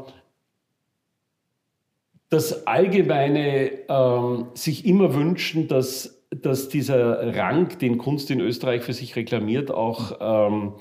das 2.34 2.66
Allgemeine 2.66 3.72
ähm, 3.88 4.48
sich 4.56 4.86
immer 4.86 5.14
wünschen, 5.14 5.68
dass, 5.68 6.26
dass 6.32 6.68
dieser 6.68 7.36
Rang, 7.36 7.78
den 7.78 8.00
Kunst 8.00 8.32
in 8.32 8.40
Österreich 8.40 8.82
für 8.82 8.94
sich 8.94 9.16
reklamiert, 9.16 9.70
auch, 9.70 10.18
ähm, 10.20 10.74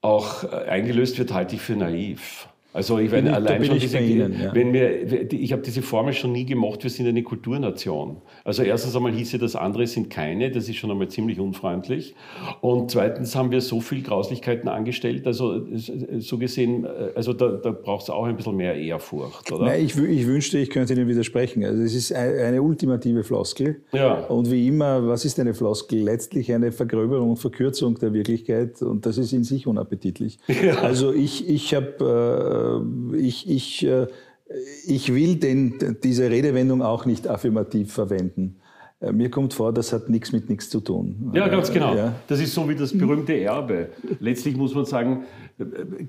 auch 0.00 0.44
eingelöst 0.44 1.18
wird, 1.18 1.32
halte 1.32 1.56
ich 1.56 1.60
für 1.60 1.76
naiv. 1.76 2.48
Also 2.74 2.98
ich 2.98 3.08
meine, 3.12 3.32
allein 3.32 3.64
schon 3.64 3.78
diese, 3.78 4.00
Ihnen, 4.00 4.34
ja. 4.42 4.52
wenn 4.52 4.72
wir, 4.72 5.32
ich 5.32 5.52
habe 5.52 5.62
diese 5.62 5.80
Formel 5.80 6.12
schon 6.12 6.32
nie 6.32 6.44
gemocht, 6.44 6.82
wir 6.82 6.90
sind 6.90 7.06
eine 7.06 7.22
Kulturnation. 7.22 8.16
Also 8.42 8.64
erstens 8.64 8.96
einmal 8.96 9.12
hieß 9.12 9.30
ja, 9.30 9.38
das 9.38 9.54
andere 9.54 9.86
sind 9.86 10.10
keine, 10.10 10.50
das 10.50 10.68
ist 10.68 10.74
schon 10.74 10.90
einmal 10.90 11.06
ziemlich 11.06 11.38
unfreundlich. 11.38 12.16
Und 12.62 12.90
zweitens 12.90 13.36
haben 13.36 13.52
wir 13.52 13.60
so 13.60 13.80
viel 13.80 14.02
Grauslichkeiten 14.02 14.68
angestellt, 14.68 15.24
also 15.24 15.64
so 16.18 16.36
gesehen, 16.36 16.84
also 17.14 17.32
da, 17.32 17.52
da 17.52 17.70
braucht 17.70 18.02
es 18.02 18.10
auch 18.10 18.24
ein 18.24 18.34
bisschen 18.34 18.56
mehr 18.56 18.74
Ehrfurcht, 18.74 19.52
oder? 19.52 19.66
Nein, 19.66 19.84
ich, 19.84 19.96
ich, 19.96 20.26
wünschte, 20.26 20.58
ich 20.58 20.70
könnte 20.70 20.94
Ihnen 20.94 21.06
widersprechen. 21.06 21.64
Also 21.64 21.80
es 21.80 21.94
ist 21.94 22.12
eine 22.12 22.60
ultimative 22.60 23.22
Floskel. 23.22 23.82
Ja. 23.92 24.14
Und 24.26 24.50
wie 24.50 24.66
immer, 24.66 25.06
was 25.06 25.24
ist 25.24 25.38
eine 25.38 25.54
Floskel? 25.54 26.00
Letztlich 26.00 26.52
eine 26.52 26.72
Vergröberung 26.72 27.30
und 27.30 27.36
Verkürzung 27.36 28.00
der 28.00 28.12
Wirklichkeit 28.12 28.82
und 28.82 29.06
das 29.06 29.16
ist 29.16 29.32
in 29.32 29.44
sich 29.44 29.68
unappetitlich. 29.68 30.40
Ja. 30.48 30.78
Also 30.78 31.12
ich, 31.12 31.48
ich 31.48 31.72
habe 31.72 31.92
äh, 32.00 32.63
ich, 33.16 33.48
ich, 33.48 33.86
äh, 33.86 34.06
ich 34.86 35.12
will 35.14 35.36
den, 35.36 35.98
diese 36.02 36.30
Redewendung 36.30 36.82
auch 36.82 37.06
nicht 37.06 37.28
affirmativ 37.28 37.92
verwenden. 37.92 38.56
Äh, 39.00 39.12
mir 39.12 39.30
kommt 39.30 39.54
vor, 39.54 39.72
das 39.72 39.92
hat 39.92 40.08
nichts 40.08 40.32
mit 40.32 40.48
nichts 40.48 40.70
zu 40.70 40.80
tun. 40.80 41.30
Ja, 41.34 41.48
ganz 41.48 41.72
genau. 41.72 41.94
Ja. 41.94 42.14
Das 42.28 42.40
ist 42.40 42.54
so 42.54 42.68
wie 42.68 42.74
das 42.74 42.96
berühmte 42.96 43.34
Erbe. 43.34 43.88
Letztlich 44.20 44.56
muss 44.56 44.74
man 44.74 44.84
sagen, 44.84 45.24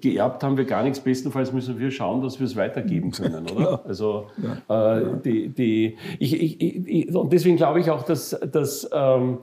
geerbt 0.01 0.43
haben 0.43 0.57
wir 0.57 0.65
gar 0.65 0.83
nichts. 0.83 0.99
Bestenfalls 0.99 1.51
müssen 1.51 1.79
wir 1.79 1.91
schauen, 1.91 2.21
dass 2.21 2.39
wir 2.39 2.45
es 2.45 2.55
weitergeben 2.55 3.11
können, 3.11 3.43
oder? 3.43 3.55
Genau. 3.55 3.81
Also 3.85 4.27
ja. 4.69 4.97
äh, 4.97 5.21
die, 5.23 5.49
die, 5.49 5.97
ich, 6.19 6.41
ich, 6.41 6.61
ich, 6.61 7.15
und 7.15 7.31
deswegen 7.31 7.57
glaube 7.57 7.79
ich 7.79 7.89
auch, 7.89 8.03
dass, 8.03 8.37
dass, 8.51 8.89
ähm, 8.93 9.39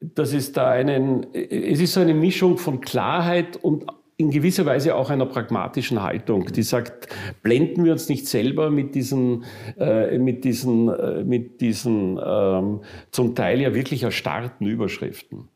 dass 0.00 0.32
es 0.32 0.52
da 0.52 0.70
einen, 0.70 1.26
es 1.32 1.80
ist 1.80 1.94
so 1.94 2.00
eine 2.00 2.14
Mischung 2.14 2.58
von 2.58 2.80
Klarheit 2.80 3.62
und 3.62 3.86
in 4.18 4.30
gewisser 4.30 4.64
Weise 4.64 4.94
auch 4.94 5.10
einer 5.10 5.26
pragmatischen 5.26 6.02
Haltung, 6.02 6.46
die 6.46 6.62
sagt, 6.62 7.08
blenden 7.42 7.84
wir 7.84 7.92
uns 7.92 8.08
nicht 8.08 8.26
selber 8.26 8.70
mit 8.70 8.94
diesen, 8.94 9.44
äh, 9.78 10.18
mit 10.18 10.44
diesen, 10.44 10.88
äh, 10.88 11.22
mit 11.22 11.60
diesen 11.60 12.18
ähm, 12.24 12.80
zum 13.10 13.34
Teil 13.34 13.60
ja 13.60 13.74
wirklich 13.74 14.02
erstarrten 14.04 14.66
Überschriften. 14.66 15.48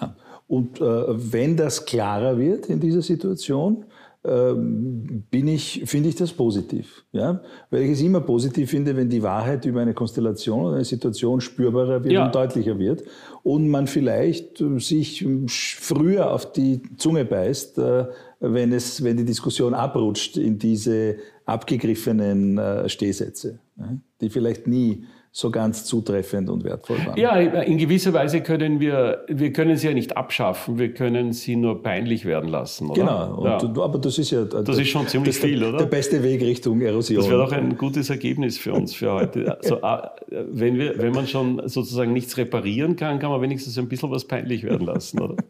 Ja, 0.00 0.14
und 0.46 0.80
äh, 0.80 0.84
wenn 0.84 1.56
das 1.56 1.84
klarer 1.84 2.38
wird 2.38 2.66
in 2.66 2.78
dieser 2.78 3.02
Situation, 3.02 3.86
ähm, 4.26 5.24
bin 5.30 5.46
ich, 5.46 5.82
finde 5.86 6.08
ich 6.08 6.16
das 6.16 6.32
positiv. 6.32 7.04
Ja? 7.12 7.40
Weil 7.70 7.82
ich 7.82 7.92
es 7.92 8.00
immer 8.00 8.20
positiv 8.20 8.70
finde, 8.70 8.96
wenn 8.96 9.08
die 9.08 9.22
Wahrheit 9.22 9.64
über 9.64 9.80
eine 9.80 9.94
Konstellation 9.94 10.64
oder 10.64 10.76
eine 10.76 10.84
Situation 10.84 11.40
spürbarer 11.40 12.02
wird 12.02 12.12
ja. 12.12 12.26
und 12.26 12.34
deutlicher 12.34 12.78
wird 12.78 13.04
und 13.46 13.68
man 13.68 13.86
vielleicht 13.86 14.60
äh, 14.60 14.80
sich 14.80 15.24
früher 15.46 16.32
auf 16.32 16.52
die 16.52 16.82
Zunge 16.96 17.24
beißt, 17.24 17.78
äh, 17.78 18.06
wenn, 18.40 18.72
es, 18.72 19.04
wenn 19.04 19.16
die 19.16 19.24
Diskussion 19.24 19.72
abrutscht 19.72 20.36
in 20.36 20.58
diese 20.58 21.18
abgegriffenen 21.44 22.58
äh, 22.58 22.88
Stehsätze, 22.88 23.60
die 24.20 24.30
vielleicht 24.30 24.66
nie 24.66 25.04
so 25.36 25.50
ganz 25.50 25.84
zutreffend 25.84 26.48
und 26.48 26.64
wertvoll 26.64 26.96
waren. 27.04 27.18
Ja, 27.18 27.36
in 27.36 27.76
gewisser 27.76 28.14
Weise 28.14 28.40
können 28.40 28.80
wir, 28.80 29.22
wir 29.28 29.52
können 29.52 29.76
sie 29.76 29.88
ja 29.88 29.92
nicht 29.92 30.16
abschaffen, 30.16 30.78
wir 30.78 30.94
können 30.94 31.34
sie 31.34 31.56
nur 31.56 31.82
peinlich 31.82 32.24
werden 32.24 32.48
lassen. 32.48 32.88
Oder? 32.88 33.02
Genau, 33.02 33.44
ja. 33.44 33.58
Und, 33.58 33.78
aber 33.78 33.98
das 33.98 34.16
ist 34.16 34.30
ja 34.30 34.44
das 34.46 34.78
ist 34.78 34.88
schon 34.88 35.06
ziemlich 35.06 35.36
viel, 35.36 35.60
der, 35.60 35.68
oder? 35.68 35.78
Der 35.80 35.84
beste 35.84 36.22
Weg 36.22 36.40
Richtung 36.40 36.80
Erosion. 36.80 37.20
Das 37.20 37.28
wäre 37.28 37.38
doch 37.38 37.52
ein 37.52 37.76
gutes 37.76 38.08
Ergebnis 38.08 38.56
für 38.56 38.72
uns 38.72 38.94
für 38.94 39.12
heute. 39.12 39.58
Also, 39.66 39.80
wenn, 40.28 40.78
wir, 40.78 40.98
wenn 40.98 41.12
man 41.12 41.26
schon 41.26 41.68
sozusagen 41.68 42.12
nichts 42.12 42.36
reparieren 42.36 42.96
kann, 42.96 43.18
kann 43.18 43.30
man 43.30 43.42
wenigstens 43.42 43.78
ein 43.78 43.88
bisschen 43.88 44.10
was 44.10 44.24
peinlich 44.24 44.62
werden 44.64 44.86
lassen, 44.86 45.20
oder? 45.20 45.36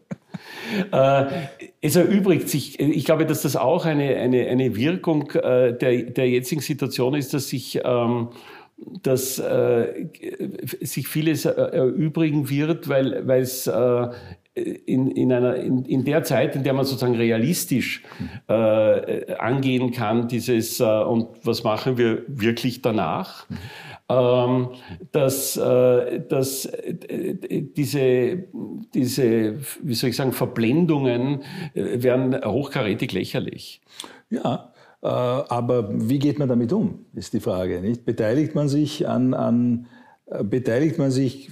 Äh, 0.91 1.25
es 1.81 1.95
erübrigt 1.95 2.49
sich, 2.49 2.79
ich 2.79 3.05
glaube, 3.05 3.25
dass 3.25 3.41
das 3.41 3.55
auch 3.55 3.85
eine, 3.85 4.17
eine, 4.17 4.47
eine 4.47 4.75
Wirkung 4.75 5.31
äh, 5.31 5.75
der, 5.75 6.03
der 6.03 6.29
jetzigen 6.29 6.61
Situation 6.61 7.15
ist, 7.15 7.33
dass 7.33 7.47
sich 7.47 7.79
ähm, 7.83 8.29
dass 8.77 9.39
äh, 9.39 10.07
sich 10.81 11.07
vieles 11.07 11.45
erübrigen 11.45 12.49
wird, 12.49 12.87
weil 12.87 13.13
es 13.41 13.65
äh, 13.67 14.07
in, 14.85 15.11
in, 15.11 15.31
einer, 15.31 15.55
in, 15.55 15.83
in 15.85 16.03
der 16.05 16.23
Zeit, 16.23 16.55
in 16.55 16.63
der 16.63 16.73
man 16.73 16.85
sozusagen 16.85 17.15
realistisch 17.15 18.03
äh, 18.47 19.33
angehen 19.35 19.91
kann, 19.91 20.27
dieses 20.27 20.79
äh, 20.79 20.83
und 20.83 21.27
was 21.43 21.63
machen 21.63 21.97
wir 21.97 22.23
wirklich 22.27 22.81
danach, 22.81 23.45
ähm, 24.09 24.69
dass, 25.11 25.57
äh, 25.57 26.21
dass 26.27 26.65
äh, 26.65 27.35
diese, 27.75 28.45
diese, 28.93 29.59
wie 29.83 29.93
soll 29.93 30.09
ich 30.09 30.15
sagen, 30.15 30.31
Verblendungen 30.31 31.43
äh, 31.73 32.01
werden 32.01 32.35
hochkarätig 32.43 33.11
lächerlich. 33.11 33.81
Ja, 34.29 34.71
äh, 34.73 34.76
aber 35.05 35.89
wie 35.91 36.19
geht 36.19 36.39
man 36.39 36.49
damit 36.49 36.73
um, 36.73 37.05
ist 37.13 37.33
die 37.33 37.39
Frage. 37.39 37.81
Nicht? 37.81 38.05
Beteiligt 38.05 38.55
man 38.55 38.67
sich 38.67 39.07
an, 39.07 39.33
an 39.33 39.87
äh, 40.25 40.43
beteiligt 40.43 40.97
man 40.97 41.11
sich 41.11 41.51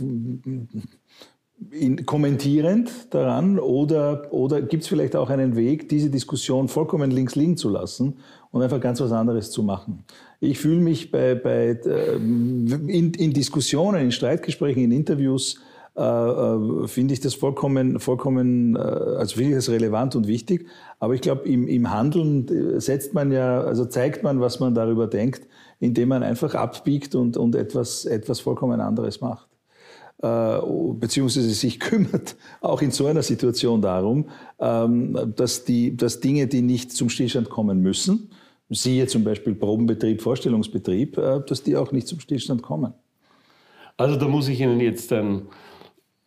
in, 1.72 2.06
kommentierend 2.06 3.14
daran 3.14 3.60
oder, 3.60 4.34
oder 4.34 4.62
gibt 4.62 4.84
es 4.84 4.90
vielleicht 4.90 5.16
auch 5.16 5.30
einen 5.30 5.56
Weg, 5.56 5.90
diese 5.90 6.10
Diskussion 6.10 6.68
vollkommen 6.68 7.12
links 7.12 7.36
liegen 7.36 7.56
zu 7.56 7.70
lassen 7.70 8.18
und 8.52 8.62
einfach 8.62 8.82
ganz 8.82 9.00
was 9.00 9.12
anderes 9.12 9.52
zu 9.52 9.64
machen? 9.64 10.04
Ich 10.40 10.60
fühle 10.60 10.82
mich 10.82 11.12
bei, 11.12 11.36
bei, 11.36 11.80
ähm, 11.86 12.88
in, 12.88 13.14
in 13.14 13.32
Diskussionen, 13.32 14.02
in 14.02 14.12
Streitgesprächen, 14.12 14.84
in 14.84 14.92
Interviews 14.92 15.62
äh, 15.98 16.02
äh, 16.02 16.88
finde 16.88 17.14
ich 17.14 17.22
das 17.22 17.36
vollkommen, 17.36 18.02
vollkommen, 18.02 18.76
äh, 18.76 18.80
also 18.80 19.36
finde 19.36 19.52
ich 19.52 19.56
das 19.56 19.70
relevant 19.70 20.14
und 20.16 20.28
wichtig. 20.28 20.68
Aber 21.00 21.14
ich 21.14 21.22
glaube, 21.22 21.48
im, 21.48 21.70
im 21.70 21.90
Handeln 21.90 22.48
äh, 22.50 22.82
setzt 22.82 23.14
man 23.14 23.32
ja, 23.32 23.62
also 23.62 23.86
zeigt 23.86 24.22
man, 24.22 24.42
was 24.42 24.60
man 24.60 24.76
darüber 24.76 25.08
denkt, 25.08 25.48
indem 25.80 26.10
man 26.10 26.22
einfach 26.22 26.54
abbiegt 26.54 27.16
und, 27.16 27.38
und 27.38 27.56
etwas, 27.56 28.04
etwas 28.04 28.42
vollkommen 28.42 28.82
anderes 28.82 29.22
macht. 29.22 29.48
Äh, 30.22 30.58
beziehungsweise 30.96 31.50
sich 31.50 31.80
kümmert, 31.80 32.36
auch 32.60 32.82
in 32.82 32.92
so 32.92 33.06
einer 33.06 33.24
Situation 33.24 33.82
darum, 33.82 34.28
ähm, 34.60 35.34
dass, 35.38 35.64
die, 35.64 35.96
dass 35.96 36.20
Dinge, 36.20 36.48
die 36.48 36.62
nicht 36.62 36.92
zum 36.92 37.08
Stillstand 37.08 37.50
kommen 37.50 37.82
müssen, 37.82 38.32
siehe 38.70 39.08
zum 39.08 39.24
Beispiel 39.24 39.56
Probenbetrieb, 39.56 40.22
Vorstellungsbetrieb, 40.22 41.16
dass 41.16 41.64
die 41.64 41.78
auch 41.78 41.92
nicht 41.94 42.08
zum 42.08 42.20
Stillstand 42.20 42.64
kommen. 42.64 42.94
Also 43.96 44.18
da 44.18 44.28
muss 44.28 44.50
ich 44.50 44.60
Ihnen 44.60 44.80
jetzt 44.82 45.14
ein 45.14 45.44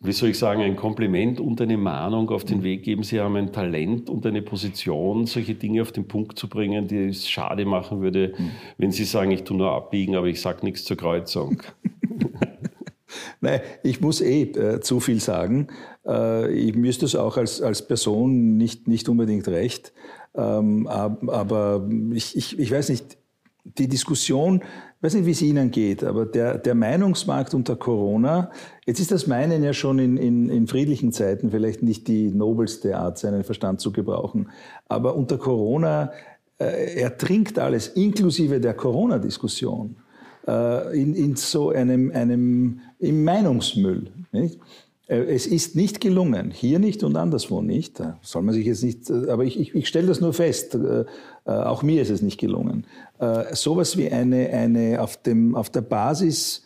wie 0.01 0.13
soll 0.13 0.29
ich 0.29 0.39
sagen, 0.39 0.61
ein 0.61 0.77
Kompliment 0.77 1.41
und 1.41 1.59
eine 1.59 1.77
Mahnung 1.77 2.29
auf 2.29 2.45
den 2.45 2.63
Weg 2.63 2.83
geben. 2.83 3.03
Sie 3.03 3.19
haben 3.19 3.35
ein 3.35 3.51
Talent 3.51 4.09
und 4.09 4.25
eine 4.25 4.41
Position, 4.41 5.25
solche 5.25 5.55
Dinge 5.55 5.81
auf 5.81 5.91
den 5.91 6.07
Punkt 6.07 6.39
zu 6.39 6.47
bringen, 6.47 6.87
die 6.87 7.09
es 7.09 7.27
schade 7.27 7.65
machen 7.65 7.99
würde, 8.01 8.33
wenn 8.77 8.91
Sie 8.91 9.03
sagen, 9.03 9.31
ich 9.31 9.43
tue 9.43 9.57
nur 9.57 9.71
abbiegen, 9.71 10.15
aber 10.15 10.27
ich 10.27 10.39
sage 10.39 10.63
nichts 10.63 10.85
zur 10.85 10.95
Kreuzung. 10.95 11.61
Nein, 13.41 13.59
ich 13.83 13.99
muss 13.99 14.21
eh 14.21 14.43
äh, 14.43 14.79
zu 14.79 15.01
viel 15.01 15.19
sagen. 15.19 15.67
Äh, 16.05 16.51
ich 16.53 16.75
müsste 16.75 17.05
es 17.05 17.15
auch 17.15 17.35
als, 17.35 17.61
als 17.61 17.85
Person 17.85 18.55
nicht, 18.55 18.87
nicht 18.87 19.09
unbedingt 19.09 19.47
recht. 19.49 19.91
Ähm, 20.33 20.87
aber 20.87 21.89
ich, 22.13 22.37
ich, 22.37 22.57
ich 22.57 22.71
weiß 22.71 22.89
nicht, 22.89 23.17
die 23.63 23.87
Diskussion, 23.87 24.63
ich 24.99 25.03
weiß 25.03 25.13
nicht, 25.13 25.25
wie 25.27 25.31
es 25.31 25.41
Ihnen 25.41 25.71
geht, 25.71 26.03
aber 26.03 26.25
der, 26.25 26.57
der 26.57 26.75
Meinungsmarkt 26.75 27.53
unter 27.53 27.77
Corona, 27.77 28.51
jetzt 28.85 28.99
ist 28.99 29.13
das 29.13 29.27
Meinen 29.27 29.63
ja 29.63 29.71
schon 29.71 29.97
in, 29.97 30.17
in, 30.17 30.49
in 30.49 30.67
friedlichen 30.67 31.13
Zeiten 31.13 31.51
vielleicht 31.51 31.81
nicht 31.81 32.09
die 32.09 32.27
nobelste 32.31 32.97
Art, 32.97 33.17
seinen 33.17 33.45
Verstand 33.45 33.79
zu 33.79 33.93
gebrauchen. 33.93 34.49
Aber 34.89 35.15
unter 35.15 35.37
Corona 35.37 36.11
äh, 36.57 36.99
ertrinkt 36.99 37.59
alles, 37.59 37.87
inklusive 37.87 38.59
der 38.59 38.73
Corona-Diskussion, 38.73 39.95
äh, 40.45 41.01
in, 41.01 41.15
in 41.15 41.37
so 41.37 41.69
einem, 41.69 42.11
einem 42.11 42.81
im 42.99 43.23
Meinungsmüll. 43.23 44.11
Nicht? 44.33 44.59
Äh, 45.09 45.23
es 45.23 45.47
ist 45.47 45.75
nicht 45.75 45.99
gelungen, 45.99 46.51
hier 46.51 46.79
nicht 46.79 47.03
und 47.03 47.17
anderswo 47.17 47.61
nicht. 47.61 47.99
Da 47.99 48.19
soll 48.21 48.43
man 48.43 48.53
sich 48.53 48.65
jetzt 48.65 48.83
nicht, 48.83 49.09
äh, 49.09 49.29
aber 49.29 49.43
ich, 49.43 49.59
ich, 49.59 49.75
ich 49.75 49.87
stelle 49.87 50.07
das 50.07 50.21
nur 50.21 50.33
fest. 50.33 50.75
Äh, 50.75 51.05
auch 51.45 51.83
mir 51.83 52.01
ist 52.01 52.11
es 52.11 52.21
nicht 52.21 52.39
gelungen. 52.39 52.85
Sowas 53.53 53.97
wie 53.97 54.11
eine, 54.11 54.49
eine 54.49 55.01
auf, 55.01 55.17
dem, 55.17 55.55
auf 55.55 55.71
der 55.71 55.81
Basis, 55.81 56.61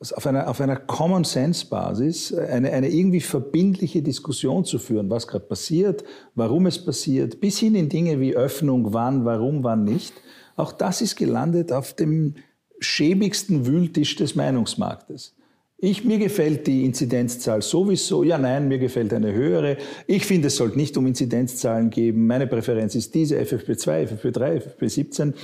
auf 0.00 0.26
einer, 0.26 0.50
auf 0.50 0.60
einer 0.60 0.74
Common 0.74 1.22
Sense 1.22 1.66
Basis, 1.66 2.34
eine, 2.34 2.72
eine 2.72 2.88
irgendwie 2.88 3.20
verbindliche 3.20 4.02
Diskussion 4.02 4.64
zu 4.64 4.80
führen, 4.80 5.08
was 5.08 5.28
gerade 5.28 5.44
passiert, 5.44 6.02
warum 6.34 6.66
es 6.66 6.84
passiert, 6.84 7.40
bis 7.40 7.58
hin 7.58 7.76
in 7.76 7.88
Dinge 7.88 8.18
wie 8.18 8.34
Öffnung, 8.34 8.92
wann, 8.92 9.24
warum, 9.24 9.62
wann 9.62 9.84
nicht. 9.84 10.12
Auch 10.56 10.72
das 10.72 11.00
ist 11.00 11.14
gelandet 11.14 11.70
auf 11.70 11.94
dem 11.94 12.34
schäbigsten 12.80 13.66
Wühltisch 13.66 14.16
des 14.16 14.34
Meinungsmarktes. 14.34 15.36
Ich, 15.76 16.04
mir 16.04 16.18
gefällt 16.18 16.66
die 16.66 16.84
Inzidenzzahl 16.84 17.60
sowieso. 17.60 18.22
Ja, 18.22 18.38
nein, 18.38 18.68
mir 18.68 18.78
gefällt 18.78 19.12
eine 19.12 19.32
höhere. 19.32 19.76
Ich 20.06 20.24
finde, 20.24 20.46
es 20.46 20.56
sollte 20.56 20.78
nicht 20.78 20.96
um 20.96 21.06
Inzidenzzahlen 21.06 21.90
geben. 21.90 22.26
Meine 22.26 22.46
Präferenz 22.46 22.94
ist 22.94 23.14
diese, 23.14 23.38
FFP2, 23.38 24.08
FFP3, 24.08 24.62
FFP17. 24.62 25.34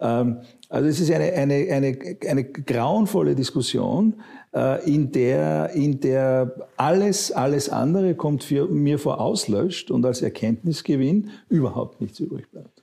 Ähm, 0.00 0.38
also 0.68 0.88
es 0.88 1.00
ist 1.00 1.10
eine, 1.12 1.32
eine, 1.32 1.54
eine, 1.70 1.98
eine 2.28 2.44
grauenvolle 2.44 3.34
Diskussion, 3.36 4.14
äh, 4.52 4.84
in, 4.92 5.12
der, 5.12 5.70
in 5.74 6.00
der 6.00 6.54
alles, 6.76 7.30
alles 7.30 7.68
andere 7.68 8.14
kommt 8.14 8.42
für, 8.42 8.66
mir 8.66 8.98
vor 8.98 9.20
auslöscht 9.20 9.90
und 9.90 10.04
als 10.04 10.22
Erkenntnisgewinn 10.22 11.30
überhaupt 11.48 12.00
nichts 12.00 12.18
übrig 12.18 12.50
bleibt. 12.50 12.75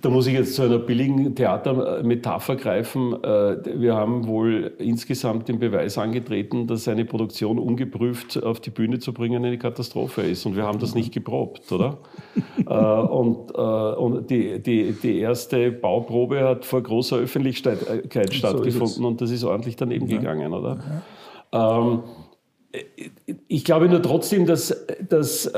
Da 0.00 0.08
muss 0.08 0.26
ich 0.26 0.32
jetzt 0.32 0.54
zu 0.54 0.62
einer 0.62 0.78
billigen 0.78 1.34
Theatermetapher 1.34 2.56
greifen. 2.56 3.12
Äh, 3.22 3.78
wir 3.78 3.94
haben 3.94 4.26
wohl 4.26 4.72
insgesamt 4.78 5.48
den 5.48 5.58
Beweis 5.58 5.98
angetreten, 5.98 6.66
dass 6.66 6.88
eine 6.88 7.04
Produktion 7.04 7.58
ungeprüft 7.58 8.42
auf 8.42 8.58
die 8.60 8.70
Bühne 8.70 9.00
zu 9.00 9.12
bringen 9.12 9.44
eine 9.44 9.58
Katastrophe 9.58 10.22
ist. 10.22 10.46
Und 10.46 10.56
wir 10.56 10.62
haben 10.62 10.78
das 10.78 10.94
nicht 10.94 11.12
geprobt, 11.12 11.70
oder? 11.72 11.98
Äh, 12.64 12.74
und, 12.74 13.50
äh, 13.50 13.60
und 13.60 14.30
die, 14.30 14.62
die, 14.62 14.92
die 14.92 15.18
erste 15.18 15.72
Bauprobe 15.72 16.42
hat 16.44 16.64
vor 16.64 16.82
großer 16.82 17.16
Öffentlichkeit 17.16 18.32
stattgefunden 18.32 19.04
und 19.04 19.20
das 19.20 19.30
ist 19.30 19.42
ordentlich 19.42 19.76
daneben 19.76 20.06
ja. 20.06 20.18
gegangen, 20.18 20.52
oder? 20.52 20.78
Ja. 21.52 21.80
Ähm, 21.80 22.02
ich 23.48 23.64
glaube 23.64 23.88
nur 23.88 24.00
trotzdem, 24.00 24.46
dass, 24.46 24.86
dass 25.08 25.50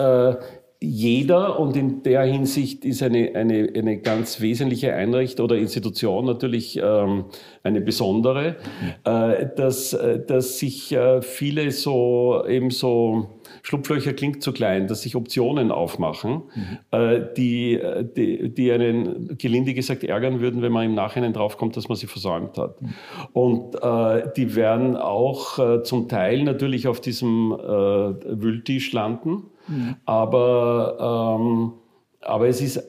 jeder 0.85 1.59
und 1.59 1.77
in 1.77 2.03
der 2.03 2.23
Hinsicht 2.23 2.85
ist 2.85 3.03
eine, 3.03 3.35
eine, 3.35 3.71
eine 3.75 3.99
ganz 3.99 4.41
wesentliche 4.41 4.95
Einrichtung 4.95 5.45
oder 5.45 5.57
Institution 5.57 6.27
natürlich 6.27 6.79
ähm, 6.83 7.25
eine 7.63 7.81
besondere, 7.81 8.57
äh, 9.05 9.47
dass, 9.57 9.93
äh, 9.93 10.25
dass 10.25 10.59
sich 10.59 10.93
äh, 10.93 11.23
viele 11.23 11.71
so 11.71 12.45
eben 12.47 12.71
so 12.71 13.41
Schlupflöcher 13.63 14.13
klingt 14.13 14.43
zu 14.43 14.53
klein, 14.53 14.89
dass 14.89 15.03
sich 15.03 15.17
Optionen 15.17 15.71
aufmachen, 15.71 16.43
mhm. 16.55 16.79
äh, 16.91 17.21
die, 17.37 17.81
die, 18.17 18.53
die 18.53 18.73
einen 18.73 19.39
gelinde 19.39 19.75
gesagt 19.75 20.05
ärgern 20.05 20.41
würden, 20.41 20.61
wenn 20.61 20.73
man 20.73 20.85
im 20.85 20.95
Nachhinein 20.95 21.33
draufkommt, 21.33 21.77
dass 21.77 21.89
man 21.89 21.97
sie 21.97 22.07
versäumt 22.07 22.59
hat. 22.59 22.81
Mhm. 22.83 22.89
Und 23.33 23.75
äh, 23.77 24.31
die 24.37 24.55
werden 24.55 24.97
auch 24.97 25.59
äh, 25.59 25.83
zum 25.83 26.09
Teil 26.09 26.43
natürlich 26.43 26.87
auf 26.89 27.01
diesem 27.01 27.53
äh, 27.53 27.57
Wühltisch 27.59 28.93
landen 28.93 29.45
Mhm. 29.69 29.97
Aber, 30.05 31.39
ähm, 31.39 31.73
aber 32.21 32.49
es 32.49 32.61
ist 32.61 32.83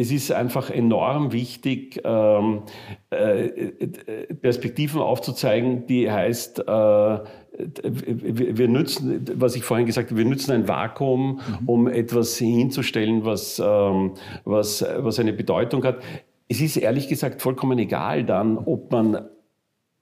es 0.00 0.12
ist 0.12 0.32
einfach 0.32 0.70
enorm 0.70 1.32
wichtig, 1.32 2.00
ähm, 2.04 2.62
äh, 3.10 3.48
Perspektiven 4.40 5.00
aufzuzeigen, 5.00 5.86
die 5.86 6.10
heißt, 6.10 6.60
äh, 6.60 6.62
wir 6.62 8.68
nützen, 8.68 9.24
was 9.34 9.56
ich 9.56 9.64
vorhin 9.64 9.86
gesagt 9.86 10.10
habe, 10.10 10.18
wir 10.18 10.24
nützen 10.24 10.52
ein 10.52 10.68
Vakuum, 10.68 11.40
mhm. 11.60 11.68
um 11.68 11.88
etwas 11.88 12.36
hinzustellen, 12.36 13.24
was, 13.24 13.58
ähm, 13.58 14.14
was, 14.44 14.84
was 14.98 15.18
eine 15.18 15.32
Bedeutung 15.32 15.84
hat. 15.84 15.98
Es 16.48 16.60
ist 16.60 16.76
ehrlich 16.76 17.08
gesagt 17.08 17.42
vollkommen 17.42 17.78
egal 17.78 18.24
dann, 18.24 18.56
ob 18.56 18.92
man 18.92 19.28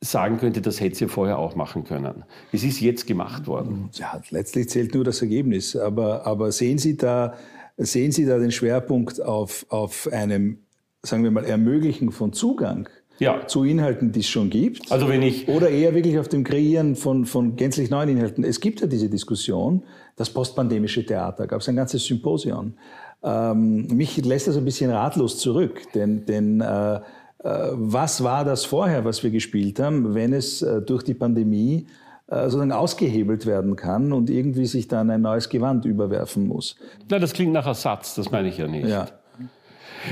sagen 0.01 0.39
könnte, 0.39 0.61
das 0.61 0.81
hätte 0.81 0.97
sie 0.97 1.09
vorher 1.09 1.39
auch 1.39 1.55
machen 1.57 1.85
können. 1.85 2.25
Es 2.53 2.63
ist 2.63 2.81
jetzt 2.81 3.07
gemacht 3.07 3.47
worden. 3.47 3.89
Ja, 3.95 4.21
letztlich 4.31 4.69
zählt 4.69 4.95
nur 4.95 5.05
das 5.05 5.23
Ergebnis. 5.23 5.75
Aber, 5.75 6.27
aber 6.27 6.53
sehen, 6.53 6.79
Sie 6.79 6.97
da, 6.97 7.35
sehen 7.77 8.13
Sie 8.13 8.27
da 8.27 8.39
den 8.39 8.53
Schwerpunkt 8.53 9.23
auf, 9.23 9.67
auf 9.69 10.09
einem, 10.13 10.59
sagen 11.03 11.25
wir 11.25 11.31
mal, 11.31 11.45
Ermöglichen 11.45 12.13
von 12.13 12.33
Zugang 12.33 12.89
ja. 13.19 13.47
zu 13.47 13.65
Inhalten, 13.65 14.13
die 14.13 14.21
es 14.21 14.29
schon 14.29 14.51
gibt? 14.51 14.93
Also 14.93 15.09
wenn 15.09 15.23
ich 15.23 15.49
oder 15.49 15.71
eher 15.71 15.95
wirklich 15.95 16.19
auf 16.19 16.29
dem 16.29 16.45
Kreieren 16.45 16.97
von, 16.97 17.25
von 17.25 17.57
gänzlich 17.57 17.91
neuen 17.91 18.11
Inhalten. 18.11 18.45
Es 18.45 18.61
gibt 18.61 18.81
ja 18.81 18.87
diese 18.87 19.09
Diskussion, 19.09 19.83
das 20.17 20.31
postpandemische 20.31 21.05
Theater, 21.05 21.47
gab 21.47 21.61
es 21.61 21.69
ein 21.69 21.77
ganzes 21.77 22.05
Symposion. 22.05 22.75
Ähm, 23.23 23.87
mich 23.89 24.23
lässt 24.25 24.47
das 24.47 24.57
ein 24.57 24.65
bisschen 24.65 24.91
ratlos 24.91 25.39
zurück, 25.39 25.81
denn, 25.95 26.27
denn 26.27 26.61
äh, 26.61 27.01
was 27.47 28.25
war 28.25 28.45
das 28.45 28.65
vorher, 28.65 29.05
was 29.05 29.23
wir 29.23 29.31
gespielt 29.31 29.79
haben, 29.79 30.15
wenn 30.15 30.33
es 30.33 30.63
äh, 30.63 30.83
durch 30.83 31.03
die 31.03 31.15
Pandemie 31.15 31.87
äh, 32.29 32.45
sozusagen 32.45 32.73
ausgehebelt 32.73 33.47
werden 33.47 33.77
kann 33.77 34.13
und 34.13 34.31
irgendwie 34.31 34.67
sich 34.67 34.89
dann 34.89 35.11
ein 35.11 35.23
neues 35.23 35.49
Gewand 35.49 35.85
überwerfen 35.85 36.49
muss. 36.49 36.75
Na, 37.09 37.21
das 37.21 37.33
klingt 37.33 37.53
nach 37.53 37.67
Ersatz, 37.67 38.17
das 38.17 38.33
meine 38.33 38.49
ich 38.49 38.59
ja 38.59 38.67
nicht. 38.67 38.89
Ja. 38.89 39.07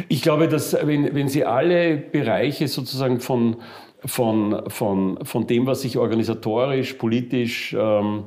Ich 0.08 0.22
glaube, 0.22 0.48
dass 0.48 0.74
wenn, 0.74 1.12
wenn 1.14 1.28
Sie 1.28 1.44
alle 1.44 1.96
Bereiche 1.96 2.68
sozusagen 2.68 3.18
von, 3.18 3.56
von, 4.04 4.62
von, 4.68 5.24
von 5.24 5.46
dem, 5.46 5.66
was 5.66 5.82
sich 5.82 5.98
organisatorisch, 5.98 6.94
politisch 6.94 7.74
ähm, 7.76 8.24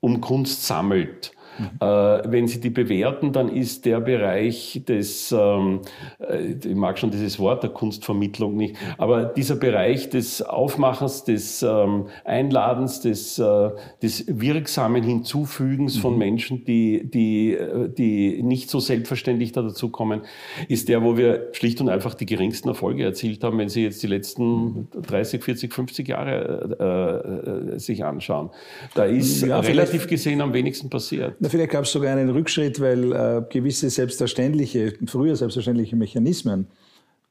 um 0.00 0.20
Kunst 0.20 0.66
sammelt, 0.66 1.32
Mhm. 1.58 1.78
Wenn 1.80 2.46
Sie 2.46 2.60
die 2.60 2.70
bewerten, 2.70 3.32
dann 3.32 3.48
ist 3.48 3.84
der 3.84 4.00
Bereich 4.00 4.82
des, 4.86 5.32
ähm, 5.32 5.80
äh, 6.18 6.52
ich 6.52 6.74
mag 6.74 6.98
schon 6.98 7.10
dieses 7.10 7.38
Wort 7.38 7.62
der 7.62 7.70
Kunstvermittlung 7.70 8.56
nicht, 8.56 8.76
aber 8.98 9.24
dieser 9.24 9.56
Bereich 9.56 10.10
des 10.10 10.42
Aufmachens, 10.42 11.24
des 11.24 11.62
ähm, 11.62 12.06
Einladens, 12.24 13.00
des, 13.00 13.38
äh, 13.38 13.70
des 14.02 14.24
wirksamen 14.28 15.02
Hinzufügens 15.02 15.96
mhm. 15.96 16.00
von 16.00 16.18
Menschen, 16.18 16.64
die, 16.64 17.08
die, 17.10 17.58
die 17.96 18.42
nicht 18.42 18.70
so 18.70 18.80
selbstverständlich 18.80 19.52
da 19.52 19.62
dazukommen, 19.62 20.22
ist 20.68 20.88
der, 20.88 21.02
wo 21.02 21.16
wir 21.16 21.48
schlicht 21.52 21.80
und 21.80 21.88
einfach 21.88 22.14
die 22.14 22.26
geringsten 22.26 22.68
Erfolge 22.68 23.04
erzielt 23.04 23.42
haben, 23.44 23.58
wenn 23.58 23.68
Sie 23.68 23.82
jetzt 23.82 24.02
die 24.02 24.06
letzten 24.06 24.88
30, 25.00 25.42
40, 25.42 25.72
50 25.72 26.08
Jahre 26.08 27.72
äh, 27.74 27.78
sich 27.78 28.04
anschauen. 28.04 28.50
Da 28.94 29.04
ist 29.04 29.42
ja, 29.42 29.60
relativ 29.60 30.06
gesehen 30.06 30.40
am 30.40 30.52
wenigsten 30.52 30.90
passiert. 30.90 31.34
Na, 31.42 31.48
vielleicht 31.48 31.72
gab 31.72 31.82
es 31.82 31.90
sogar 31.90 32.16
einen 32.16 32.30
Rückschritt, 32.30 32.78
weil 32.78 33.12
äh, 33.12 33.42
gewisse 33.50 33.90
selbstverständliche, 33.90 34.94
früher 35.08 35.34
selbstverständliche 35.34 35.96
Mechanismen 35.96 36.68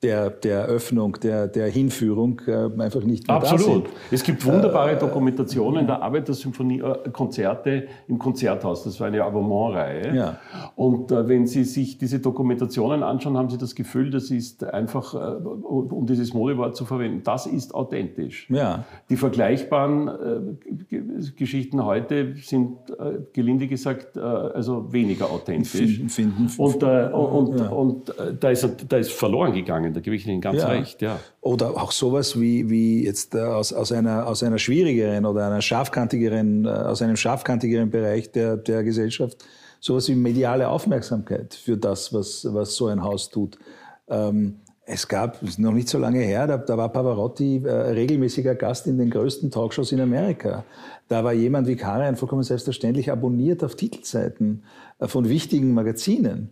der, 0.03 0.31
der 0.31 0.65
Öffnung, 0.65 1.17
der, 1.21 1.47
der 1.47 1.67
Hinführung 1.67 2.41
äh, 2.47 2.81
einfach 2.81 3.03
nicht 3.03 3.27
mehr 3.27 3.37
Absolut. 3.37 3.61
da 3.61 3.71
sind. 3.71 3.85
Es 4.09 4.23
gibt 4.23 4.43
wunderbare 4.43 4.93
äh, 4.93 4.99
Dokumentationen 4.99 5.85
der 5.85 6.01
Arbeitersymphonie, 6.01 6.79
äh, 6.79 7.09
Konzerte 7.11 7.87
im 8.07 8.17
Konzerthaus. 8.17 8.83
Das 8.83 8.99
war 8.99 9.07
eine 9.07 9.23
Abonnement-Reihe. 9.23 10.15
Ja. 10.15 10.39
Und 10.75 11.11
äh, 11.11 11.27
wenn 11.27 11.45
Sie 11.45 11.63
sich 11.65 11.99
diese 11.99 12.19
Dokumentationen 12.19 13.03
anschauen, 13.03 13.37
haben 13.37 13.49
Sie 13.51 13.59
das 13.59 13.75
Gefühl, 13.75 14.09
das 14.09 14.31
ist 14.31 14.63
einfach, 14.63 15.13
äh, 15.13 15.17
um 15.17 16.07
dieses 16.07 16.33
Modewort 16.33 16.75
zu 16.75 16.85
verwenden, 16.85 17.21
das 17.23 17.45
ist 17.45 17.75
authentisch. 17.75 18.49
Ja. 18.49 18.85
Die 19.09 19.17
vergleichbaren 19.17 20.07
äh, 20.89 21.25
Geschichten 21.37 21.85
heute 21.85 22.35
sind, 22.37 22.77
gelinde 23.33 23.67
gesagt, 23.67 24.17
also 24.17 24.91
weniger 24.91 25.29
authentisch. 25.29 25.71
Finden, 25.71 26.09
finden, 26.09 26.49
und, 26.57 26.83
und, 26.83 27.59
ja. 27.59 27.69
und 27.69 28.13
da, 28.39 28.49
ist, 28.49 28.67
da 28.87 28.97
ist 28.97 29.11
verloren 29.11 29.53
gegangen 29.53 29.90
Da 29.93 29.99
gebe 29.99 30.15
ich 30.15 30.27
Ihnen 30.27 30.41
ganz 30.41 30.59
ja. 30.59 30.67
recht, 30.67 31.01
ja. 31.01 31.19
Oder 31.41 31.71
auch 31.71 31.91
sowas 31.91 32.39
wie, 32.39 32.69
wie 32.69 33.03
jetzt 33.03 33.35
äh, 33.35 33.39
aus, 33.39 33.73
aus, 33.73 33.91
einer, 33.91 34.27
aus 34.27 34.43
einer 34.43 34.59
schwierigeren 34.59 35.25
oder 35.25 35.47
einer 35.47 35.61
scharfkantigeren, 35.61 36.65
äh, 36.65 36.69
aus 36.69 37.01
einem 37.01 37.15
scharfkantigeren 37.15 37.89
Bereich 37.89 38.31
der, 38.31 38.57
der 38.57 38.83
Gesellschaft, 38.83 39.37
sowas 39.79 40.07
wie 40.09 40.15
mediale 40.15 40.67
Aufmerksamkeit 40.67 41.53
für 41.53 41.77
das, 41.77 42.13
was, 42.13 42.47
was 42.51 42.75
so 42.75 42.87
ein 42.87 43.03
Haus 43.03 43.29
tut. 43.29 43.57
Ähm, 44.09 44.57
es 44.85 45.07
gab, 45.07 45.41
noch 45.57 45.71
nicht 45.71 45.87
so 45.87 45.97
lange 45.97 46.19
her, 46.19 46.47
da, 46.47 46.57
da 46.57 46.77
war 46.77 46.89
Pavarotti 46.89 47.63
äh, 47.63 47.71
regelmäßiger 47.71 48.55
Gast 48.55 48.87
in 48.87 48.97
den 48.97 49.09
größten 49.09 49.51
Talkshows 49.51 49.91
in 49.91 50.01
Amerika. 50.01 50.65
Da 51.07 51.23
war 51.23 51.33
jemand 51.33 51.67
wie 51.67 51.75
Karen 51.75 52.15
vollkommen 52.15 52.43
selbstverständlich 52.43 53.11
abonniert 53.11 53.63
auf 53.63 53.75
Titelseiten 53.75 54.63
äh, 54.99 55.07
von 55.07 55.29
wichtigen 55.29 55.73
Magazinen. 55.73 56.51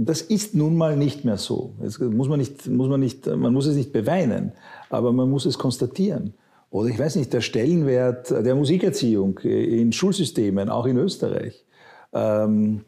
Das 0.00 0.22
ist 0.22 0.54
nun 0.54 0.76
mal 0.76 0.96
nicht 0.96 1.24
mehr 1.24 1.36
so. 1.36 1.74
Das 1.82 1.98
muss 1.98 2.28
man, 2.28 2.38
nicht, 2.38 2.68
muss 2.68 2.88
man, 2.88 3.00
nicht, 3.00 3.26
man 3.26 3.52
muss 3.52 3.66
es 3.66 3.74
nicht 3.74 3.92
beweinen, 3.92 4.52
aber 4.90 5.12
man 5.12 5.28
muss 5.28 5.44
es 5.44 5.58
konstatieren. 5.58 6.34
Oder 6.70 6.88
ich 6.90 6.98
weiß 6.98 7.16
nicht, 7.16 7.32
der 7.32 7.40
Stellenwert 7.40 8.30
der 8.30 8.54
Musikerziehung 8.54 9.38
in 9.38 9.92
Schulsystemen, 9.92 10.68
auch 10.68 10.86
in 10.86 10.98
Österreich. 10.98 11.64
Ähm, 12.12 12.82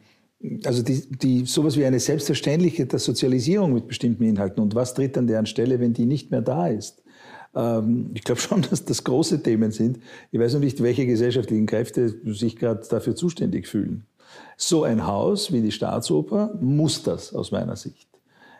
also 0.63 0.83
die, 0.83 1.03
die, 1.09 1.45
sowas 1.45 1.75
wie 1.77 1.85
eine 1.85 1.99
selbstverständliche 1.99 2.87
Sozialisierung 2.97 3.73
mit 3.73 3.87
bestimmten 3.87 4.23
Inhalten. 4.23 4.63
Und 4.63 4.73
was 4.73 4.93
tritt 4.93 5.17
an 5.17 5.27
deren 5.27 5.45
Stelle, 5.45 5.81
wenn 5.81 5.93
die 5.93 6.05
nicht 6.05 6.31
mehr 6.31 6.41
da 6.41 6.67
ist? 6.67 7.03
Ähm, 7.55 8.11
ich 8.13 8.23
glaube 8.23 8.41
schon, 8.41 8.61
dass 8.69 8.85
das 8.85 9.03
große 9.03 9.43
Themen 9.43 9.71
sind. 9.71 9.99
Ich 10.31 10.39
weiß 10.39 10.53
noch 10.53 10.61
nicht, 10.61 10.81
welche 10.81 11.05
gesellschaftlichen 11.05 11.65
Kräfte 11.65 12.15
sich 12.33 12.55
gerade 12.55 12.87
dafür 12.89 13.15
zuständig 13.15 13.67
fühlen. 13.67 14.05
So 14.57 14.83
ein 14.83 15.07
Haus 15.07 15.51
wie 15.51 15.61
die 15.61 15.71
Staatsoper 15.71 16.55
muss 16.59 17.03
das 17.03 17.33
aus 17.33 17.51
meiner 17.51 17.75
Sicht. 17.75 18.07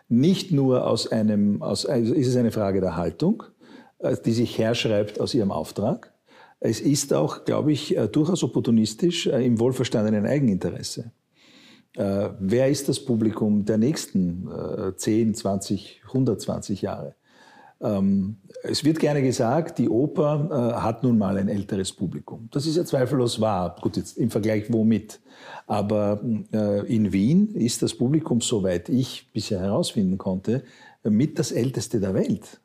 Nicht 0.10 0.52
nur 0.52 0.88
aus 0.88 1.12
einem, 1.12 1.62
aus, 1.62 1.86
also 1.86 2.14
ist 2.14 2.28
es 2.28 2.36
eine 2.36 2.52
Frage 2.52 2.82
der 2.82 2.98
Haltung, 2.98 3.44
äh, 4.00 4.18
die 4.26 4.34
sich 4.34 4.58
herschreibt 4.58 5.20
aus 5.20 5.34
ihrem 5.34 5.52
Auftrag. 5.52 6.14
Es 6.60 6.82
ist 6.82 7.14
auch, 7.14 7.46
glaube 7.46 7.72
ich, 7.72 7.96
äh, 7.96 8.08
durchaus 8.08 8.44
opportunistisch 8.44 9.28
äh, 9.28 9.46
im 9.46 9.60
wohlverstandenen 9.60 10.26
Eigeninteresse. 10.26 11.12
Wer 11.94 12.70
ist 12.70 12.88
das 12.88 13.04
Publikum 13.04 13.66
der 13.66 13.78
nächsten 13.78 14.48
10, 14.96 15.36
20, 15.36 16.04
120 16.08 16.84
Jahre? 16.84 17.16
Ähm, 17.82 18.38
es 18.64 18.84
wird 18.84 19.00
gerne 19.00 19.22
gesagt, 19.22 19.80
die 19.80 19.90
Oper 19.90 20.50
äh, 20.52 20.82
hat 20.82 21.04
nun 21.04 21.18
mal 21.18 21.38
ein 21.38 21.48
älteres 21.48 21.92
Publikum. 21.92 22.48
Das 22.52 22.68
ist 22.68 22.78
ja 22.78 22.86
zweifellos 22.86 23.42
wahr. 23.42 23.76
Gut, 23.82 23.98
jetzt 23.98 24.18
im 24.18 24.30
Vergleich 24.30 24.72
womit? 24.72 25.20
Aber 25.68 26.22
äh, 26.54 26.86
in 26.94 27.12
Wien 27.12 27.56
ist 27.56 27.82
das 27.82 27.96
Publikum, 27.96 28.42
soweit 28.42 28.90
ich 28.90 29.30
bisher 29.34 29.60
herausfinden 29.60 30.18
konnte, 30.18 30.64
mit 31.04 31.40
das 31.40 31.52
älteste 31.52 32.00
der 32.00 32.14
Welt. 32.14 32.60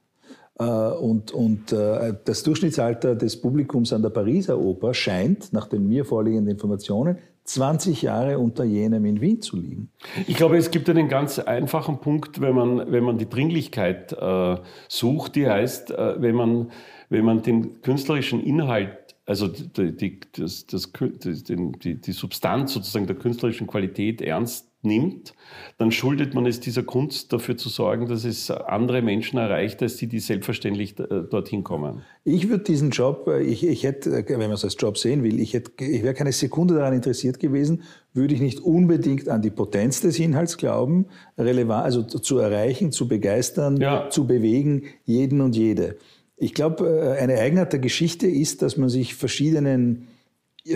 Äh, 0.59 0.65
und, 0.65 1.33
und 1.33 1.73
das 1.73 2.43
Durchschnittsalter 2.43 3.15
des 3.15 3.41
Publikums 3.41 3.93
an 3.93 4.03
der 4.03 4.11
Pariser 4.11 4.59
Oper 4.59 4.93
scheint, 4.93 5.53
nach 5.53 5.67
den 5.67 5.89
mir 5.89 6.05
vorliegenden 6.05 6.53
Informationen, 6.53 7.19
20 7.49 8.03
Jahre 8.03 8.39
unter 8.39 8.65
jenem 8.65 9.05
in 9.05 9.21
Wien 9.21 9.41
zu 9.41 9.57
liegen. 9.57 9.91
Ich 10.27 10.37
glaube, 10.37 10.57
es 10.57 10.71
gibt 10.71 10.89
einen 10.91 11.09
ganz 11.09 11.39
einfachen 11.39 12.01
Punkt, 12.01 12.41
wenn 12.41 12.55
man, 12.55 12.93
wenn 12.93 13.05
man 13.05 13.19
die 13.19 13.29
Dringlichkeit 13.29 14.13
äh, 14.13 14.57
sucht, 14.89 15.37
die 15.37 15.49
heißt, 15.49 15.91
äh, 15.93 16.21
wenn, 16.21 16.35
man, 16.35 16.71
wenn 17.09 17.25
man 17.25 17.43
den 17.43 17.83
künstlerischen 17.83 18.43
Inhalt 18.43 19.07
also 19.27 19.49
die, 19.49 19.97
die, 19.97 20.21
das, 20.37 20.67
das, 20.67 20.93
die, 20.93 22.01
die 22.01 22.13
Substanz 22.13 22.73
sozusagen 22.73 23.09
der 23.09 23.17
künstlerischen 23.17 23.67
Qualität 23.67 24.23
ernst 24.23 24.71
nimmt, 24.87 25.35
dann 25.79 25.93
schuldet 25.93 26.35
man 26.35 26.47
es 26.47 26.61
dieser 26.61 26.83
Kunst 26.83 27.33
dafür 27.33 27.57
zu 27.57 27.69
sorgen, 27.69 28.09
dass 28.09 28.25
es 28.25 28.51
andere 28.51 29.03
Menschen 29.03 29.39
erreicht, 29.39 29.83
als 29.83 29.97
die, 29.97 30.07
die 30.07 30.21
selbstverständlich 30.21 30.99
äh, 30.99 31.23
dorthin 31.31 31.65
kommen. 31.65 32.03
Ich 32.25 32.49
würde 32.49 32.65
diesen 32.65 32.91
Job, 32.91 33.29
äh, 33.29 33.43
ich, 33.43 33.67
ich 33.67 33.83
hätte, 33.83 34.11
äh, 34.11 34.25
wenn 34.29 34.41
man 34.41 34.53
es 34.53 34.65
als 34.65 34.77
Job 34.79 34.97
sehen 34.97 35.23
will, 35.23 35.39
ich, 35.39 35.53
hätte, 35.53 35.85
ich 35.85 36.03
wäre 36.03 36.15
keine 36.15 36.33
Sekunde 36.33 36.75
daran 36.75 36.95
interessiert 36.95 37.39
gewesen, 37.39 37.83
würde 38.15 38.35
ich 38.35 38.41
nicht 38.41 38.61
unbedingt 38.61 39.29
an 39.29 39.43
die 39.43 39.51
Potenz 39.51 40.01
des 40.01 40.19
Inhalts 40.19 40.57
glauben, 40.57 41.07
relevant, 41.37 41.85
also 41.85 42.03
zu 42.03 42.39
erreichen, 42.39 42.91
zu 42.91 43.07
begeistern, 43.07 43.79
ja. 43.79 44.09
zu 44.09 44.27
bewegen, 44.27 44.85
jeden 45.05 45.43
und 45.43 45.55
jede. 45.55 45.99
Ich 46.39 46.55
glaube, 46.55 47.17
eine 47.19 47.39
Eigenart 47.39 47.73
der 47.73 47.81
Geschichte 47.81 48.27
ist, 48.27 48.61
dass 48.61 48.77
man 48.77 48.91
sich 48.91 49.15
verschiedenen, 49.15 50.09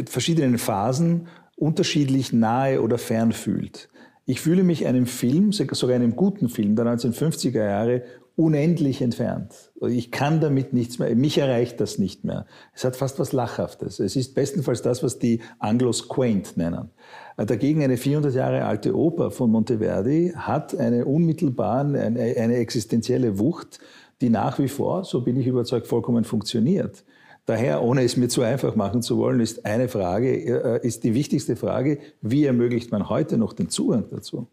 verschiedenen 0.07 0.57
Phasen 0.57 1.29
unterschiedlich 1.61 2.33
nahe 2.33 2.81
oder 2.81 2.97
fern 2.97 3.33
fühlt. 3.33 3.90
Ich 4.31 4.41
fühle 4.41 4.63
mich 4.63 4.87
einem 4.87 5.07
Film, 5.07 5.51
sogar 5.51 5.97
einem 5.97 6.15
guten 6.15 6.49
Film 6.49 6.77
der 6.77 6.87
1950er 6.87 7.65
Jahre, 7.65 8.05
unendlich 8.37 9.03
entfernt. 9.03 9.73
Ich 9.89 10.13
kann 10.13 10.41
damit 10.41 10.73
nichts 10.73 11.01
mehr, 11.01 11.13
mich 11.17 11.39
erreicht 11.39 11.81
das 11.81 11.99
nicht 11.99 12.23
mehr. 12.23 12.47
Es 12.73 12.85
hat 12.85 12.95
fast 12.95 13.19
was 13.19 13.33
Lachhaftes. 13.33 13.99
Es 13.99 14.15
ist 14.15 14.37
bestenfalls 14.37 14.83
das, 14.83 15.03
was 15.03 15.19
die 15.19 15.41
Anglos 15.59 16.09
quaint 16.09 16.57
nennen. 16.57 16.91
Dagegen 17.39 17.83
eine 17.83 17.97
400 17.97 18.33
Jahre 18.33 18.65
alte 18.67 18.97
Oper 18.97 19.33
von 19.33 19.51
Monteverdi 19.51 20.33
hat 20.37 20.77
eine 20.79 21.07
unmittelbare, 21.07 22.01
eine, 22.01 22.21
eine 22.21 22.55
existenzielle 22.55 23.41
Wucht, 23.41 23.81
die 24.21 24.31
nach 24.31 24.61
wie 24.61 24.69
vor, 24.69 25.03
so 25.03 25.23
bin 25.23 25.41
ich 25.41 25.49
überzeugt, 25.49 25.89
vollkommen 25.89 26.23
funktioniert. 26.23 27.03
Daher, 27.51 27.83
ohne 27.83 28.05
es 28.05 28.17
mir 28.17 28.29
zu 28.29 28.43
einfach 28.43 28.77
machen 28.77 29.03
zu 29.03 29.19
wollen, 29.19 29.41
ist 29.41 29.67
eine 29.67 29.89
Frage, 29.89 30.37
äh, 30.37 30.87
ist 30.87 31.03
die 31.03 31.15
wichtigste 31.15 31.57
Frage, 31.57 31.99
wie 32.23 32.45
ermöglicht 32.45 32.93
man 32.93 33.09
heute 33.09 33.39
noch 33.39 33.55
den 33.55 33.69
Zugang 33.69 34.05
dazu? 34.09 34.47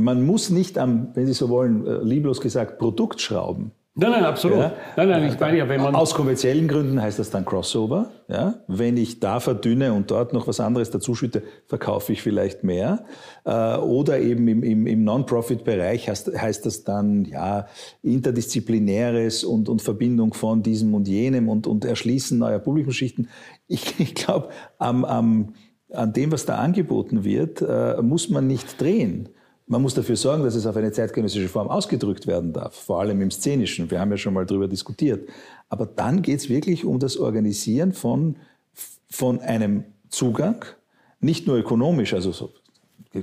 Man 0.00 0.24
muss 0.24 0.48
nicht 0.48 0.78
am, 0.78 1.08
wenn 1.12 1.26
Sie 1.26 1.34
so 1.34 1.50
wollen, 1.50 1.86
äh, 1.86 1.98
lieblos 1.98 2.40
gesagt, 2.40 2.78
Produkt 2.78 3.20
schrauben. 3.20 3.72
Nein, 3.94 4.10
nein, 4.12 4.24
absolut. 4.24 4.58
Ja? 4.58 4.72
Nein, 4.96 5.08
nein, 5.10 5.24
ich 5.30 5.38
meine 5.38 5.58
ja, 5.58 5.68
wenn 5.68 5.82
man. 5.82 5.94
Aus 5.94 6.14
kommerziellen 6.14 6.66
Gründen 6.66 7.02
heißt 7.02 7.18
das 7.18 7.28
dann 7.28 7.44
Crossover. 7.44 8.10
Ja? 8.26 8.54
Wenn 8.66 8.96
ich 8.96 9.20
da 9.20 9.38
verdünne 9.38 9.92
und 9.92 10.10
dort 10.10 10.32
noch 10.32 10.46
was 10.46 10.60
anderes 10.60 10.90
dazu 10.90 11.14
schütte, 11.14 11.42
verkaufe 11.66 12.14
ich 12.14 12.22
vielleicht 12.22 12.64
mehr. 12.64 13.04
Äh, 13.44 13.76
oder 13.76 14.18
eben 14.18 14.48
im, 14.48 14.62
im, 14.62 14.86
im 14.86 15.04
Non-Profit-Bereich 15.04 16.08
heißt, 16.08 16.34
heißt 16.34 16.64
das 16.64 16.84
dann, 16.84 17.26
ja, 17.26 17.66
interdisziplinäres 18.02 19.44
und, 19.44 19.68
und 19.68 19.82
Verbindung 19.82 20.32
von 20.32 20.62
diesem 20.62 20.94
und 20.94 21.06
jenem 21.06 21.50
und, 21.50 21.66
und 21.66 21.84
Erschließen 21.84 22.38
neuer 22.38 22.60
Publikumsschichten. 22.60 23.28
Ich, 23.68 23.94
ich 24.00 24.14
glaube, 24.14 24.48
am, 24.78 25.04
am, 25.04 25.52
an 25.92 26.14
dem, 26.14 26.32
was 26.32 26.46
da 26.46 26.56
angeboten 26.56 27.24
wird, 27.24 27.60
äh, 27.60 28.00
muss 28.00 28.30
man 28.30 28.46
nicht 28.46 28.80
drehen. 28.80 29.28
Man 29.72 29.80
muss 29.80 29.94
dafür 29.94 30.16
sorgen, 30.16 30.44
dass 30.44 30.54
es 30.54 30.66
auf 30.66 30.76
eine 30.76 30.92
zeitgenössische 30.92 31.48
Form 31.48 31.68
ausgedrückt 31.68 32.26
werden 32.26 32.52
darf, 32.52 32.74
vor 32.74 33.00
allem 33.00 33.22
im 33.22 33.30
Szenischen. 33.30 33.90
Wir 33.90 34.00
haben 34.00 34.10
ja 34.10 34.18
schon 34.18 34.34
mal 34.34 34.44
darüber 34.44 34.68
diskutiert. 34.68 35.26
Aber 35.70 35.86
dann 35.86 36.20
geht 36.20 36.40
es 36.40 36.50
wirklich 36.50 36.84
um 36.84 36.98
das 36.98 37.16
Organisieren 37.16 37.94
von, 37.94 38.36
von 39.08 39.40
einem 39.40 39.84
Zugang, 40.10 40.66
nicht 41.20 41.46
nur 41.46 41.56
ökonomisch, 41.56 42.12
also 42.12 42.32
so 42.32 42.50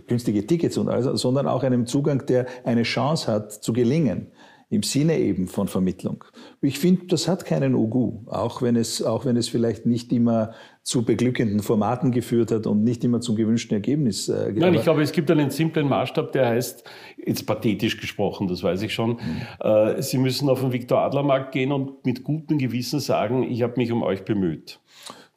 günstige 0.08 0.48
Tickets 0.48 0.76
und 0.80 0.90
alles, 0.90 1.22
sondern 1.22 1.48
auch 1.48 1.62
einem 1.62 1.86
Zugang, 1.86 2.26
der 2.26 2.48
eine 2.64 2.82
Chance 2.82 3.32
hat 3.32 3.52
zu 3.52 3.72
gelingen 3.72 4.32
im 4.72 4.84
Sinne 4.84 5.18
eben 5.18 5.48
von 5.48 5.68
Vermittlung. 5.68 6.24
Ich 6.62 6.78
finde, 6.78 7.08
das 7.08 7.28
hat 7.28 7.46
keinen 7.46 7.74
Ugu, 7.74 8.26
auch 8.28 8.62
wenn 8.62 8.76
es, 8.76 9.02
auch 9.02 9.26
wenn 9.26 9.36
es 9.36 9.50
vielleicht 9.50 9.88
nicht 9.88 10.14
immer 10.14 10.52
zu 10.84 11.04
beglückenden 11.04 11.62
Formaten 11.62 12.12
geführt 12.12 12.52
hat 12.52 12.68
und 12.68 12.84
nicht 12.84 13.04
immer 13.04 13.20
zum 13.20 13.36
gewünschten 13.36 13.76
Ergebnis. 13.76 14.30
Äh, 14.30 14.54
Nein, 14.56 14.76
ich 14.76 14.84
glaube, 14.84 15.02
es 15.02 15.12
gibt 15.12 15.32
einen 15.32 15.50
simplen 15.50 15.88
Maßstab, 15.90 16.32
der 16.34 16.50
heißt, 16.50 16.84
jetzt 17.18 17.46
pathetisch 17.48 17.98
gesprochen, 17.98 18.48
das 18.48 18.62
weiß 18.62 18.84
ich 18.84 18.94
schon, 18.94 19.12
mhm. 19.12 19.42
äh, 19.60 20.02
Sie 20.04 20.20
müssen 20.20 20.48
auf 20.50 20.62
den 20.62 20.72
Viktor 20.72 21.00
Adler 21.00 21.24
Markt 21.24 21.52
gehen 21.52 21.72
und 21.72 22.06
mit 22.06 22.24
gutem 22.24 22.60
Gewissen 22.60 23.00
sagen, 23.00 23.44
ich 23.44 23.64
habe 23.64 23.74
mich 23.78 23.92
um 23.92 24.04
euch 24.04 24.24
bemüht. 24.24 24.80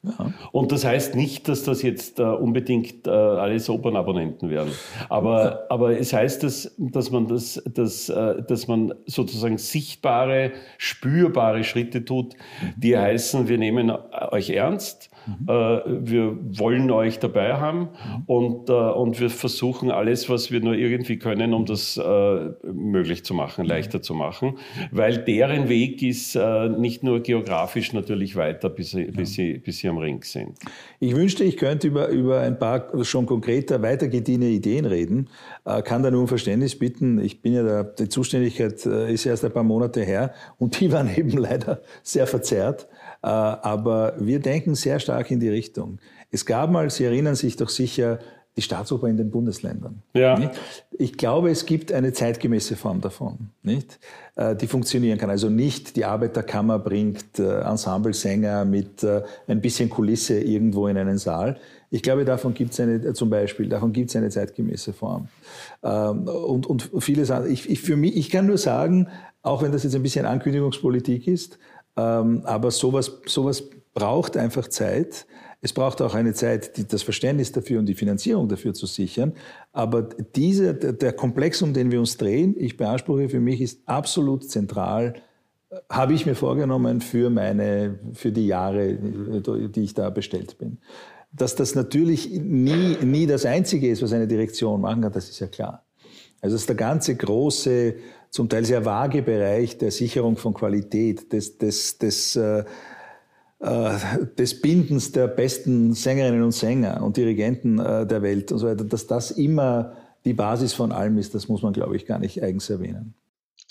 Ja. 0.03 0.33
Und 0.51 0.71
das 0.73 0.83
heißt 0.83 1.15
nicht, 1.15 1.47
dass 1.47 1.63
das 1.63 1.81
jetzt 1.81 2.19
äh, 2.19 2.23
unbedingt 2.23 3.07
äh, 3.07 3.09
alles 3.09 3.69
Opernabonnenten 3.69 4.49
werden. 4.49 4.71
Aber, 5.07 5.65
aber 5.69 5.97
es 5.97 6.11
heißt, 6.11 6.43
dass, 6.43 6.75
dass, 6.77 7.09
man 7.09 7.27
das, 7.27 7.63
dass, 7.73 8.09
äh, 8.09 8.43
dass 8.43 8.67
man 8.67 8.93
sozusagen 9.05 9.57
sichtbare, 9.57 10.51
spürbare 10.77 11.63
Schritte 11.63 12.03
tut, 12.03 12.35
die 12.75 12.97
heißen, 12.97 13.47
wir 13.47 13.57
nehmen 13.57 13.91
euch 14.31 14.49
ernst, 14.49 15.09
Mhm. 15.25 15.47
Äh, 15.47 16.09
wir 16.09 16.37
wollen 16.59 16.91
euch 16.91 17.19
dabei 17.19 17.53
haben 17.53 17.79
mhm. 17.79 18.23
und, 18.25 18.69
äh, 18.69 18.73
und 18.73 19.19
wir 19.19 19.29
versuchen 19.29 19.91
alles, 19.91 20.29
was 20.29 20.51
wir 20.51 20.59
nur 20.59 20.75
irgendwie 20.75 21.17
können, 21.17 21.53
um 21.53 21.65
das 21.65 21.97
äh, 21.97 22.49
möglich 22.63 23.23
zu 23.23 23.33
machen, 23.33 23.65
leichter 23.65 24.01
zu 24.01 24.13
machen, 24.13 24.57
weil 24.91 25.19
deren 25.19 25.69
Weg 25.69 26.01
ist 26.01 26.37
nicht 26.77 27.03
nur 27.03 27.21
geografisch 27.21 27.93
natürlich 27.93 28.35
weiter, 28.35 28.69
bis 28.69 28.91
sie, 28.91 29.05
bis 29.05 29.33
sie, 29.33 29.57
bis 29.57 29.79
sie 29.79 29.87
am 29.87 29.97
Ring 29.97 30.23
sind. 30.23 30.57
Ich 30.99 31.15
wünschte, 31.15 31.43
ich 31.43 31.57
könnte 31.57 31.87
über, 31.87 32.07
über 32.09 32.41
ein 32.41 32.57
paar 32.57 33.03
schon 33.03 33.25
konkreter 33.25 33.81
weitergediente 33.81 34.47
Ideen 34.47 34.85
reden, 34.85 35.29
kann 35.83 36.03
da 36.03 36.11
nur 36.11 36.21
um 36.21 36.27
Verständnis 36.27 36.77
bitten. 36.77 37.19
Ich 37.19 37.41
bin 37.41 37.53
ja 37.53 37.63
da, 37.63 37.83
die 37.83 38.09
Zuständigkeit 38.09 38.85
ist 38.85 39.25
erst 39.25 39.45
ein 39.45 39.51
paar 39.51 39.63
Monate 39.63 40.03
her 40.03 40.33
und 40.57 40.79
die 40.79 40.91
waren 40.91 41.09
eben 41.15 41.37
leider 41.37 41.81
sehr 42.01 42.27
verzerrt. 42.27 42.87
Äh, 43.23 43.27
aber 43.27 44.15
wir 44.19 44.39
denken 44.39 44.75
sehr 44.75 44.99
stark 44.99 45.31
in 45.31 45.39
die 45.39 45.49
Richtung. 45.49 45.99
Es 46.31 46.45
gab 46.45 46.69
mal, 46.69 46.89
Sie 46.89 47.05
erinnern 47.05 47.35
sich 47.35 47.55
doch 47.55 47.69
sicher, 47.69 48.19
die 48.55 48.61
Staatsoper 48.61 49.07
in 49.07 49.17
den 49.17 49.31
Bundesländern. 49.31 50.03
Ja. 50.13 50.37
Nicht? 50.37 50.51
Ich 50.91 51.17
glaube, 51.17 51.49
es 51.49 51.65
gibt 51.65 51.91
eine 51.91 52.13
zeitgemäße 52.13 52.75
Form 52.75 53.01
davon, 53.01 53.49
nicht? 53.63 53.99
Äh, 54.35 54.55
die 54.55 54.67
funktionieren 54.67 55.17
kann. 55.17 55.31
Also 55.31 55.49
nicht 55.49 55.95
die 55.95 56.05
Arbeiterkammer 56.05 56.77
bringt 56.77 57.39
äh, 57.39 57.61
Ensemblesänger 57.61 58.65
mit 58.65 59.05
ein 59.47 59.61
bisschen 59.61 59.89
Kulisse 59.89 60.39
irgendwo 60.39 60.87
in 60.87 60.97
einen 60.97 61.17
Saal. 61.17 61.57
Ich 61.89 62.01
glaube, 62.01 62.25
davon 62.25 62.53
gibt 62.53 62.73
es 62.73 62.79
eine, 62.79 63.13
zum 63.13 63.29
Beispiel, 63.29 63.69
davon 63.69 63.93
gibt 63.93 64.09
es 64.09 64.15
eine 64.15 64.29
zeitgemäße 64.29 64.93
Form. 64.93 65.29
Ähm, 65.83 66.27
und, 66.27 66.67
und 66.67 66.89
vieles 66.99 67.31
andere. 67.31 67.51
Ich, 67.51 67.69
ich, 67.69 67.81
für 67.81 67.95
mich, 67.95 68.17
ich 68.17 68.29
kann 68.29 68.47
nur 68.47 68.57
sagen, 68.57 69.07
auch 69.43 69.61
wenn 69.61 69.71
das 69.71 69.83
jetzt 69.83 69.95
ein 69.95 70.01
bisschen 70.01 70.25
Ankündigungspolitik 70.25 71.27
ist, 71.27 71.59
aber 71.95 72.71
sowas, 72.71 73.19
sowas 73.25 73.63
braucht 73.93 74.37
einfach 74.37 74.67
Zeit. 74.67 75.25
Es 75.61 75.71
braucht 75.71 76.01
auch 76.01 76.13
eine 76.13 76.33
Zeit, 76.33 76.75
die, 76.77 76.87
das 76.87 77.03
Verständnis 77.03 77.51
dafür 77.51 77.79
und 77.79 77.85
die 77.85 77.93
Finanzierung 77.93 78.49
dafür 78.49 78.73
zu 78.73 78.85
sichern. 78.85 79.33
Aber 79.71 80.03
diese, 80.35 80.73
der 80.73 81.13
Komplex, 81.13 81.61
um 81.61 81.73
den 81.73 81.91
wir 81.91 81.99
uns 81.99 82.17
drehen, 82.17 82.55
ich 82.57 82.75
beanspruche 82.75 83.29
für 83.29 83.39
mich, 83.39 83.61
ist 83.61 83.79
absolut 83.85 84.49
zentral, 84.49 85.13
äh, 85.69 85.77
habe 85.89 86.13
ich 86.13 86.25
mir 86.25 86.35
vorgenommen 86.35 86.99
für 86.99 87.29
meine, 87.29 87.97
für 88.13 88.31
die 88.33 88.47
Jahre, 88.47 88.95
die 88.95 89.83
ich 89.83 89.93
da 89.93 90.09
bestellt 90.09 90.57
bin. 90.57 90.79
Dass 91.31 91.55
das 91.55 91.75
natürlich 91.75 92.29
nie, 92.29 92.97
nie 93.01 93.25
das 93.25 93.45
Einzige 93.45 93.87
ist, 93.87 94.01
was 94.01 94.11
eine 94.11 94.27
Direktion 94.27 94.81
machen 94.81 95.01
kann, 95.01 95.13
das 95.13 95.29
ist 95.29 95.39
ja 95.39 95.47
klar. 95.47 95.85
Also 96.43 96.57
es 96.57 96.63
ist 96.63 96.69
der 96.69 96.75
ganze 96.75 97.15
große, 97.15 97.95
zum 98.29 98.49
Teil 98.49 98.65
sehr 98.65 98.83
vage 98.83 99.21
Bereich 99.21 99.77
der 99.77 99.91
Sicherung 99.91 100.35
von 100.35 100.53
Qualität, 100.53 101.31
des, 101.31 101.57
des, 101.57 101.97
des, 101.99 102.35
äh, 102.35 102.65
äh, 103.59 103.91
des 104.37 104.59
Bindens 104.61 105.13
der 105.13 105.27
besten 105.27 105.93
Sängerinnen 105.93 106.43
und 106.43 106.51
Sänger 106.51 107.01
und 107.01 107.15
Dirigenten 107.15 107.79
äh, 107.79 108.05
der 108.05 108.21
Welt 108.21 108.51
und 108.51 108.59
so 108.59 108.67
weiter, 108.67 108.83
dass 108.83 109.07
das 109.07 109.31
immer 109.31 109.93
die 110.25 110.33
Basis 110.33 110.73
von 110.73 110.91
allem 110.91 111.17
ist, 111.17 111.33
das 111.33 111.47
muss 111.47 111.61
man, 111.61 111.71
glaube 111.71 111.95
ich, 111.95 112.05
gar 112.05 112.19
nicht 112.19 112.43
eigens 112.43 112.69
erwähnen. 112.69 113.13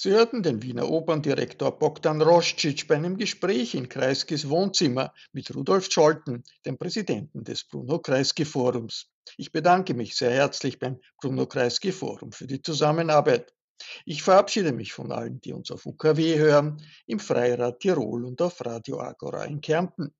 Sie 0.04 0.10
hörten 0.10 0.42
den 0.42 0.64
Wiener 0.64 0.90
Operndirektor 0.90 1.78
Bogdan 1.78 2.20
Roscic 2.20 2.88
bei 2.88 2.96
einem 2.96 3.16
Gespräch 3.16 3.76
in 3.76 3.88
Kreiskis 3.88 4.48
Wohnzimmer 4.48 5.14
mit 5.32 5.54
Rudolf 5.54 5.92
Scholten, 5.92 6.42
dem 6.66 6.76
Präsidenten 6.76 7.44
des 7.44 7.62
Bruno 7.62 8.00
Kreisky 8.00 8.44
Forums. 8.44 9.12
Ich 9.36 9.52
bedanke 9.52 9.94
mich 9.94 10.16
sehr 10.16 10.32
herzlich 10.32 10.80
beim 10.80 10.98
Bruno 11.20 11.46
Kreisky 11.46 11.92
Forum 11.92 12.32
für 12.32 12.48
die 12.48 12.60
Zusammenarbeit. 12.60 13.54
Ich 14.04 14.24
verabschiede 14.24 14.72
mich 14.72 14.92
von 14.92 15.12
allen, 15.12 15.40
die 15.40 15.52
uns 15.52 15.70
auf 15.70 15.86
UKW 15.86 16.36
hören, 16.36 16.84
im 17.06 17.20
Freirad 17.20 17.78
Tirol 17.78 18.24
und 18.24 18.42
auf 18.42 18.60
Radio 18.66 18.98
Agora 18.98 19.44
in 19.44 19.60
Kärnten. 19.60 20.12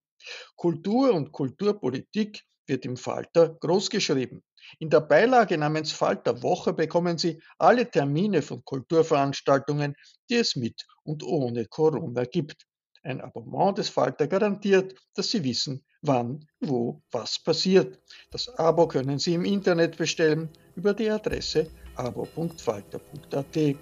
Kultur 0.55 1.13
und 1.13 1.33
Kulturpolitik 1.33 2.45
wird 2.67 2.85
im 2.85 2.97
Falter 2.97 3.51
großgeschrieben. 3.61 4.43
In 4.79 4.91
der 4.91 5.01
Beilage 5.01 5.59
namens 5.59 5.93
Falter 5.93 6.43
Woche 6.43 6.73
bekommen 6.73 7.19
Sie 7.19 7.43
alle 7.59 7.91
Termine 7.91 8.43
von 8.43 8.65
Kulturveranstaltungen, 8.65 9.95
die 10.31 10.37
es 10.37 10.57
mit 10.57 10.87
und 11.03 11.23
ohne 11.23 11.67
Corona 11.67 12.25
gibt. 12.25 12.67
Ein 13.03 13.21
Abonnement 13.21 13.77
des 13.79 13.89
Falter 13.89 14.29
garantiert, 14.29 14.95
dass 15.15 15.31
Sie 15.31 15.43
wissen, 15.43 15.85
wann, 16.03 16.47
wo, 16.61 17.03
was 17.11 17.43
passiert. 17.43 17.99
Das 18.31 18.49
Abo 18.59 18.87
können 18.87 19.19
Sie 19.19 19.35
im 19.35 19.45
Internet 19.45 19.97
bestellen 19.97 20.49
über 20.77 20.95
die 20.95 21.11
Adresse 21.11 21.69
abo.falter.at. 21.97 23.77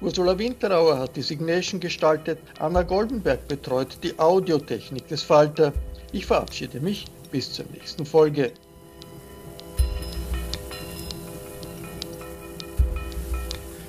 Ursula 0.00 0.38
Winterauer 0.38 0.98
hat 0.98 1.16
die 1.16 1.22
Signation 1.22 1.80
gestaltet, 1.80 2.38
Anna 2.60 2.82
Goldenberg 2.82 3.46
betreut 3.48 3.98
die 4.02 4.18
Audiotechnik 4.18 5.08
des 5.08 5.22
Falter. 5.22 5.72
Ich 6.12 6.24
verabschiede 6.24 6.80
mich 6.80 7.04
bis 7.36 7.52
zur 7.52 7.66
nächsten 7.66 8.06
Folge. 8.06 8.50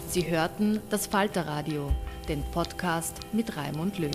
Sie 0.09 0.29
hörten 0.29 0.81
das 0.89 1.07
Falterradio, 1.07 1.89
den 2.27 2.43
Podcast 2.51 3.15
mit 3.31 3.55
Raimund 3.55 3.99
Löw. 3.99 4.11